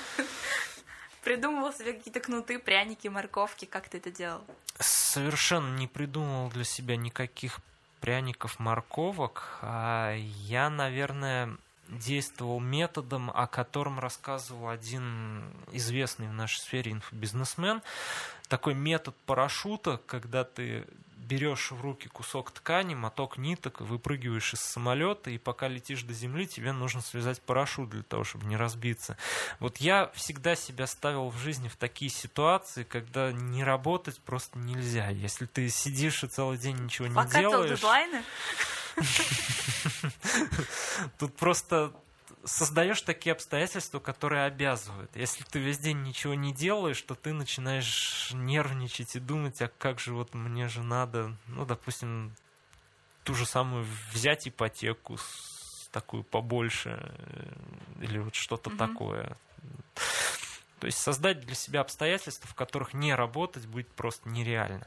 Придумывал 1.22 1.72
себе 1.72 1.92
какие-то 1.92 2.18
кнуты, 2.18 2.58
пряники, 2.58 3.06
морковки, 3.06 3.64
как 3.64 3.88
ты 3.88 3.98
это 3.98 4.10
делал? 4.10 4.44
совершенно 4.78 5.76
не 5.76 5.86
придумал 5.86 6.50
для 6.50 6.64
себя 6.64 6.96
никаких 6.96 7.60
пряников, 8.02 8.58
морковок. 8.58 9.58
А 9.62 10.14
я, 10.14 10.68
наверное, 10.68 11.56
действовал 11.88 12.60
методом, 12.60 13.30
о 13.30 13.46
котором 13.46 13.98
рассказывал 13.98 14.68
один 14.68 15.44
известный 15.72 16.28
в 16.28 16.32
нашей 16.32 16.58
сфере 16.58 16.92
инфобизнесмен. 16.92 17.80
Такой 18.48 18.74
метод 18.74 19.14
парашюта, 19.24 20.00
когда 20.06 20.44
ты 20.44 20.84
берешь 21.32 21.70
в 21.70 21.80
руки 21.80 22.08
кусок 22.08 22.50
ткани, 22.50 22.94
моток 22.94 23.38
ниток, 23.38 23.80
выпрыгиваешь 23.80 24.52
из 24.52 24.60
самолета, 24.60 25.30
и 25.30 25.38
пока 25.38 25.66
летишь 25.66 26.02
до 26.02 26.12
земли, 26.12 26.46
тебе 26.46 26.72
нужно 26.72 27.00
связать 27.00 27.40
парашют 27.40 27.88
для 27.88 28.02
того, 28.02 28.22
чтобы 28.22 28.44
не 28.44 28.56
разбиться. 28.58 29.16
Вот 29.58 29.78
я 29.78 30.10
всегда 30.14 30.54
себя 30.54 30.86
ставил 30.86 31.30
в 31.30 31.38
жизни 31.38 31.68
в 31.68 31.76
такие 31.76 32.10
ситуации, 32.10 32.84
когда 32.84 33.32
не 33.32 33.64
работать 33.64 34.20
просто 34.20 34.58
нельзя. 34.58 35.08
Если 35.08 35.46
ты 35.46 35.70
сидишь 35.70 36.22
и 36.22 36.26
целый 36.26 36.58
день 36.58 36.76
ничего 36.76 37.08
не 37.08 37.30
делаешь, 37.30 37.80
дедлайны? 37.80 38.22
тут 41.18 41.34
просто 41.36 41.94
создаешь 42.44 43.02
такие 43.02 43.32
обстоятельства, 43.32 43.98
которые 44.00 44.44
обязывают. 44.44 45.14
Если 45.16 45.44
ты 45.44 45.58
весь 45.58 45.78
день 45.78 46.02
ничего 46.02 46.34
не 46.34 46.52
делаешь, 46.52 47.00
то 47.02 47.14
ты 47.14 47.32
начинаешь 47.32 48.30
нервничать 48.32 49.16
и 49.16 49.20
думать, 49.20 49.60
а 49.62 49.68
как 49.78 50.00
же 50.00 50.12
вот 50.12 50.34
мне 50.34 50.68
же 50.68 50.82
надо, 50.82 51.36
ну, 51.46 51.64
допустим, 51.64 52.34
ту 53.24 53.34
же 53.34 53.46
самую 53.46 53.86
взять 54.12 54.48
ипотеку 54.48 55.16
с 55.18 55.88
такую 55.92 56.24
побольше 56.24 56.98
э, 57.00 57.52
или 58.00 58.18
вот 58.18 58.34
что-то 58.34 58.70
Мгм. 58.70 58.78
такое. 58.78 59.36
То 60.80 60.86
есть 60.86 60.98
создать 60.98 61.40
для 61.40 61.54
себя 61.54 61.80
обстоятельства, 61.82 62.48
в 62.48 62.54
которых 62.54 62.92
не 62.94 63.14
работать 63.14 63.66
будет 63.66 63.88
просто 63.92 64.28
нереально. 64.28 64.86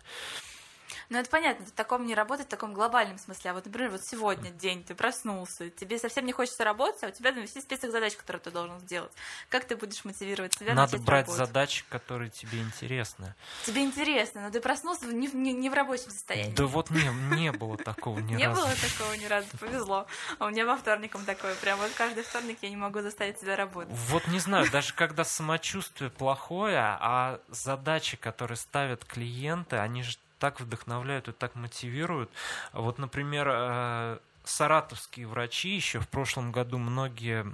Ну, 1.09 1.17
это 1.17 1.29
понятно, 1.29 1.65
в 1.65 1.71
таком 1.71 2.05
не 2.05 2.15
работать, 2.15 2.47
в 2.47 2.49
таком 2.49 2.73
глобальном 2.73 3.17
смысле. 3.17 3.51
А 3.51 3.53
вот, 3.53 3.65
например, 3.65 3.91
вот 3.91 4.03
сегодня 4.03 4.51
день, 4.51 4.83
ты 4.83 4.95
проснулся, 4.95 5.69
тебе 5.69 5.97
совсем 5.99 6.25
не 6.25 6.31
хочется 6.31 6.63
работать, 6.63 7.03
а 7.03 7.07
у 7.07 7.11
тебя 7.11 7.31
там 7.31 7.41
весь 7.41 7.51
список 7.53 7.91
задач, 7.91 8.15
которые 8.15 8.41
ты 8.41 8.51
должен 8.51 8.79
сделать. 8.79 9.11
Как 9.49 9.65
ты 9.65 9.75
будешь 9.75 10.03
мотивировать 10.05 10.53
себя 10.53 10.73
Надо 10.73 10.97
брать 10.97 11.27
работать? 11.27 11.47
задачи, 11.47 11.85
которые 11.89 12.29
тебе 12.29 12.59
интересны. 12.61 13.33
Тебе 13.65 13.83
интересно, 13.83 14.41
но 14.41 14.51
ты 14.51 14.59
проснулся 14.61 15.05
не, 15.07 15.27
в- 15.27 15.35
не- 15.35 15.53
не 15.53 15.69
в 15.69 15.73
рабочем 15.73 16.11
состоянии. 16.11 16.53
Да 16.55 16.65
вот 16.65 16.89
не, 16.91 17.03
не 17.35 17.51
было 17.51 17.77
такого 17.77 18.19
ни 18.19 18.35
Не 18.35 18.47
разу. 18.47 18.61
было 18.61 18.71
такого 18.75 19.13
ни 19.13 19.25
разу, 19.25 19.47
повезло. 19.59 20.07
А 20.39 20.45
у 20.45 20.49
меня 20.49 20.65
во 20.65 20.77
вторником 20.77 21.25
такое. 21.25 21.55
Прям 21.55 21.79
вот 21.79 21.91
каждый 21.97 22.23
вторник 22.23 22.59
я 22.61 22.69
не 22.69 22.77
могу 22.77 23.01
заставить 23.01 23.39
себя 23.39 23.55
работать. 23.55 23.93
Вот 24.09 24.27
не 24.27 24.39
знаю, 24.39 24.69
даже 24.71 24.93
когда 24.93 25.23
самочувствие 25.23 26.09
плохое, 26.09 26.77
а 26.79 27.39
задачи, 27.47 28.17
которые 28.17 28.57
ставят 28.57 29.05
клиенты, 29.05 29.77
они 29.77 30.03
же 30.03 30.17
так 30.39 30.59
вдохновляют 30.59 31.27
и 31.27 31.31
так 31.31 31.55
мотивируют. 31.55 32.29
Вот, 32.73 32.97
например, 32.97 33.47
э, 33.49 34.19
саратовские 34.43 35.27
врачи 35.27 35.75
еще 35.75 35.99
в 35.99 36.07
прошлом 36.07 36.51
году 36.51 36.77
многие, 36.77 37.45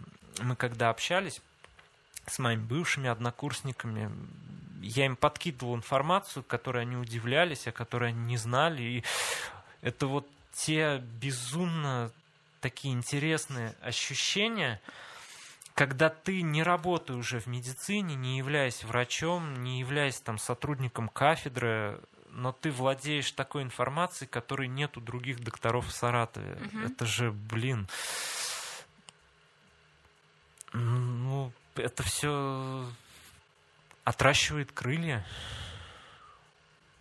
мы 0.41 0.55
когда 0.55 0.89
общались 0.89 1.41
с 2.27 2.39
моими 2.39 2.61
бывшими 2.61 3.09
однокурсниками, 3.09 4.11
я 4.81 5.05
им 5.05 5.15
подкидывал 5.15 5.75
информацию, 5.75 6.43
которой 6.43 6.83
они 6.83 6.95
удивлялись, 6.95 7.67
о 7.67 7.71
которой 7.71 8.09
они 8.09 8.21
не 8.25 8.37
знали. 8.37 8.81
И 8.81 9.03
это 9.81 10.07
вот 10.07 10.27
те 10.53 10.97
безумно 10.97 12.11
такие 12.61 12.93
интересные 12.93 13.75
ощущения, 13.81 14.81
когда 15.73 16.09
ты 16.09 16.41
не 16.41 16.63
работая 16.63 17.17
уже 17.17 17.39
в 17.39 17.47
медицине, 17.47 18.15
не 18.15 18.37
являясь 18.37 18.83
врачом, 18.83 19.63
не 19.63 19.79
являясь 19.79 20.19
там 20.19 20.37
сотрудником 20.37 21.09
кафедры, 21.09 21.99
но 22.31 22.51
ты 22.51 22.71
владеешь 22.71 23.31
такой 23.31 23.63
информацией, 23.63 24.29
которой 24.29 24.67
нет 24.67 24.97
у 24.97 25.01
других 25.01 25.39
докторов 25.41 25.87
в 25.87 25.91
Саратове. 25.91 26.55
Мгм. 26.55 26.85
Это 26.85 27.05
же, 27.05 27.31
блин, 27.31 27.87
ну, 30.73 31.51
это 31.75 32.03
все 32.03 32.85
отращивает 34.03 34.71
крылья. 34.71 35.25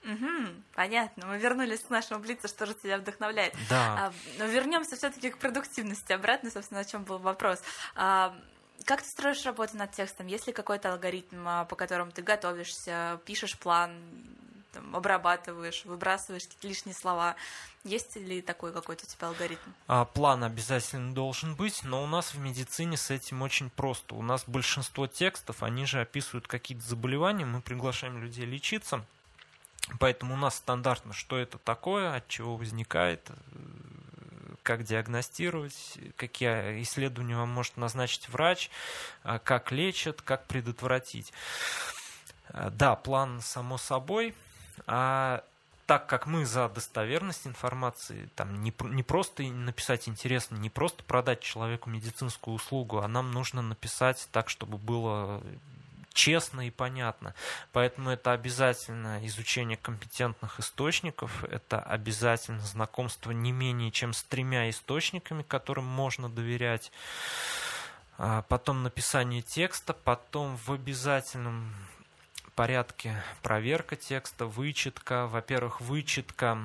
Мгм, 0.02 0.64
понятно. 0.74 1.26
Мы 1.26 1.38
вернулись 1.38 1.80
к 1.80 1.90
нашему 1.90 2.20
блицу, 2.20 2.48
что 2.48 2.66
же 2.66 2.74
тебя 2.74 2.98
вдохновляет. 2.98 3.54
Да. 3.68 4.06
А, 4.06 4.12
но 4.38 4.46
вернемся 4.46 4.96
все-таки 4.96 5.30
к 5.30 5.38
продуктивности. 5.38 6.12
Обратно, 6.12 6.50
собственно, 6.50 6.80
о 6.80 6.84
чем 6.84 7.04
был 7.04 7.18
вопрос. 7.18 7.62
А, 7.94 8.34
как 8.86 9.02
ты 9.02 9.08
строишь 9.08 9.44
работу 9.44 9.76
над 9.76 9.92
текстом? 9.92 10.26
Есть 10.26 10.46
ли 10.46 10.52
какой-то 10.52 10.92
алгоритм, 10.92 11.46
а, 11.46 11.64
по 11.66 11.76
которому 11.76 12.12
ты 12.12 12.22
готовишься, 12.22 13.20
пишешь 13.26 13.58
план, 13.58 13.92
там, 14.72 14.94
обрабатываешь, 14.94 15.84
выбрасываешь 15.84 16.44
лишние 16.62 16.94
слова? 16.94 17.36
Есть 17.84 18.16
ли 18.16 18.42
такой 18.42 18.72
какой-то 18.72 19.04
у 19.04 19.08
тебя 19.08 19.28
алгоритм? 19.28 19.70
А, 19.86 20.04
План 20.04 20.44
обязательно 20.44 21.14
должен 21.14 21.54
быть, 21.54 21.82
но 21.82 22.02
у 22.02 22.06
нас 22.06 22.34
в 22.34 22.38
медицине 22.38 22.96
с 22.96 23.10
этим 23.10 23.42
очень 23.42 23.70
просто. 23.70 24.14
У 24.14 24.22
нас 24.22 24.44
большинство 24.46 25.06
текстов, 25.06 25.62
они 25.62 25.86
же 25.86 26.00
описывают 26.00 26.46
какие-то 26.46 26.86
заболевания, 26.86 27.46
мы 27.46 27.62
приглашаем 27.62 28.22
людей 28.22 28.44
лечиться, 28.44 29.04
поэтому 29.98 30.34
у 30.34 30.36
нас 30.36 30.56
стандартно, 30.56 31.14
что 31.14 31.38
это 31.38 31.58
такое, 31.58 32.14
от 32.14 32.28
чего 32.28 32.56
возникает, 32.56 33.30
э, 33.30 33.34
как 34.62 34.84
диагностировать, 34.84 35.98
какие 36.16 36.82
исследования 36.82 37.36
вам 37.36 37.48
может 37.48 37.76
назначить 37.76 38.28
врач, 38.28 38.70
а, 39.22 39.38
как 39.38 39.72
лечат, 39.72 40.20
как 40.22 40.46
предотвратить. 40.46 41.32
А, 42.48 42.70
да, 42.70 42.94
план 42.96 43.40
само 43.40 43.78
собой, 43.78 44.34
а 44.86 45.42
так 45.86 46.06
как 46.06 46.26
мы 46.26 46.46
за 46.46 46.68
достоверность 46.68 47.48
информации, 47.48 48.28
там 48.36 48.62
не, 48.62 48.72
не 48.80 49.02
просто 49.02 49.42
написать 49.42 50.08
интересно, 50.08 50.56
не 50.56 50.70
просто 50.70 51.02
продать 51.02 51.40
человеку 51.40 51.90
медицинскую 51.90 52.54
услугу, 52.54 52.98
а 52.98 53.08
нам 53.08 53.32
нужно 53.32 53.60
написать 53.60 54.28
так, 54.30 54.48
чтобы 54.48 54.78
было 54.78 55.42
честно 56.12 56.66
и 56.66 56.70
понятно. 56.70 57.34
Поэтому 57.72 58.10
это 58.10 58.32
обязательно 58.32 59.26
изучение 59.26 59.76
компетентных 59.76 60.60
источников, 60.60 61.42
это 61.44 61.80
обязательно 61.80 62.60
знакомство 62.60 63.32
не 63.32 63.52
менее 63.52 63.90
чем 63.90 64.12
с 64.12 64.22
тремя 64.22 64.70
источниками, 64.70 65.42
которым 65.42 65.86
можно 65.86 66.28
доверять. 66.28 66.92
А 68.16 68.42
потом 68.42 68.82
написание 68.82 69.42
текста, 69.42 69.92
потом 69.92 70.56
в 70.56 70.70
обязательном 70.70 71.74
порядке 72.54 73.22
проверка 73.42 73.96
текста, 73.96 74.46
вычетка. 74.46 75.26
Во-первых, 75.26 75.80
вычетка 75.80 76.58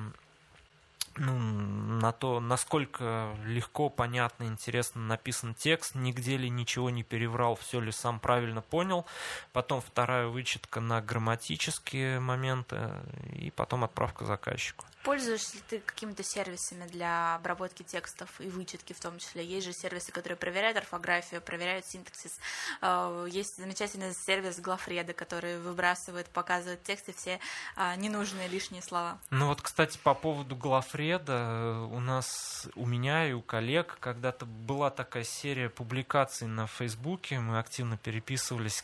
ну, 1.18 1.38
на 1.38 2.12
то, 2.12 2.40
насколько 2.40 3.34
легко, 3.44 3.88
понятно, 3.88 4.44
интересно 4.44 5.00
написан 5.00 5.54
текст, 5.54 5.94
нигде 5.94 6.36
ли 6.36 6.50
ничего 6.50 6.90
не 6.90 7.02
переврал, 7.02 7.56
все 7.56 7.80
ли 7.80 7.90
сам 7.90 8.20
правильно 8.20 8.60
понял. 8.60 9.06
Потом 9.52 9.80
вторая 9.80 10.26
вычетка 10.26 10.80
на 10.80 11.00
грамматические 11.00 12.20
моменты 12.20 12.90
и 13.32 13.50
потом 13.50 13.84
отправка 13.84 14.24
заказчику. 14.24 14.84
Пользуешься 15.06 15.54
ли 15.54 15.62
ты 15.68 15.78
какими-то 15.78 16.24
сервисами 16.24 16.84
для 16.88 17.36
обработки 17.36 17.84
текстов 17.84 18.28
и 18.40 18.48
вычетки 18.48 18.92
в 18.92 18.98
том 18.98 19.20
числе? 19.20 19.44
Есть 19.44 19.64
же 19.64 19.72
сервисы, 19.72 20.10
которые 20.10 20.36
проверяют 20.36 20.76
орфографию, 20.78 21.40
проверяют 21.40 21.86
синтаксис. 21.86 22.40
Э, 22.82 23.24
есть 23.30 23.56
замечательный 23.56 24.12
сервис 24.12 24.58
Глафреда, 24.58 25.12
который 25.12 25.60
выбрасывает, 25.60 26.26
показывает 26.26 26.82
тексты 26.82 27.12
все 27.12 27.38
а, 27.76 27.94
ненужные 27.94 28.48
лишние 28.48 28.82
слова. 28.82 29.20
Ну 29.30 29.46
вот, 29.46 29.62
кстати, 29.62 29.96
по 29.96 30.12
поводу 30.12 30.56
Глафреда, 30.56 31.86
у 31.88 32.00
нас, 32.00 32.66
у 32.74 32.84
меня 32.84 33.28
и 33.28 33.32
у 33.32 33.42
коллег 33.42 33.98
когда-то 34.00 34.44
была 34.44 34.90
такая 34.90 35.22
серия 35.22 35.70
публикаций 35.70 36.48
на 36.48 36.66
Фейсбуке, 36.66 37.38
мы 37.38 37.60
активно 37.60 37.96
переписывались 37.96 38.82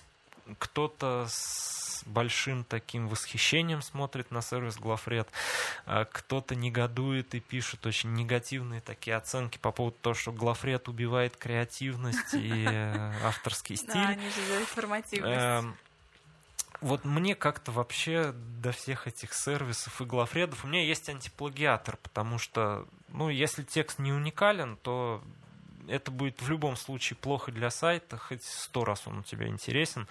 кто-то 0.58 1.26
с 1.28 2.02
большим 2.06 2.64
таким 2.64 3.08
восхищением 3.08 3.82
смотрит 3.82 4.30
на 4.30 4.42
сервис 4.42 4.76
Глафред, 4.76 5.28
а 5.86 6.04
кто-то 6.04 6.54
негодует 6.54 7.34
и 7.34 7.40
пишет 7.40 7.86
очень 7.86 8.12
негативные 8.14 8.80
такие 8.80 9.16
оценки 9.16 9.58
по 9.58 9.72
поводу 9.72 9.96
того, 10.00 10.14
что 10.14 10.32
Глафред 10.32 10.88
убивает 10.88 11.36
креативность 11.36 12.34
и 12.34 12.64
э, 12.66 13.12
авторский 13.24 13.76
стиль. 13.76 13.92
Да, 13.92 14.08
они 14.08 14.28
же 14.28 14.46
за 14.46 14.60
информативность. 14.60 15.38
Эм, 15.38 15.76
вот 16.80 17.04
мне 17.04 17.36
как-то 17.36 17.70
вообще 17.70 18.34
до 18.60 18.72
всех 18.72 19.06
этих 19.06 19.32
сервисов 19.34 20.00
и 20.00 20.04
глафредов 20.04 20.64
у 20.64 20.68
меня 20.68 20.82
есть 20.82 21.08
антиплагиатор, 21.08 21.96
потому 21.98 22.38
что, 22.38 22.86
ну, 23.08 23.28
если 23.28 23.62
текст 23.62 24.00
не 24.00 24.12
уникален, 24.12 24.76
то 24.82 25.22
это 25.88 26.10
будет 26.10 26.40
в 26.40 26.48
любом 26.48 26.76
случае 26.76 27.16
плохо 27.16 27.52
для 27.52 27.70
сайта, 27.70 28.16
хоть 28.16 28.44
сто 28.44 28.84
раз 28.84 29.06
он 29.06 29.18
у 29.18 29.22
тебя 29.22 29.48
интересен. 29.48 30.06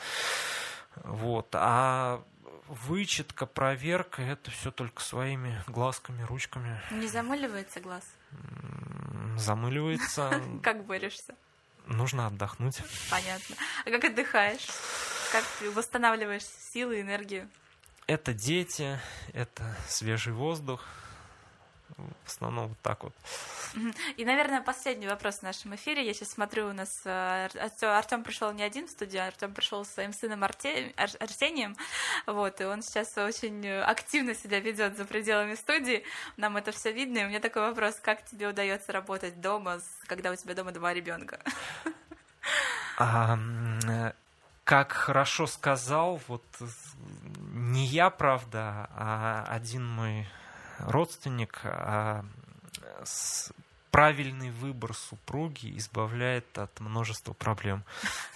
Вот. 1.03 1.47
А 1.53 2.23
вычетка, 2.67 3.45
проверка, 3.45 4.21
это 4.21 4.51
все 4.51 4.71
только 4.71 5.01
своими 5.01 5.61
глазками, 5.67 6.23
ручками. 6.23 6.81
Не 6.91 7.07
замыливается 7.07 7.79
глаз? 7.79 8.03
Замыливается. 9.37 10.41
Как 10.63 10.85
борешься? 10.85 11.35
Нужно 11.87 12.27
отдохнуть. 12.27 12.81
Понятно. 13.09 13.55
А 13.85 13.89
как 13.89 14.03
отдыхаешь? 14.05 14.67
Как 15.31 15.43
ты 15.59 15.71
восстанавливаешь 15.71 16.43
силы, 16.43 17.01
энергию? 17.01 17.49
Это 18.07 18.33
дети, 18.33 18.99
это 19.33 19.75
свежий 19.87 20.31
воздух, 20.31 20.85
в 21.97 22.27
основном 22.27 22.69
вот 22.69 22.79
так 22.81 23.03
вот. 23.03 23.13
И, 24.17 24.25
наверное, 24.25 24.61
последний 24.61 25.07
вопрос 25.07 25.39
в 25.39 25.43
нашем 25.43 25.75
эфире. 25.75 26.05
Я 26.05 26.13
сейчас 26.13 26.31
смотрю, 26.31 26.69
у 26.69 26.73
нас 26.73 27.01
э, 27.05 27.49
Артем 27.81 28.23
пришел 28.23 28.51
не 28.51 28.63
один 28.63 28.87
в 28.87 28.91
студию, 28.91 29.25
Артем 29.25 29.53
пришел 29.53 29.85
со 29.85 29.93
своим 29.93 30.13
сыном 30.13 30.43
Арте... 30.43 30.93
Арсением, 30.95 31.75
вот, 32.25 32.61
и 32.61 32.65
он 32.65 32.81
сейчас 32.81 33.17
очень 33.17 33.67
активно 33.67 34.35
себя 34.35 34.59
ведет 34.59 34.97
за 34.97 35.05
пределами 35.05 35.55
студии. 35.55 36.03
Нам 36.37 36.57
это 36.57 36.71
все 36.71 36.91
видно. 36.91 37.19
И 37.19 37.25
у 37.25 37.27
меня 37.27 37.39
такой 37.39 37.63
вопрос: 37.63 37.95
как 38.01 38.25
тебе 38.25 38.47
удается 38.47 38.91
работать 38.91 39.39
дома, 39.41 39.79
когда 40.07 40.31
у 40.31 40.35
тебя 40.35 40.55
дома 40.55 40.71
два 40.71 40.93
ребенка? 40.93 41.39
А, 42.97 43.37
э, 43.87 44.11
как 44.63 44.91
хорошо 44.91 45.47
сказал, 45.47 46.19
вот 46.27 46.43
не 47.51 47.85
я, 47.85 48.09
правда, 48.09 48.89
а 48.95 49.45
один 49.49 49.85
мой 49.85 50.27
родственник, 50.87 51.61
а 51.63 52.25
правильный 53.91 54.51
выбор 54.51 54.93
супруги 54.93 55.77
избавляет 55.77 56.57
от 56.57 56.79
множества 56.79 57.33
проблем. 57.33 57.83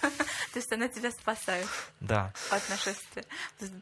То 0.00 0.60
есть 0.60 0.72
она 0.72 0.88
тебя 0.88 1.10
спасает. 1.10 1.66
Да. 2.00 2.32
От 2.50 2.68
нашествия. 2.68 3.24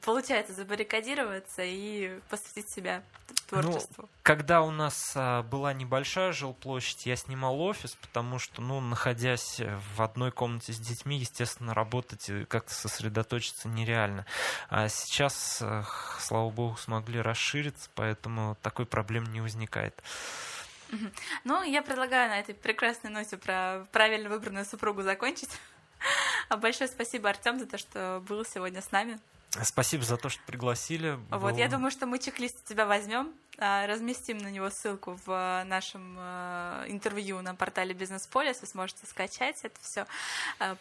Получается 0.05 0.55
забаррикадироваться 0.55 1.62
и 1.62 2.21
посвятить 2.31 2.71
себя 2.73 3.03
творчеству. 3.62 4.05
Ну, 4.05 4.09
когда 4.22 4.62
у 4.62 4.70
нас 4.70 5.12
а, 5.14 5.42
была 5.42 5.72
небольшая 5.72 6.32
жилплощадь, 6.32 7.07
я 7.07 7.16
снимал 7.16 7.61
офис, 7.61 7.94
потому 7.94 8.38
что, 8.38 8.62
ну, 8.62 8.80
находясь 8.80 9.61
в 9.94 10.02
одной 10.02 10.32
комнате 10.32 10.72
с 10.72 10.78
детьми, 10.78 11.18
естественно, 11.18 11.74
работать 11.74 12.28
и 12.28 12.44
как-то 12.44 12.72
сосредоточиться 12.72 13.68
нереально. 13.68 14.26
А 14.68 14.88
сейчас, 14.88 15.61
а, 15.62 15.84
слава 16.18 16.50
богу, 16.50 16.76
смогли 16.76 17.20
расшириться, 17.20 17.90
поэтому 17.94 18.57
такой 18.62 18.86
проблем 18.86 19.24
не 19.24 19.40
возникает. 19.40 20.02
Ну, 21.44 21.62
я 21.62 21.82
предлагаю 21.82 22.30
на 22.30 22.38
этой 22.38 22.55
прекрасной 22.55 23.11
ноте 23.11 23.36
про 23.36 23.86
правильно 23.92 24.28
выбранную 24.28 24.64
супругу 24.64 25.02
закончить. 25.02 25.50
А 26.50 26.59
большое 26.59 26.88
спасибо, 26.88 27.30
Артем, 27.30 27.59
за 27.59 27.66
то, 27.66 27.78
что 27.78 28.22
был 28.28 28.44
сегодня 28.44 28.82
с 28.82 28.90
нами. 28.92 29.18
Спасибо 29.62 30.05
за 30.05 30.16
то, 30.16 30.28
что 30.28 30.42
пригласили. 30.46 31.18
Вот, 31.30 31.52
Был... 31.52 31.57
я 31.59 31.68
думаю, 31.68 31.90
что 31.90 32.07
мы 32.07 32.18
чек-лист 32.18 32.64
тебя 32.64 32.86
возьмем, 32.86 33.32
а, 33.59 33.86
разместим 33.86 34.38
на 34.38 34.50
него 34.50 34.68
ссылку 34.70 35.18
в 35.24 35.64
нашем 35.66 36.16
э, 36.18 36.86
интервью 36.88 37.40
на 37.40 37.55
портале 37.55 37.94
Бизнес 37.94 38.26
Полис. 38.26 38.61
Вы 38.61 38.66
сможете 38.66 39.07
скачать 39.07 39.61
это 39.62 39.78
все, 39.80 40.07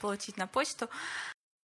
получить 0.01 0.37
на 0.37 0.47
почту. 0.47 0.89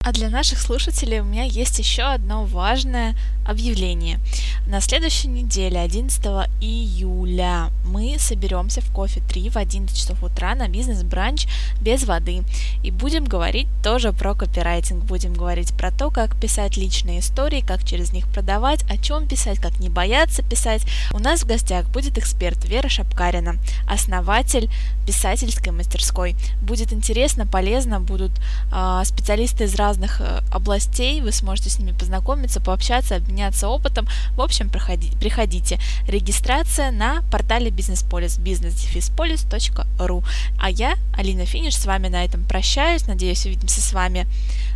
А 0.06 0.14
для 0.14 0.30
наших 0.30 0.62
слушателей 0.62 1.20
у 1.20 1.26
меня 1.26 1.43
есть 1.43 1.78
еще 1.78 2.04
одно 2.04 2.45
важное 2.45 3.18
объявление. 3.45 4.20
На 4.66 4.80
следующей 4.80 5.28
неделе, 5.28 5.78
11 5.78 6.24
июля, 6.62 7.70
мы 7.84 8.16
соберемся 8.18 8.80
в 8.80 8.89
кофе 8.93 9.22
3 9.28 9.50
в 9.50 9.58
11 9.58 9.97
часов 9.97 10.24
утра 10.24 10.56
на 10.56 10.70
бизнес-бранч 10.70 11.47
без 11.82 12.06
воды. 12.06 12.43
И 12.82 12.91
будем 12.91 13.26
говорить 13.26 13.68
тоже 13.84 14.14
про 14.14 14.36
копирайтинг. 14.36 15.04
Будем 15.04 15.34
говорить 15.34 15.74
про 15.74 15.91
то, 15.91 16.12
как 16.12 16.39
писать 16.39 16.78
личные 16.78 17.20
истории, 17.20 17.60
как 17.60 17.84
через 17.84 18.14
них 18.14 18.26
продавать, 18.30 18.84
о 18.89 18.97
чем 18.97 19.28
писать, 19.28 19.60
как 19.60 19.80
не 19.80 19.89
бояться 19.89 20.43
писать. 20.43 20.84
У 21.12 21.20
нас 21.20 21.41
в 21.41 21.45
гостях 21.45 21.89
будет 21.89 22.18
эксперт 22.18 22.64
Вера 22.64 22.88
Шапкарина, 22.88 23.58
основатель 23.86 24.70
писательской 25.06 25.74
мастерской. 25.74 26.38
Будет 26.62 26.93
интересно, 26.93 27.45
полезно, 27.45 28.00
будут 28.00 28.32
э, 28.72 29.02
специалисты 29.04 29.66
из 29.66 29.76
разных 29.76 29.89
разных 29.90 30.22
э, 30.22 30.42
областей, 30.52 31.22
вы 31.22 31.32
сможете 31.32 31.70
с 31.70 31.80
ними 31.80 31.94
познакомиться, 31.98 32.62
пообщаться, 32.62 33.16
обменяться 33.16 33.68
опытом. 33.68 34.08
В 34.36 34.42
общем, 34.42 34.70
проходи, 34.70 35.10
приходите. 35.20 35.80
Регистрация 36.08 36.92
на 36.92 37.24
портале 37.32 37.72
Бизнесполис, 37.72 38.38
businessdefispolis.ru. 38.38 40.24
А 40.60 40.70
я, 40.70 40.96
Алина 41.18 41.46
Финиш, 41.46 41.76
с 41.76 41.86
вами 41.86 42.08
на 42.10 42.24
этом 42.24 42.44
прощаюсь. 42.44 43.08
Надеюсь, 43.08 43.46
увидимся 43.46 43.82
с 43.82 43.94
вами 43.94 44.28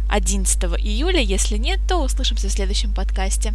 11 0.09 0.63
июля. 0.79 1.19
Если 1.19 1.57
нет, 1.57 1.79
то 1.87 2.03
услышимся 2.03 2.47
в 2.47 2.51
следующем 2.51 2.91
подкасте. 2.91 3.51